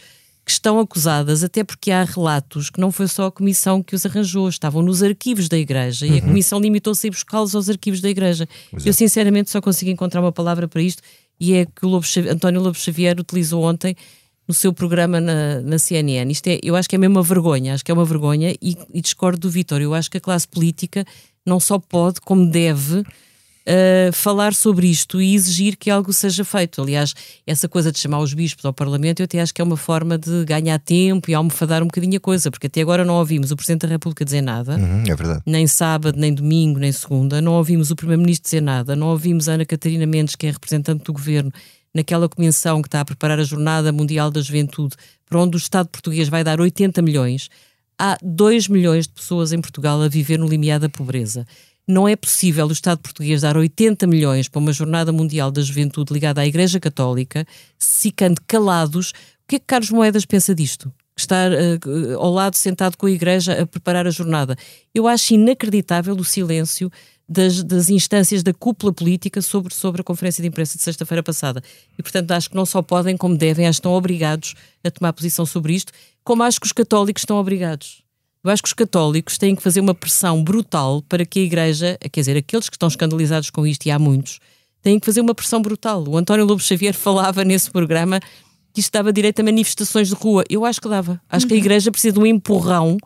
que 0.45 0.51
estão 0.51 0.79
acusadas, 0.79 1.43
até 1.43 1.65
porque 1.65 1.91
há 1.91 2.05
relatos 2.05 2.69
que 2.69 2.79
não 2.79 2.93
foi 2.93 3.09
só 3.09 3.27
a 3.27 3.33
comissão 3.33 3.83
que 3.83 3.95
os 3.95 4.05
arranjou, 4.05 4.49
estavam 4.49 4.83
nos 4.83 5.03
arquivos 5.03 5.49
da 5.49 5.57
Igreja 5.57 6.05
uhum. 6.05 6.13
e 6.13 6.19
a 6.19 6.21
uhum. 6.21 6.29
comissão 6.29 6.61
limitou-se 6.61 7.07
a 7.07 7.09
ir 7.09 7.11
buscá-los 7.11 7.55
aos 7.55 7.71
arquivos 7.71 8.01
da 8.01 8.11
Igreja. 8.11 8.47
Eu, 8.85 8.93
sinceramente, 8.93 9.51
só 9.51 9.61
consigo 9.61 9.91
encontrar 9.91 10.21
uma 10.21 10.33
palavra 10.33 10.69
para 10.69 10.83
isto 10.83 11.03
e 11.41 11.55
é 11.55 11.65
que 11.65 11.87
o 11.87 11.89
Lobo 11.89 12.07
António 12.31 12.61
Lobo 12.61 12.77
Xavier 12.77 13.19
utilizou 13.19 13.63
ontem 13.65 13.97
no 14.47 14.53
seu 14.53 14.73
programa 14.73 15.21
na, 15.21 15.61
na 15.63 15.79
CNN. 15.79 16.31
Isto 16.31 16.49
é, 16.49 16.59
eu 16.63 16.77
acho 16.77 16.89
que 16.89 16.97
é 16.97 16.99
mesmo 16.99 17.17
uma 17.17 17.23
vergonha, 17.23 17.73
acho 17.73 17.85
que 17.85 17.91
é 17.91 17.95
uma 17.95 18.05
vergonha 18.05 18.55
e, 18.61 18.77
e 18.93 19.01
discordo 19.01 19.41
do 19.41 19.51
Vitor. 19.51 19.81
Eu 19.81 19.95
acho 19.95 20.11
que 20.11 20.19
a 20.19 20.21
classe 20.21 20.47
política 20.47 21.07
não 21.47 21.59
só 21.59 21.79
pode, 21.79 22.21
como 22.21 22.47
deve 22.47 23.03
uh, 23.69 24.13
falar 24.13 24.55
sobre 24.55 24.87
isto 24.87 25.21
e 25.21 25.35
exigir 25.35 25.77
que 25.77 25.91
algo 25.91 26.13
seja 26.13 26.45
feito. 26.45 26.81
Aliás, 26.81 27.15
essa 27.47 27.69
coisa 27.69 27.91
de 27.91 27.99
chamar 27.99 28.21
os 28.21 28.33
bispos 28.35 28.65
ao 28.65 28.73
Parlamento, 28.73 29.21
eu 29.21 29.25
até 29.25 29.41
acho 29.41 29.53
que 29.53 29.61
é 29.61 29.65
uma 29.65 29.77
forma 29.77 30.19
de 30.19 30.45
ganhar 30.45 30.79
tempo 30.79 31.31
e 31.31 31.35
almofadar 31.35 31.83
um 31.83 31.87
bocadinho 31.87 32.17
a 32.17 32.21
coisa, 32.21 32.51
porque 32.51 32.67
até 32.67 32.81
agora 32.81 33.05
não 33.05 33.15
ouvimos 33.15 33.51
o 33.51 33.57
Presidente 33.57 33.83
da 33.83 33.89
República 33.89 34.25
dizer 34.25 34.43
nada, 34.43 34.77
uhum, 34.77 35.03
é 35.03 35.15
verdade. 35.15 35.43
nem 35.47 35.67
sábado, 35.67 36.19
nem 36.19 36.33
domingo, 36.33 36.79
nem 36.79 36.93
segunda, 36.93 37.41
não 37.41 37.53
ouvimos 37.53 37.91
o 37.91 37.97
Primeiro-Ministro 37.97 38.45
dizer 38.45 38.61
nada, 38.61 38.95
não 38.95 39.09
ouvimos 39.09 39.49
a 39.49 39.55
Ana 39.55 39.65
Catarina 39.65 40.07
Mendes, 40.07 40.37
que 40.37 40.47
é 40.47 40.51
representante 40.51 41.05
do 41.05 41.13
Governo, 41.13 41.53
naquela 41.95 42.29
comissão 42.29 42.83
que 42.83 42.89
está 42.89 43.01
a 43.01 43.05
preparar 43.05 43.39
a 43.39 43.45
Jornada 43.45 43.93
Mundial 43.93 44.31
da 44.31 44.41
Juventude, 44.41 44.97
para 45.29 45.39
onde 45.39 45.57
o 45.57 45.59
Estado 45.59 45.89
português 45.89 46.29
vai 46.29 46.43
dar 46.43 46.61
80 46.61 47.01
milhões. 47.01 47.49
Há 47.97 48.19
2 48.21 48.67
milhões 48.69 49.07
de 49.07 49.13
pessoas 49.13 49.53
em 49.53 49.61
Portugal 49.61 50.03
a 50.03 50.09
viver 50.09 50.39
no 50.39 50.49
limiar 50.49 50.81
da 50.81 50.89
pobreza. 50.89 51.47
Não 51.87 52.09
é 52.09 52.17
possível 52.17 52.67
o 52.67 52.73
Estado 52.73 52.99
português 52.99 53.43
dar 53.43 53.57
80 53.57 54.07
milhões 54.07 54.49
para 54.49 54.59
uma 54.59 54.73
Jornada 54.73 55.13
Mundial 55.13 55.51
da 55.51 55.61
Juventude 55.61 56.15
ligada 56.15 56.41
à 56.41 56.47
Igreja 56.47 56.81
Católica, 56.81 57.47
ficando 57.79 58.41
calados. 58.47 59.11
O 59.11 59.49
que 59.49 59.57
é 59.57 59.59
que 59.59 59.67
Carlos 59.67 59.91
Moedas 59.91 60.25
pensa 60.25 60.55
disto? 60.55 60.91
Estar 61.17 61.53
uh, 61.53 62.19
ao 62.19 62.33
lado, 62.33 62.57
sentado 62.57 62.97
com 62.97 63.07
a 63.07 63.11
Igreja, 63.11 63.61
a 63.63 63.67
preparar 63.67 64.07
a 64.07 64.11
jornada. 64.11 64.57
Eu 64.95 65.07
acho 65.07 65.35
inacreditável 65.35 66.15
o 66.15 66.25
silêncio 66.25 66.91
das, 67.29 67.63
das, 67.63 67.89
instâncias 67.89 68.43
da 68.43 68.53
cúpula 68.53 68.93
política 68.93 69.41
sobre, 69.43 69.75
sobre 69.75 70.01
a 70.01 70.05
conferência 70.05 70.43
de 70.43 70.49
imprensa 70.49 70.77
de 70.77 70.85
sexta-feira 70.85 71.23
passada. 71.23 71.63
E, 71.99 72.03
portanto, 72.03 72.31
acho 72.31 72.51
que 72.51 72.57
não 72.57 72.67
só 72.67 72.83
podem, 72.83 73.17
como 73.17 73.37
devem, 73.37 73.67
acho 73.67 73.77
que 73.77 73.81
estão 73.81 73.93
obrigados 73.93 74.55
a 74.83 74.91
tomar 74.91 75.13
posição 75.13 75.47
sobre 75.47 75.75
isto, 75.75 75.93
como 76.23 76.43
acho 76.43 76.61
que 76.61 76.67
os 76.67 76.73
católicos 76.73 77.23
estão 77.23 77.37
obrigados. 77.37 78.04
Eu 78.45 78.51
acho 78.51 78.63
que 78.63 78.69
os 78.69 78.75
católicos 78.75 79.39
têm 79.39 79.57
que 79.57 79.63
fazer 79.63 79.81
uma 79.81 79.95
pressão 79.95 80.45
brutal 80.45 81.03
para 81.09 81.25
que 81.25 81.41
a 81.41 81.43
Igreja, 81.43 81.99
quer 82.13 82.21
dizer, 82.21 82.37
aqueles 82.37 82.69
que 82.69 82.77
estão 82.77 82.89
escandalizados 82.89 83.49
com 83.49 83.67
isto, 83.67 83.87
e 83.87 83.91
há 83.91 83.99
muitos, 83.99 84.39
têm 84.83 85.01
que 85.01 85.07
fazer 85.07 85.23
uma 85.23 85.35
pressão 85.35 85.63
brutal. 85.63 86.05
O 86.07 86.19
António 86.19 86.45
Lobo 86.45 86.61
Xavier 86.61 86.93
falava 86.95 87.43
nesse 87.43 87.71
programa 87.71 88.21
que 88.75 88.81
isto 88.81 88.93
dava 88.93 89.11
direito 89.13 89.41
a 89.41 89.43
manifestações 89.43 90.09
de 90.09 90.15
rua. 90.15 90.45
Eu 90.51 90.65
acho 90.67 90.79
que 90.79 90.89
dava. 90.89 91.19
Acho 91.31 91.47
uhum. 91.47 91.49
que 91.49 91.55
a 91.55 91.57
uhum. 91.57 91.63
Igreja 91.63 91.91
precisa 91.91 92.13
de 92.13 92.21
um 92.21 92.27
empurrão 92.27 92.99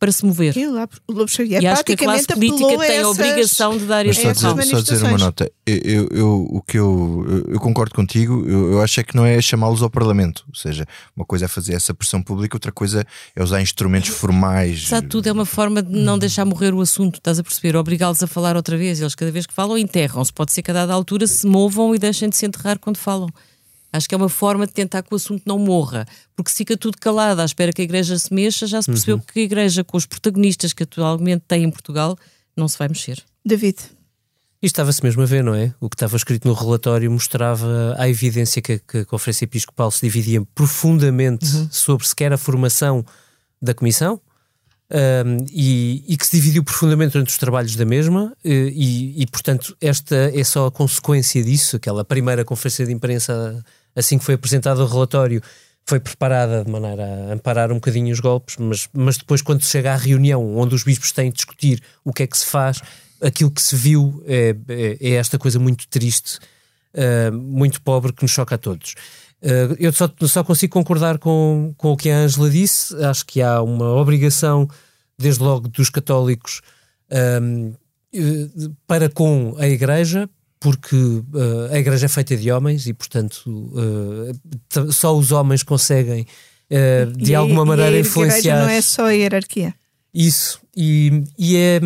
para 0.00 0.10
se 0.10 0.24
mover. 0.24 0.56
E 0.56 0.66
o 0.66 0.72
Lobo 1.10 1.28
Xavier 1.28 1.62
e 1.62 1.66
acho 1.66 1.84
que 1.84 1.92
a 1.92 1.96
classe 1.96 2.26
política 2.26 2.66
tem 2.66 2.82
essas, 2.82 3.04
a 3.04 3.08
obrigação 3.10 3.76
de 3.76 3.84
dar 3.84 4.06
esse 4.06 4.22
só 4.34 4.56
só 4.62 4.80
dizer 4.80 5.04
uma 5.04 5.18
nota. 5.18 5.52
Eu, 5.66 6.08
eu, 6.10 6.48
o 6.50 6.62
que 6.62 6.78
eu, 6.78 7.44
eu 7.48 7.60
concordo 7.60 7.94
contigo, 7.94 8.42
eu, 8.48 8.72
eu 8.72 8.82
acho 8.82 8.98
é 8.98 9.04
que 9.04 9.14
não 9.14 9.26
é 9.26 9.40
chamá-los 9.42 9.82
ao 9.82 9.90
Parlamento. 9.90 10.42
Ou 10.48 10.54
seja, 10.54 10.86
uma 11.14 11.26
coisa 11.26 11.44
é 11.44 11.48
fazer 11.48 11.74
essa 11.74 11.92
pressão 11.92 12.22
pública, 12.22 12.56
outra 12.56 12.72
coisa 12.72 13.06
é 13.36 13.42
usar 13.42 13.60
instrumentos 13.60 14.08
formais. 14.08 14.88
Sabe, 14.88 15.06
tudo 15.06 15.28
é 15.28 15.32
uma 15.32 15.44
forma 15.44 15.82
de 15.82 15.92
não 15.92 16.18
deixar 16.18 16.46
morrer 16.46 16.72
o 16.72 16.80
assunto, 16.80 17.16
estás 17.16 17.38
a 17.38 17.42
perceber? 17.42 17.76
Obrigá-los 17.76 18.22
a 18.22 18.26
falar 18.26 18.56
outra 18.56 18.78
vez. 18.78 19.02
Eles, 19.02 19.14
cada 19.14 19.30
vez 19.30 19.46
que 19.46 19.52
falam, 19.52 19.76
enterram-se. 19.76 20.32
Pode 20.32 20.52
ser 20.52 20.62
que 20.62 20.70
a 20.70 20.74
dada 20.74 20.94
altura 20.94 21.26
se 21.26 21.46
movam 21.46 21.94
e 21.94 21.98
deixem 21.98 22.30
de 22.30 22.36
se 22.38 22.46
enterrar 22.46 22.78
quando 22.78 22.96
falam. 22.96 23.28
Acho 23.92 24.08
que 24.08 24.14
é 24.14 24.18
uma 24.18 24.28
forma 24.28 24.66
de 24.66 24.72
tentar 24.72 25.02
que 25.02 25.12
o 25.12 25.16
assunto 25.16 25.42
não 25.44 25.58
morra, 25.58 26.06
porque 26.36 26.50
se 26.50 26.58
fica 26.58 26.76
tudo 26.76 26.96
calado 26.98 27.40
à 27.40 27.44
espera 27.44 27.72
que 27.72 27.82
a 27.82 27.84
Igreja 27.84 28.18
se 28.18 28.32
mexa, 28.32 28.66
já 28.66 28.80
se 28.80 28.90
percebeu 28.90 29.16
uhum. 29.16 29.22
que 29.22 29.40
a 29.40 29.42
Igreja, 29.42 29.82
com 29.82 29.96
os 29.96 30.06
protagonistas 30.06 30.72
que 30.72 30.84
atualmente 30.84 31.44
tem 31.48 31.64
em 31.64 31.70
Portugal, 31.70 32.16
não 32.56 32.68
se 32.68 32.78
vai 32.78 32.88
mexer. 32.88 33.22
David. 33.44 33.78
E 34.62 34.66
estava-se 34.66 35.02
mesmo 35.02 35.22
a 35.22 35.26
ver, 35.26 35.42
não 35.42 35.54
é? 35.54 35.74
O 35.80 35.88
que 35.88 35.96
estava 35.96 36.16
escrito 36.16 36.46
no 36.46 36.52
relatório 36.52 37.10
mostrava 37.10 37.96
a 37.98 38.08
evidência 38.08 38.60
que, 38.60 38.78
que 38.78 38.98
a 38.98 39.04
Conferência 39.06 39.44
Episcopal 39.44 39.90
se 39.90 40.02
dividia 40.02 40.42
profundamente 40.54 41.46
uhum. 41.46 41.68
sobre 41.70 42.06
sequer 42.06 42.32
a 42.32 42.36
formação 42.36 43.04
da 43.60 43.72
Comissão, 43.72 44.20
um, 44.90 45.46
e, 45.52 46.04
e, 46.08 46.16
que 46.16 46.26
se 46.26 46.36
dividiu 46.36 46.64
profundamente 46.64 47.12
durante 47.12 47.28
os 47.28 47.38
trabalhos 47.38 47.76
da 47.76 47.84
mesma, 47.84 48.36
e, 48.44 49.14
e, 49.16 49.26
portanto, 49.26 49.76
esta 49.80 50.16
é 50.34 50.42
só 50.42 50.66
a 50.66 50.70
consequência 50.70 51.42
disso. 51.44 51.76
Aquela 51.76 52.04
primeira 52.04 52.44
conferência 52.44 52.84
de 52.84 52.92
imprensa 52.92 53.64
assim 53.94 54.18
que 54.18 54.24
foi 54.24 54.34
apresentado 54.34 54.82
o 54.82 54.86
relatório, 54.86 55.42
foi 55.86 55.98
preparada 55.98 56.64
de 56.64 56.70
maneira 56.70 57.04
a 57.04 57.32
amparar 57.32 57.72
um 57.72 57.76
bocadinho 57.76 58.12
os 58.12 58.20
golpes, 58.20 58.56
mas, 58.58 58.88
mas 58.92 59.18
depois, 59.18 59.42
quando 59.42 59.64
chega 59.64 59.92
à 59.92 59.96
reunião 59.96 60.56
onde 60.56 60.74
os 60.74 60.84
bispos 60.84 61.10
têm 61.12 61.30
de 61.30 61.36
discutir 61.36 61.82
o 62.04 62.12
que 62.12 62.22
é 62.22 62.26
que 62.26 62.38
se 62.38 62.46
faz, 62.46 62.80
aquilo 63.20 63.50
que 63.50 63.62
se 63.62 63.76
viu 63.76 64.22
é, 64.26 64.54
é, 64.68 64.96
é 65.00 65.10
esta 65.14 65.38
coisa 65.38 65.58
muito 65.58 65.88
triste, 65.88 66.38
uh, 66.94 67.32
muito 67.32 67.82
pobre, 67.82 68.12
que 68.12 68.22
nos 68.22 68.30
choca 68.30 68.54
a 68.54 68.58
todos. 68.58 68.94
Uh, 69.42 69.74
eu 69.78 69.92
só, 69.92 70.08
só 70.22 70.44
consigo 70.44 70.72
concordar 70.72 71.18
com, 71.18 71.74
com 71.76 71.92
o 71.92 71.96
que 71.96 72.10
a 72.10 72.18
Ângela 72.18 72.50
disse. 72.50 72.94
Acho 73.04 73.24
que 73.26 73.42
há 73.42 73.62
uma 73.62 73.92
obrigação, 73.94 74.68
desde 75.18 75.42
logo, 75.42 75.68
dos 75.68 75.90
católicos 75.90 76.60
um, 77.42 77.74
uh, 78.14 78.76
para 78.86 79.08
com 79.08 79.56
a 79.58 79.66
Igreja, 79.66 80.28
porque 80.60 80.94
uh, 80.94 81.72
a 81.72 81.78
igreja 81.78 82.04
é 82.04 82.08
feita 82.08 82.36
de 82.36 82.52
homens 82.52 82.86
e, 82.86 82.92
portanto, 82.92 83.46
uh, 83.48 84.92
só 84.92 85.16
os 85.16 85.32
homens 85.32 85.62
conseguem, 85.62 86.26
uh, 86.70 87.10
de 87.16 87.32
e, 87.32 87.34
alguma 87.34 87.64
maneira, 87.64 87.92
e 87.92 87.96
a 87.96 88.00
influenciar. 88.00 88.60
não 88.60 88.68
é 88.68 88.82
só 88.82 89.06
a 89.06 89.10
hierarquia. 89.10 89.74
Isso, 90.12 90.60
e, 90.76 91.24
e 91.38 91.56
é. 91.56 91.80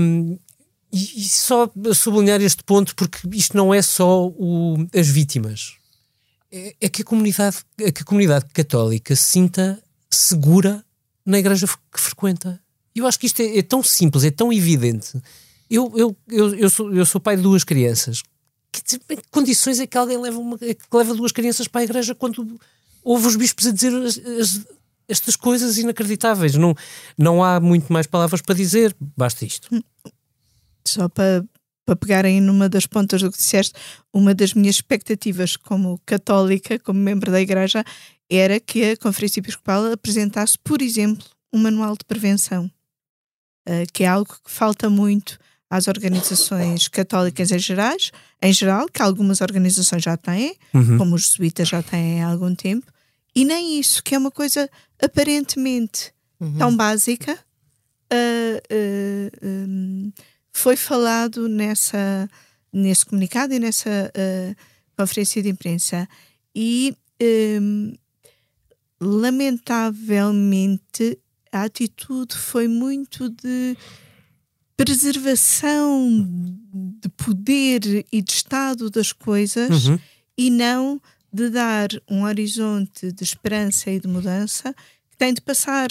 E, 0.92 1.24
e 1.24 1.28
só 1.28 1.70
sublinhar 1.94 2.40
este 2.40 2.64
ponto, 2.64 2.94
porque 2.96 3.18
isto 3.32 3.56
não 3.56 3.72
é 3.72 3.80
só 3.80 4.26
o, 4.26 4.86
as 4.92 5.08
vítimas. 5.08 5.74
É, 6.50 6.74
é 6.80 6.88
que, 6.88 7.02
a 7.02 7.04
comunidade, 7.04 7.58
é 7.80 7.92
que 7.92 8.02
a 8.02 8.04
comunidade 8.04 8.46
católica 8.52 9.14
se 9.14 9.24
sinta 9.24 9.80
segura 10.10 10.84
na 11.24 11.38
igreja 11.38 11.66
que 11.66 12.00
frequenta. 12.00 12.60
Eu 12.94 13.06
acho 13.06 13.18
que 13.18 13.26
isto 13.26 13.40
é, 13.40 13.58
é 13.58 13.62
tão 13.62 13.82
simples, 13.82 14.24
é 14.24 14.30
tão 14.30 14.52
evidente. 14.52 15.20
Eu, 15.68 15.92
eu, 15.96 16.16
eu, 16.28 16.54
eu, 16.54 16.70
sou, 16.70 16.92
eu 16.92 17.04
sou 17.04 17.20
pai 17.20 17.36
de 17.36 17.42
duas 17.42 17.64
crianças 17.64 18.22
que, 18.82 18.98
que 18.98 19.30
condições 19.30 19.80
é 19.80 19.86
que 19.86 19.96
alguém 19.96 20.18
leva, 20.18 20.38
uma, 20.38 20.56
é 20.60 20.74
que 20.74 20.84
leva 20.92 21.14
duas 21.14 21.32
crianças 21.32 21.68
para 21.68 21.80
a 21.82 21.84
igreja 21.84 22.14
quando 22.14 22.60
ouve 23.02 23.26
os 23.26 23.36
bispos 23.36 23.66
a 23.66 23.70
dizer 23.70 23.94
as, 23.94 24.18
as, 24.18 24.66
estas 25.08 25.36
coisas 25.36 25.78
inacreditáveis? 25.78 26.54
Não, 26.54 26.74
não 27.16 27.42
há 27.42 27.60
muito 27.60 27.92
mais 27.92 28.06
palavras 28.06 28.40
para 28.40 28.54
dizer, 28.54 28.94
basta 29.16 29.44
isto. 29.44 29.68
Só 30.86 31.08
para, 31.08 31.44
para 31.84 31.96
pegarem 31.96 32.40
numa 32.40 32.68
das 32.68 32.86
pontas 32.86 33.22
do 33.22 33.30
que 33.30 33.38
disseste, 33.38 33.74
uma 34.12 34.34
das 34.34 34.54
minhas 34.54 34.76
expectativas 34.76 35.56
como 35.56 36.00
católica, 36.04 36.78
como 36.78 36.98
membro 36.98 37.30
da 37.30 37.40
igreja, 37.40 37.84
era 38.30 38.58
que 38.58 38.92
a 38.92 38.96
Conferência 38.96 39.40
Episcopal 39.40 39.92
apresentasse, 39.92 40.58
por 40.58 40.80
exemplo, 40.80 41.26
um 41.52 41.58
manual 41.58 41.92
de 41.92 42.04
prevenção, 42.04 42.70
uh, 43.68 43.92
que 43.92 44.04
é 44.04 44.06
algo 44.06 44.34
que 44.44 44.50
falta 44.50 44.88
muito 44.88 45.38
às 45.74 45.88
organizações 45.88 46.86
católicas 46.86 47.50
em, 47.50 47.58
gerais, 47.58 48.12
em 48.40 48.52
geral, 48.52 48.86
que 48.86 49.02
algumas 49.02 49.40
organizações 49.40 50.04
já 50.04 50.16
têm, 50.16 50.56
uhum. 50.72 50.98
como 50.98 51.16
os 51.16 51.26
jesuítas 51.26 51.68
já 51.68 51.82
têm 51.82 52.22
há 52.22 52.28
algum 52.28 52.54
tempo, 52.54 52.86
e 53.34 53.44
nem 53.44 53.80
isso, 53.80 54.00
que 54.00 54.14
é 54.14 54.18
uma 54.18 54.30
coisa 54.30 54.70
aparentemente 55.02 56.12
uhum. 56.38 56.56
tão 56.56 56.76
básica, 56.76 57.32
uh, 57.32 57.36
uh, 58.72 59.30
um, 59.42 60.12
foi 60.52 60.76
falado 60.76 61.48
nessa, 61.48 62.30
nesse 62.72 63.04
comunicado 63.04 63.52
e 63.52 63.58
nessa 63.58 63.90
uh, 63.90 64.54
conferência 64.96 65.42
de 65.42 65.48
imprensa. 65.48 66.08
E 66.54 66.96
um, 67.60 67.92
lamentavelmente 69.00 71.18
a 71.50 71.64
atitude 71.64 72.36
foi 72.36 72.68
muito 72.68 73.28
de 73.28 73.76
preservação 74.76 76.26
de 77.00 77.08
poder 77.10 78.04
e 78.10 78.20
de 78.22 78.32
estado 78.32 78.90
das 78.90 79.12
coisas 79.12 79.86
uhum. 79.86 79.98
e 80.36 80.50
não 80.50 81.00
de 81.32 81.50
dar 81.50 81.88
um 82.08 82.24
horizonte 82.24 83.12
de 83.12 83.24
esperança 83.24 83.90
e 83.90 84.00
de 84.00 84.08
mudança 84.08 84.74
que 85.10 85.16
tem 85.16 85.32
de 85.32 85.40
passar 85.40 85.88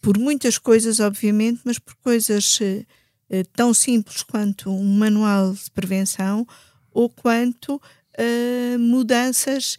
por 0.00 0.18
muitas 0.18 0.58
coisas, 0.58 0.98
obviamente, 0.98 1.60
mas 1.64 1.78
por 1.78 1.94
coisas 1.96 2.58
eh, 2.60 2.84
eh 3.30 3.44
tão 3.54 3.72
simples 3.72 4.22
quanto 4.22 4.70
um 4.70 4.96
manual 4.96 5.52
de 5.52 5.70
prevenção 5.70 6.46
ou 6.90 7.08
quanto 7.08 7.80
eh, 8.14 8.76
mudanças 8.78 9.76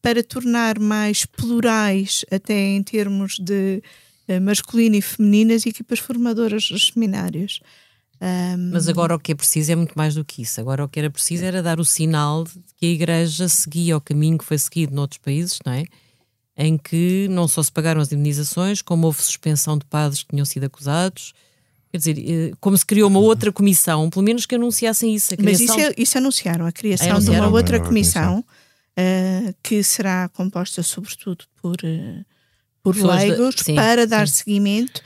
para 0.00 0.22
tornar 0.22 0.78
mais 0.78 1.26
plurais, 1.26 2.24
até 2.30 2.54
em 2.54 2.82
termos 2.82 3.38
de 3.38 3.82
uh, 4.30 4.40
masculino 4.40 4.96
e 4.96 5.02
feminino, 5.02 5.52
as 5.52 5.66
equipas 5.66 5.98
formadoras 5.98 6.68
dos 6.68 6.88
seminários. 6.88 7.60
Um... 8.20 8.70
Mas 8.72 8.88
agora 8.88 9.14
o 9.14 9.18
que 9.18 9.32
é 9.32 9.34
preciso 9.34 9.72
é 9.72 9.76
muito 9.76 9.94
mais 9.94 10.14
do 10.14 10.24
que 10.24 10.42
isso. 10.42 10.60
Agora 10.60 10.84
o 10.84 10.88
que 10.88 10.98
era 10.98 11.10
preciso 11.10 11.44
era 11.44 11.62
dar 11.62 11.80
o 11.80 11.84
sinal 11.84 12.44
de 12.44 12.52
que 12.76 12.86
a 12.86 12.90
Igreja 12.90 13.48
seguia 13.48 13.96
o 13.96 14.00
caminho 14.00 14.38
que 14.38 14.44
foi 14.44 14.58
seguido 14.58 14.94
noutros 14.94 15.18
países, 15.18 15.58
não 15.64 15.72
é? 15.72 15.84
Em 16.56 16.76
que 16.76 17.26
não 17.30 17.48
só 17.48 17.62
se 17.62 17.72
pagaram 17.72 18.00
as 18.00 18.12
indenizações, 18.12 18.82
como 18.82 19.06
houve 19.06 19.22
suspensão 19.22 19.78
de 19.78 19.86
padres 19.86 20.22
que 20.22 20.30
tinham 20.30 20.44
sido 20.44 20.64
acusados. 20.64 21.32
Quer 21.90 21.96
dizer, 21.96 22.18
eh, 22.18 22.52
como 22.60 22.76
se 22.76 22.84
criou 22.84 23.08
uma 23.08 23.18
outra 23.18 23.50
comissão, 23.50 24.10
pelo 24.10 24.24
menos 24.24 24.46
que 24.46 24.54
anunciassem 24.54 25.14
isso. 25.14 25.34
Mas 25.42 25.58
isso, 25.58 25.80
é, 25.80 25.92
isso 25.96 26.18
anunciaram, 26.18 26.66
a 26.66 26.72
criação 26.72 27.06
é, 27.06 27.10
anunciaram? 27.10 27.40
de 27.40 27.46
uma 27.46 27.56
outra 27.56 27.80
comissão 27.80 28.40
uh, 28.40 29.54
que 29.62 29.82
será 29.82 30.28
composta 30.28 30.82
sobretudo 30.82 31.46
por, 31.60 31.76
uh, 31.82 32.24
por 32.82 32.96
leigos 32.96 33.56
de... 33.56 33.74
para 33.74 34.06
dar 34.06 34.28
sim. 34.28 34.36
seguimento. 34.36 35.02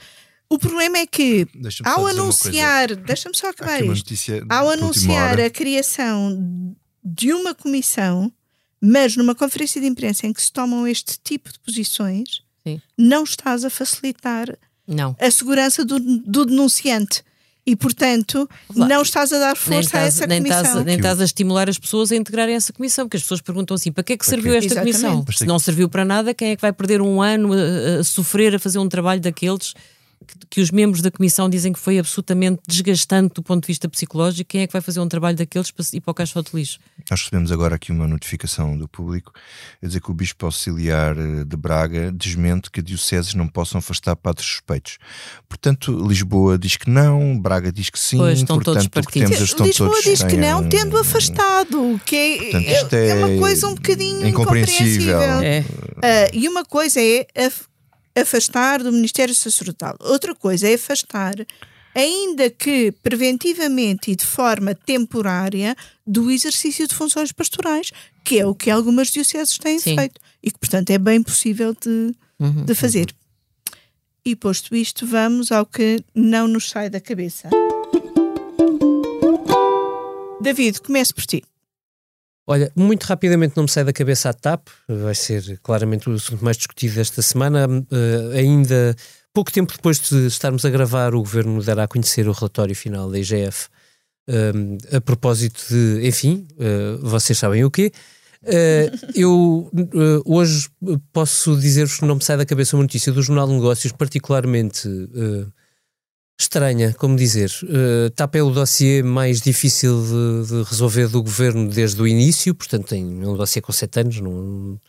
O 0.49 0.59
problema 0.59 0.99
é 0.99 1.07
que 1.07 1.47
ao 1.83 2.05
anunciar, 2.05 2.95
deixa-me 2.95 3.35
só 3.35 3.49
acabar 3.49 3.83
isto, 3.83 4.13
ao 4.47 4.69
anunciar 4.69 5.39
a 5.39 5.49
criação 5.49 6.75
de 7.03 7.33
uma 7.33 7.53
comissão, 7.55 8.31
mas 8.79 9.15
numa 9.15 9.33
conferência 9.33 9.81
de 9.81 9.87
imprensa 9.87 10.27
em 10.27 10.33
que 10.33 10.41
se 10.41 10.51
tomam 10.51 10.87
este 10.87 11.19
tipo 11.23 11.51
de 11.51 11.59
posições, 11.59 12.43
sim. 12.65 12.79
não 12.97 13.23
estás 13.23 13.65
a 13.65 13.69
facilitar 13.69 14.55
não. 14.87 15.15
a 15.19 15.31
segurança 15.31 15.83
do, 15.83 15.99
do 15.99 16.45
denunciante 16.45 17.23
e, 17.67 17.75
portanto, 17.75 18.47
não 18.75 19.01
estás 19.01 19.33
a 19.33 19.39
dar 19.39 19.55
força 19.55 19.79
estás, 19.79 20.03
a 20.03 20.07
essa 20.07 20.27
nem 20.27 20.41
comissão. 20.43 20.63
Estás, 20.63 20.85
nem 20.85 20.95
estás 20.97 21.19
a 21.19 21.23
estimular 21.23 21.67
as 21.67 21.79
pessoas 21.79 22.11
a 22.11 22.15
integrarem 22.15 22.53
essa 22.53 22.71
comissão, 22.71 23.05
porque 23.05 23.17
as 23.17 23.23
pessoas 23.23 23.41
perguntam 23.41 23.73
assim: 23.73 23.91
para 23.91 24.03
que 24.03 24.13
é 24.13 24.17
que 24.17 24.25
serviu 24.25 24.53
esta 24.53 24.67
Exatamente. 24.67 25.01
comissão? 25.01 25.25
Se 25.35 25.45
não 25.45 25.57
serviu 25.57 25.89
para 25.89 26.05
nada, 26.05 26.33
quem 26.33 26.51
é 26.51 26.55
que 26.55 26.61
vai 26.61 26.71
perder 26.71 27.01
um 27.01 27.21
ano 27.21 27.53
a, 27.53 28.01
a 28.01 28.03
sofrer 28.03 28.53
a 28.53 28.59
fazer 28.59 28.77
um 28.77 28.87
trabalho 28.87 29.19
daqueles 29.19 29.73
que, 30.25 30.39
que, 30.49 30.61
os 30.61 30.71
membros 30.71 31.01
da 31.01 31.11
comissão 31.11 31.49
dizem 31.49 31.73
que 31.73 31.79
foi 31.79 31.99
absolutamente 31.99 32.61
desgastante 32.67 33.35
do 33.35 33.43
ponto 33.43 33.61
de 33.61 33.67
vista 33.67 33.87
psicológico, 33.87 34.49
quem 34.49 34.61
é 34.61 34.67
que 34.67 34.73
vai 34.73 34.81
fazer 34.81 34.99
um 34.99 35.07
trabalho 35.07 35.37
daqueles 35.37 35.71
para 35.71 35.85
ir 35.93 36.01
para 36.01 36.11
o 36.11 36.13
caixote 36.13 36.51
de 36.51 36.57
lixo? 36.57 36.79
Nós 37.09 37.21
recebemos 37.21 37.51
agora 37.51 37.75
aqui 37.75 37.91
uma 37.91 38.07
notificação 38.07 38.77
do 38.77 38.87
público 38.87 39.31
a 39.81 39.85
dizer 39.85 40.01
que 40.01 40.11
o 40.11 40.13
Bispo 40.13 40.45
Auxiliar 40.45 41.17
eh, 41.17 41.43
de 41.43 41.57
Braga 41.57 42.11
desmente 42.11 42.71
que 42.71 42.81
dioceses 42.81 43.33
não 43.33 43.47
possam 43.47 43.79
afastar 43.79 44.15
padres 44.15 44.47
suspeitos. 44.47 44.97
Portanto, 45.47 45.91
Lisboa 46.07 46.57
diz 46.57 46.77
que 46.77 46.89
não, 46.89 47.39
Braga 47.39 47.71
diz 47.71 47.89
que 47.89 47.99
sim, 47.99 48.17
pois, 48.17 48.39
estão 48.39 48.57
portanto, 48.57 48.75
todos 48.75 48.87
partidos. 48.87 49.29
temos, 49.29 49.49
estão 49.49 49.65
Lisboa 49.65 49.89
todos 49.89 50.03
diz 50.03 50.23
que 50.23 50.37
não, 50.37 50.67
tendo 50.67 50.97
afastado, 50.97 51.99
que 52.05 52.15
é, 52.15 52.37
portanto, 52.51 52.93
é, 52.93 53.09
é, 53.09 53.15
uma 53.15 53.39
coisa 53.39 53.67
um 53.67 53.75
bocadinho 53.75 54.27
incompreensível. 54.27 55.19
É. 55.19 55.61
Uh, 55.61 56.29
e 56.33 56.47
uma 56.47 56.65
coisa 56.65 56.99
é 57.01 57.27
afastar 58.15 58.81
do 58.81 58.91
Ministério 58.91 59.35
Sacerdotal. 59.35 59.95
Outra 59.99 60.33
coisa 60.33 60.67
é 60.69 60.75
afastar, 60.75 61.35
ainda 61.93 62.49
que 62.49 62.91
preventivamente 63.03 64.11
e 64.11 64.15
de 64.15 64.25
forma 64.25 64.73
temporária, 64.73 65.75
do 66.05 66.31
exercício 66.31 66.87
de 66.87 66.95
funções 66.95 67.31
pastorais, 67.31 67.91
que 68.23 68.39
é 68.39 68.45
o 68.45 68.55
que 68.55 68.69
algumas 68.69 69.09
dioceses 69.09 69.57
têm 69.57 69.79
Sim. 69.79 69.95
feito 69.95 70.19
e 70.41 70.51
que, 70.51 70.59
portanto, 70.59 70.89
é 70.91 70.97
bem 70.97 71.21
possível 71.21 71.73
de, 71.73 72.15
uhum. 72.39 72.65
de 72.65 72.75
fazer. 72.75 73.13
E 74.23 74.35
posto 74.35 74.75
isto, 74.75 75.05
vamos 75.05 75.51
ao 75.51 75.65
que 75.65 76.03
não 76.13 76.47
nos 76.47 76.69
sai 76.69 76.89
da 76.89 76.99
cabeça. 76.99 77.49
David, 80.41 80.81
comece 80.81 81.13
por 81.13 81.25
ti. 81.25 81.43
Olha, 82.47 82.71
muito 82.75 83.03
rapidamente 83.03 83.57
não 83.57 83.63
me 83.63 83.69
sai 83.69 83.83
da 83.83 83.91
cabeça 83.91 84.29
a 84.29 84.33
TAP, 84.33 84.67
vai 84.87 85.15
ser 85.15 85.59
claramente 85.63 86.07
o 86.07 86.13
assunto 86.13 86.45
mais 86.45 86.57
discutido 86.57 86.99
esta 86.99 87.21
semana. 87.21 87.67
Uh, 87.67 88.31
ainda 88.37 88.95
pouco 89.33 89.51
tempo 89.51 89.73
depois 89.73 89.99
de 89.99 90.27
estarmos 90.27 90.63
a 90.63 90.69
gravar, 90.69 91.15
o 91.15 91.19
Governo 91.19 91.61
dará 91.63 91.83
a 91.83 91.87
conhecer 91.87 92.27
o 92.27 92.31
relatório 92.31 92.75
final 92.75 93.09
da 93.09 93.17
IGF 93.17 93.67
um, 94.27 94.77
eh, 94.91 94.97
a 94.97 95.01
propósito 95.01 95.61
de, 95.69 96.07
enfim, 96.07 96.47
uh, 96.53 97.07
vocês 97.07 97.37
sabem 97.37 97.65
o 97.65 97.71
quê. 97.71 97.91
Uh, 98.43 99.09
eu 99.15 99.71
hoje 100.23 100.69
posso 101.11 101.59
dizer-vos 101.59 101.97
que 101.97 102.05
não 102.05 102.15
me 102.15 102.23
sai 102.23 102.37
da 102.37 102.45
cabeça 102.45 102.75
uma 102.75 102.83
notícia 102.83 103.11
do 103.11 103.23
Jornal 103.23 103.47
de 103.47 103.53
Negócios, 103.53 103.91
particularmente 103.91 104.87
estranha, 106.37 106.93
como 106.93 107.15
dizer. 107.15 107.51
Uh, 107.63 108.09
TAP 108.11 108.35
é 108.35 108.43
o 108.43 108.51
dossiê 108.51 109.01
mais 109.01 109.41
difícil 109.41 110.01
de, 110.01 110.49
de, 110.49 110.69
resolver 110.69 111.07
do 111.07 111.23
governo 111.23 111.69
desde 111.69 112.01
o 112.01 112.07
início, 112.07 112.53
portanto, 112.53 112.87
tem 112.87 113.05
um 113.05 113.35
dossiê 113.35 113.61
com 113.61 113.71
sete 113.71 114.01
anos, 114.01 114.19
não, 114.19 114.79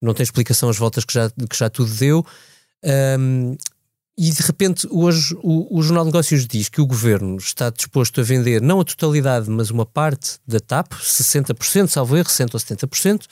não 0.00 0.14
tem 0.14 0.22
explicação 0.22 0.68
as 0.68 0.78
voltas 0.78 1.04
que 1.04 1.12
já, 1.12 1.30
que 1.30 1.56
já 1.56 1.68
tudo 1.68 1.92
deu. 1.94 2.24
Um, 3.18 3.56
e 4.16 4.30
de 4.30 4.42
repente, 4.42 4.86
hoje, 4.90 5.34
o, 5.42 5.78
o, 5.78 5.82
Jornal 5.82 6.04
de 6.04 6.10
Negócios 6.10 6.46
diz 6.46 6.68
que 6.68 6.82
o 6.82 6.86
governo 6.86 7.38
está 7.38 7.70
disposto 7.70 8.20
a 8.20 8.24
vender 8.24 8.60
não 8.60 8.78
a 8.78 8.84
totalidade, 8.84 9.48
mas 9.48 9.70
uma 9.70 9.86
parte 9.86 10.38
da 10.46 10.60
TAP, 10.60 10.92
60%, 10.92 11.88
salvo 11.88 12.16
erro, 12.16 12.28
60% 12.28 12.50
ou 12.52 12.60
70%, 12.60 13.22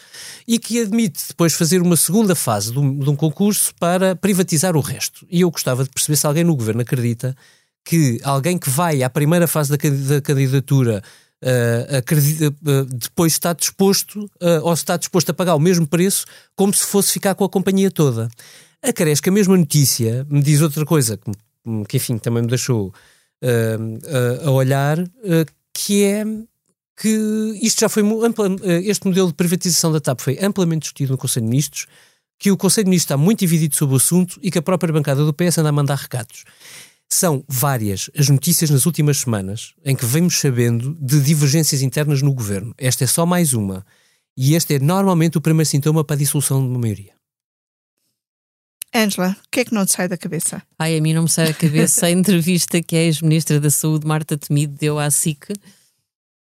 e 0.49 0.59
que 0.59 0.81
admite 0.81 1.23
depois 1.29 1.53
fazer 1.53 1.83
uma 1.83 1.97
segunda 1.97 2.35
fase 2.35 2.73
de 2.73 2.79
um, 2.79 2.99
de 2.99 3.11
um 3.11 3.15
concurso 3.15 3.75
para 3.79 4.17
privatizar 4.17 4.75
o 4.75 4.81
resto. 4.81 5.27
E 5.31 5.43
eu 5.43 5.51
gostava 5.51 5.85
de 5.85 5.91
perceber 5.91 6.17
se 6.17 6.27
alguém 6.27 6.45
no 6.45 6.57
governo 6.57 6.81
acredita 6.81 7.37
que 7.85 8.21
alguém 8.23 8.59
que 8.59 8.71
vai 8.71 9.03
à 9.03 9.11
primeira 9.11 9.47
fase 9.47 9.71
da, 9.71 9.77
da 9.77 10.21
candidatura 10.21 11.03
uh, 11.43 11.97
acredita, 11.97 12.49
uh, 12.49 12.85
depois 12.85 13.33
está 13.33 13.53
disposto, 13.53 14.25
uh, 14.41 14.63
ou 14.63 14.73
está 14.73 14.97
disposto 14.97 15.31
a 15.31 15.35
pagar 15.35 15.55
o 15.55 15.61
mesmo 15.61 15.87
preço, 15.87 16.27
como 16.55 16.73
se 16.73 16.85
fosse 16.85 17.13
ficar 17.13 17.35
com 17.35 17.45
a 17.45 17.49
companhia 17.49 17.91
toda. 17.91 18.29
A 18.83 18.93
Caresca, 18.93 19.31
a 19.31 19.33
mesma 19.33 19.57
notícia, 19.57 20.27
me 20.31 20.43
diz 20.43 20.61
outra 20.61 20.85
coisa, 20.85 21.17
que, 21.17 21.31
que 21.89 21.97
enfim, 21.97 22.19
também 22.19 22.43
me 22.43 22.49
deixou 22.49 22.95
a 24.45 24.51
olhar, 24.51 24.99
que 25.73 26.05
é 26.05 26.25
que 26.97 27.59
isto 27.63 27.81
já 27.81 27.89
foi 27.89 28.03
ampla, 28.03 28.47
este 28.85 29.07
modelo 29.07 29.29
de 29.29 29.35
privatização 29.35 29.93
da 29.93 30.01
TAP 30.01 30.21
foi 30.21 30.39
amplamente 30.41 30.83
discutido 30.83 31.13
no 31.13 31.19
Conselho 31.19 31.45
de 31.45 31.51
Ministros, 31.51 31.87
que 32.39 32.51
o 32.51 32.57
Conselho 32.57 32.87
de 32.87 32.91
Ministros 32.91 33.05
está 33.05 33.17
muito 33.19 33.41
dividido 33.41 33.77
sobre 33.77 33.95
o 33.95 33.97
assunto 33.99 34.39
e 34.43 34.51
que 34.51 34.59
a 34.59 34.63
própria 34.63 34.93
bancada 34.93 35.25
do 35.25 35.33
PS 35.33 35.59
anda 35.59 35.69
a 35.69 35.73
mandar 35.73 35.97
recados. 35.97 36.45
São 37.13 37.45
várias 37.49 38.09
as 38.17 38.29
notícias 38.29 38.71
nas 38.71 38.87
últimas 38.87 39.19
semanas 39.19 39.75
em 39.85 39.97
que 39.97 40.07
vemos 40.07 40.39
sabendo 40.39 40.97
de 41.01 41.21
divergências 41.21 41.83
internas 41.83 42.23
no 42.23 42.33
governo. 42.33 42.73
Esta 42.79 43.05
é 43.05 43.07
só 43.07 43.27
mais 43.27 43.53
uma. 43.53 43.85
E 44.37 44.55
este 44.55 44.75
é 44.75 44.79
normalmente 44.79 45.37
o 45.37 45.41
primeiro 45.41 45.69
sintoma 45.69 46.05
para 46.05 46.15
a 46.15 46.19
dissolução 46.19 46.63
de 46.63 46.69
uma 46.69 46.79
maioria. 46.79 47.13
Angela, 48.95 49.37
o 49.45 49.49
que 49.51 49.61
é 49.61 49.65
que 49.65 49.75
não 49.75 49.85
te 49.85 49.93
sai 49.93 50.09
da 50.09 50.17
cabeça? 50.17 50.63
Ai, 50.79 50.97
a 50.97 51.01
mim 51.01 51.13
não 51.13 51.23
me 51.23 51.29
sai 51.29 51.49
da 51.49 51.55
cabeça 51.55 52.07
a 52.07 52.11
entrevista 52.11 52.83
que 52.83 52.97
a 52.97 53.03
ex-ministra 53.03 53.61
da 53.61 53.71
Saúde, 53.71 54.07
Marta 54.07 54.39
Temido, 54.39 54.77
deu 54.79 54.99
à 54.99 55.11
SIC 55.11 55.53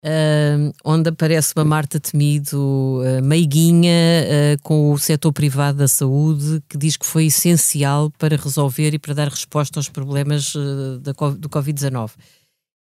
uh, 0.06 0.72
onde 0.84 1.10
aparece 1.10 1.52
uma 1.56 1.64
Marta 1.64 1.98
Temido, 1.98 3.00
uh, 3.00 3.22
meiguinha, 3.22 3.90
uh, 3.92 4.62
com 4.62 4.92
o 4.92 4.98
setor 4.98 5.32
privado 5.32 5.78
da 5.78 5.88
saúde, 5.88 6.62
que 6.68 6.78
diz 6.78 6.96
que 6.96 7.06
foi 7.06 7.26
essencial 7.26 8.10
para 8.18 8.36
resolver 8.36 8.94
e 8.94 8.98
para 8.98 9.14
dar 9.14 9.28
resposta 9.28 9.78
aos 9.78 9.88
problemas 9.88 10.54
da, 11.00 11.12
do 11.12 11.48
Covid-19. 11.48 12.12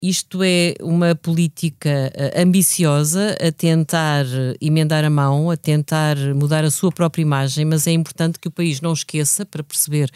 Isto 0.02 0.44
é 0.44 0.74
uma 0.82 1.16
política 1.16 2.12
ambiciosa 2.36 3.38
a 3.40 3.50
tentar 3.54 4.26
emendar 4.60 5.06
a 5.06 5.10
mão, 5.10 5.50
a 5.50 5.56
tentar 5.56 6.18
mudar 6.36 6.66
a 6.66 6.72
sua 6.72 6.92
própria 6.92 7.22
imagem, 7.22 7.64
mas 7.64 7.88
é 7.88 7.92
importante 7.92 8.38
que 8.38 8.50
o 8.50 8.52
país 8.52 8.82
não 8.82 8.92
esqueça, 8.92 9.46
para 9.46 9.64
perceber 9.64 10.12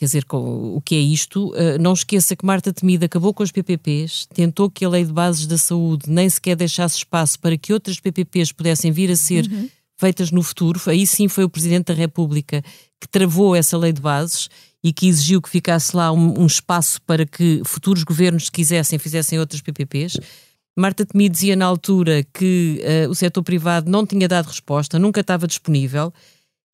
Quer 0.00 0.06
dizer, 0.06 0.24
o 0.32 0.80
que 0.82 0.94
é 0.94 0.98
isto? 0.98 1.50
Uh, 1.50 1.78
não 1.78 1.92
esqueça 1.92 2.34
que 2.34 2.46
Marta 2.46 2.72
Temida 2.72 3.04
acabou 3.04 3.34
com 3.34 3.42
os 3.42 3.52
PPPs, 3.52 4.24
tentou 4.32 4.70
que 4.70 4.82
a 4.82 4.88
Lei 4.88 5.04
de 5.04 5.12
Bases 5.12 5.46
da 5.46 5.58
Saúde 5.58 6.08
nem 6.08 6.26
sequer 6.26 6.56
deixasse 6.56 6.96
espaço 6.96 7.38
para 7.38 7.54
que 7.58 7.70
outras 7.70 8.00
PPPs 8.00 8.50
pudessem 8.50 8.90
vir 8.90 9.10
a 9.10 9.14
ser 9.14 9.44
uhum. 9.44 9.68
feitas 9.98 10.30
no 10.30 10.42
futuro. 10.42 10.80
Aí 10.86 11.06
sim 11.06 11.28
foi 11.28 11.44
o 11.44 11.50
Presidente 11.50 11.88
da 11.88 11.92
República 11.92 12.64
que 12.98 13.06
travou 13.06 13.54
essa 13.54 13.76
Lei 13.76 13.92
de 13.92 14.00
Bases 14.00 14.48
e 14.82 14.90
que 14.90 15.06
exigiu 15.06 15.42
que 15.42 15.50
ficasse 15.50 15.94
lá 15.94 16.10
um, 16.10 16.44
um 16.44 16.46
espaço 16.46 16.98
para 17.02 17.26
que 17.26 17.60
futuros 17.66 18.02
governos, 18.02 18.46
se 18.46 18.52
quisessem, 18.52 18.98
fizessem 18.98 19.38
outras 19.38 19.60
PPPs. 19.60 20.18
Marta 20.78 21.04
Temido 21.04 21.34
dizia 21.34 21.54
na 21.54 21.66
altura 21.66 22.24
que 22.32 22.82
uh, 23.06 23.10
o 23.10 23.14
setor 23.14 23.42
privado 23.42 23.90
não 23.90 24.06
tinha 24.06 24.26
dado 24.26 24.46
resposta, 24.46 24.98
nunca 24.98 25.20
estava 25.20 25.46
disponível 25.46 26.10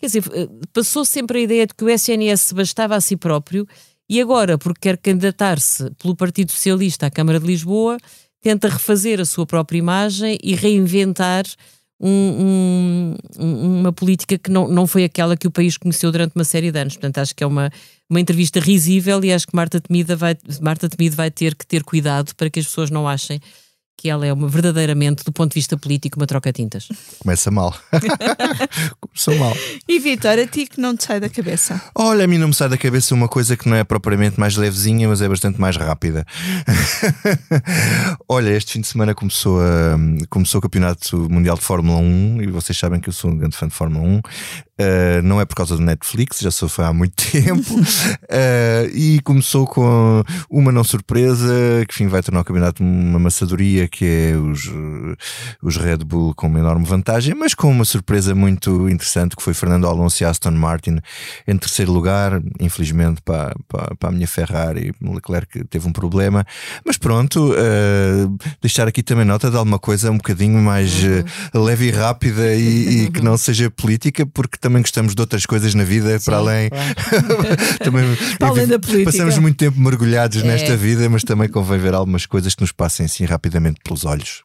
Quer 0.06 0.20
dizer, 0.20 0.24
eh, 0.34 0.48
passou 0.72 1.04
sempre 1.04 1.38
a 1.38 1.42
ideia 1.42 1.66
de 1.66 1.74
que 1.74 1.82
o 1.82 1.88
SNS 1.88 2.52
bastava 2.52 2.94
a 2.94 3.00
si 3.00 3.16
próprio 3.16 3.66
e 4.08 4.20
agora, 4.20 4.56
porque 4.56 4.82
quer 4.82 4.96
candidatar-se 4.96 5.90
pelo 6.00 6.14
Partido 6.14 6.52
Socialista 6.52 7.06
à 7.06 7.10
Câmara 7.10 7.40
de 7.40 7.46
Lisboa, 7.46 7.96
tenta 8.40 8.68
refazer 8.68 9.20
a 9.20 9.24
sua 9.24 9.44
própria 9.44 9.78
imagem 9.78 10.38
e 10.44 10.54
reinventar 10.54 11.44
um, 12.00 13.16
um, 13.36 13.80
uma 13.80 13.92
política 13.92 14.38
que 14.38 14.48
não, 14.48 14.68
não 14.68 14.86
foi 14.86 15.02
aquela 15.02 15.36
que 15.36 15.48
o 15.48 15.50
país 15.50 15.76
conheceu 15.76 16.12
durante 16.12 16.36
uma 16.36 16.44
série 16.44 16.70
de 16.70 16.78
anos. 16.78 16.94
Portanto, 16.94 17.18
acho 17.18 17.34
que 17.34 17.42
é 17.42 17.46
uma, 17.46 17.68
uma 18.08 18.20
entrevista 18.20 18.60
risível 18.60 19.24
e 19.24 19.32
acho 19.32 19.48
que 19.48 19.56
Marta 19.56 19.80
Temido 19.80 20.16
vai, 20.16 20.36
Marta 20.60 20.88
Temido 20.88 21.16
vai 21.16 21.32
ter 21.32 21.56
que 21.56 21.66
ter 21.66 21.82
cuidado 21.82 22.32
para 22.36 22.48
que 22.48 22.60
as 22.60 22.66
pessoas 22.66 22.90
não 22.90 23.08
achem 23.08 23.40
que 23.96 24.10
ela 24.10 24.26
é 24.26 24.32
uma 24.32 24.48
verdadeiramente, 24.48 25.24
do 25.24 25.32
ponto 25.32 25.52
de 25.52 25.54
vista 25.54 25.76
político, 25.76 26.18
uma 26.20 26.26
troca-tintas. 26.26 26.88
Começa 27.18 27.50
mal. 27.50 27.74
Começou 29.00 29.34
mal. 29.36 29.56
E 29.88 29.98
Vitor, 29.98 30.38
a 30.38 30.46
ti 30.46 30.66
que 30.66 30.80
não 30.80 30.94
te 30.94 31.04
sai 31.04 31.18
da 31.18 31.28
cabeça? 31.28 31.80
Olha, 31.94 32.24
a 32.24 32.26
mim 32.26 32.38
não 32.38 32.48
me 32.48 32.54
sai 32.54 32.68
da 32.68 32.76
cabeça 32.76 33.14
uma 33.14 33.28
coisa 33.28 33.56
que 33.56 33.68
não 33.68 33.76
é 33.76 33.84
propriamente 33.84 34.38
mais 34.38 34.56
levezinha, 34.56 35.08
mas 35.08 35.22
é 35.22 35.28
bastante 35.28 35.60
mais 35.60 35.76
rápida. 35.76 36.26
Olha, 38.28 38.50
este 38.50 38.74
fim 38.74 38.80
de 38.80 38.86
semana 38.86 39.14
começou, 39.14 39.60
a, 39.60 39.96
começou 40.28 40.58
o 40.58 40.62
Campeonato 40.62 41.28
Mundial 41.30 41.56
de 41.56 41.62
Fórmula 41.62 41.98
1 41.98 42.42
e 42.42 42.46
vocês 42.48 42.76
sabem 42.76 43.00
que 43.00 43.08
eu 43.08 43.12
sou 43.12 43.30
um 43.30 43.36
grande 43.36 43.56
fã 43.56 43.66
de 43.66 43.74
Fórmula 43.74 44.06
1. 44.06 44.20
Uh, 44.78 45.22
não 45.22 45.40
é 45.40 45.46
por 45.46 45.54
causa 45.54 45.74
do 45.74 45.82
Netflix, 45.82 46.38
já 46.40 46.50
sou 46.50 46.68
fã 46.68 46.88
há 46.88 46.92
muito 46.92 47.14
tempo. 47.32 47.80
uh, 47.80 48.94
e 48.94 49.20
começou 49.22 49.66
com 49.66 50.22
uma 50.50 50.70
não 50.70 50.84
surpresa, 50.84 51.46
que 51.88 51.94
enfim, 51.94 52.08
vai 52.08 52.22
tornar 52.22 52.42
o 52.42 52.44
campeonato 52.44 52.82
uma 52.82 53.18
maçadoria, 53.18 53.88
que 53.88 54.04
é 54.04 54.36
os, 54.36 54.70
os 55.62 55.76
Red 55.78 55.98
Bull 55.98 56.34
com 56.34 56.46
uma 56.46 56.58
enorme 56.58 56.84
vantagem, 56.84 57.34
mas 57.34 57.54
com 57.54 57.70
uma 57.70 57.86
surpresa 57.86 58.34
muito 58.34 58.86
interessante, 58.90 59.34
que 59.34 59.42
foi 59.42 59.54
Fernando 59.54 59.86
Alonso 59.86 60.22
e 60.22 60.26
Aston 60.26 60.50
Martin 60.50 60.98
em 61.48 61.56
terceiro 61.56 61.90
lugar. 61.90 62.42
Infelizmente, 62.60 63.22
para, 63.22 63.56
para, 63.66 63.94
para 63.94 64.08
a 64.10 64.12
minha 64.12 64.28
Ferrari, 64.28 64.92
Leclerc 65.00 65.64
teve 65.64 65.88
um 65.88 65.92
problema. 65.92 66.44
Mas 66.84 66.98
pronto, 66.98 67.52
uh, 67.52 68.38
deixar 68.60 68.86
aqui 68.86 69.02
também 69.02 69.24
nota 69.24 69.50
de 69.50 69.56
alguma 69.56 69.78
coisa 69.78 70.10
um 70.10 70.18
bocadinho 70.18 70.60
mais 70.60 70.92
leve 71.54 71.86
e 71.86 71.90
rápida 71.90 72.54
e, 72.54 73.04
e 73.04 73.10
que 73.10 73.22
não 73.22 73.38
seja 73.38 73.70
política, 73.70 74.26
porque 74.26 74.58
também 74.66 74.82
gostamos 74.82 75.14
de 75.14 75.20
outras 75.20 75.46
coisas 75.46 75.74
na 75.76 75.84
vida, 75.84 76.18
Sim, 76.18 76.24
para 76.24 76.36
além. 76.38 76.70
Também, 77.78 78.04
para 78.36 78.48
além 78.48 78.66
da 78.66 78.80
política. 78.80 79.12
Passamos 79.12 79.38
muito 79.38 79.56
tempo 79.56 79.78
mergulhados 79.78 80.42
é. 80.42 80.44
nesta 80.44 80.76
vida, 80.76 81.08
mas 81.08 81.22
também 81.22 81.48
convém 81.48 81.78
ver 81.78 81.94
algumas 81.94 82.26
coisas 82.26 82.52
que 82.52 82.62
nos 82.62 82.72
passem 82.72 83.06
assim 83.06 83.24
rapidamente 83.24 83.78
pelos 83.84 84.04
olhos. 84.04 84.42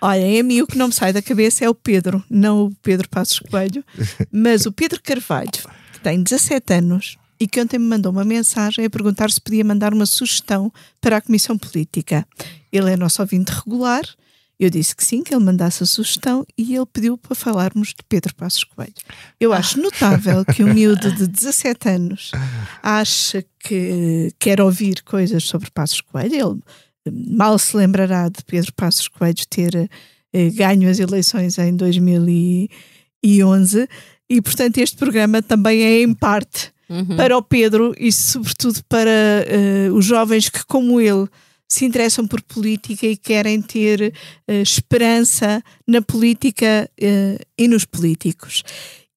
Olha, 0.00 0.40
a 0.40 0.42
mim 0.42 0.60
o 0.60 0.66
que 0.66 0.76
não 0.76 0.88
me 0.88 0.92
sai 0.92 1.12
da 1.12 1.22
cabeça 1.22 1.64
é 1.64 1.68
o 1.68 1.74
Pedro, 1.74 2.22
não 2.28 2.66
o 2.66 2.74
Pedro 2.82 3.08
Passos 3.08 3.38
Coelho, 3.38 3.84
mas 4.30 4.66
o 4.66 4.72
Pedro 4.72 5.00
Carvalho, 5.00 5.50
que 5.92 6.00
tem 6.02 6.20
17 6.20 6.74
anos 6.74 7.16
e 7.38 7.46
que 7.46 7.60
ontem 7.60 7.78
me 7.78 7.86
mandou 7.86 8.10
uma 8.10 8.24
mensagem 8.24 8.84
a 8.84 8.90
perguntar 8.90 9.30
se 9.30 9.40
podia 9.40 9.64
mandar 9.64 9.94
uma 9.94 10.04
sugestão 10.04 10.72
para 11.00 11.18
a 11.18 11.20
Comissão 11.20 11.56
Política. 11.56 12.26
Ele 12.72 12.92
é 12.92 12.96
nosso 12.96 13.22
ouvinte 13.22 13.52
regular 13.52 14.02
eu 14.58 14.70
disse 14.70 14.94
que 14.94 15.04
sim, 15.04 15.22
que 15.22 15.34
ele 15.34 15.44
mandasse 15.44 15.82
a 15.82 15.86
sugestão 15.86 16.46
e 16.56 16.74
ele 16.74 16.86
pediu 16.86 17.18
para 17.18 17.34
falarmos 17.34 17.88
de 17.88 18.02
Pedro 18.08 18.34
Passos 18.34 18.64
Coelho. 18.64 18.94
Eu 19.40 19.52
ah. 19.52 19.58
acho 19.58 19.80
notável 19.80 20.44
que 20.44 20.62
um 20.62 20.72
miúdo 20.72 21.12
de 21.12 21.26
17 21.26 21.88
anos 21.88 22.30
acha 22.82 23.44
que 23.58 24.32
quer 24.38 24.60
ouvir 24.60 25.02
coisas 25.02 25.44
sobre 25.44 25.70
Passos 25.70 26.00
Coelho. 26.00 26.34
Ele 26.34 26.60
mal 27.36 27.58
se 27.58 27.76
lembrará 27.76 28.28
de 28.28 28.42
Pedro 28.44 28.72
Passos 28.74 29.08
Coelho 29.08 29.46
ter 29.48 29.90
eh, 30.32 30.50
ganho 30.50 30.88
as 30.88 30.98
eleições 30.98 31.58
em 31.58 31.76
2011 31.76 33.88
e, 34.28 34.40
portanto, 34.40 34.78
este 34.78 34.96
programa 34.96 35.42
também 35.42 35.82
é 35.82 36.02
em 36.02 36.14
parte 36.14 36.72
uhum. 36.88 37.16
para 37.16 37.36
o 37.36 37.42
Pedro 37.42 37.94
e, 37.98 38.10
sobretudo, 38.10 38.80
para 38.88 39.10
uh, 39.90 39.94
os 39.94 40.04
jovens 40.04 40.48
que, 40.48 40.64
como 40.64 41.00
ele, 41.00 41.28
se 41.74 41.84
interessam 41.84 42.26
por 42.26 42.40
política 42.42 43.06
e 43.06 43.16
querem 43.16 43.60
ter 43.60 44.12
uh, 44.48 44.52
esperança 44.52 45.62
na 45.86 46.00
política 46.00 46.88
uh, 47.00 47.44
e 47.58 47.68
nos 47.68 47.84
políticos. 47.84 48.62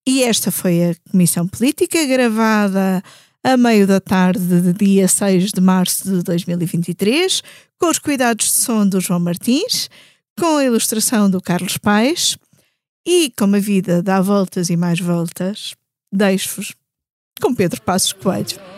E 0.08 0.24
esta 0.24 0.52
foi 0.52 0.84
a 0.84 0.96
Comissão 1.12 1.48
Política, 1.48 2.06
gravada 2.06 3.04
a 3.44 3.58
meio 3.58 3.86
da 3.86 4.00
tarde 4.00 4.62
de 4.62 4.74
dia 4.74 5.08
6 5.08 5.52
de 5.52 5.62
março 5.62 6.10
de 6.10 6.24
2023, 6.24 7.44
com 7.80 7.90
os 7.90 8.00
cuidados 8.00 8.46
de 8.46 8.52
som 8.52 8.88
do 8.88 9.00
João 9.00 9.20
Martins, 9.20 9.90
com 10.40 10.58
a 10.58 10.64
ilustração 10.64 11.30
do 11.30 11.42
Carlos 11.42 11.78
Paes 11.78 12.38
e 13.06 13.32
como 13.38 13.56
a 13.56 13.60
vida 13.60 14.04
dá 14.04 14.22
voltas 14.22 14.70
e 14.70 14.76
mais 14.76 15.00
voltas, 15.00 15.76
deixo-vos 16.12 16.74
com 17.42 17.56
Pedro 17.56 17.82
Passos 17.82 18.14
Coelho. 18.14 18.77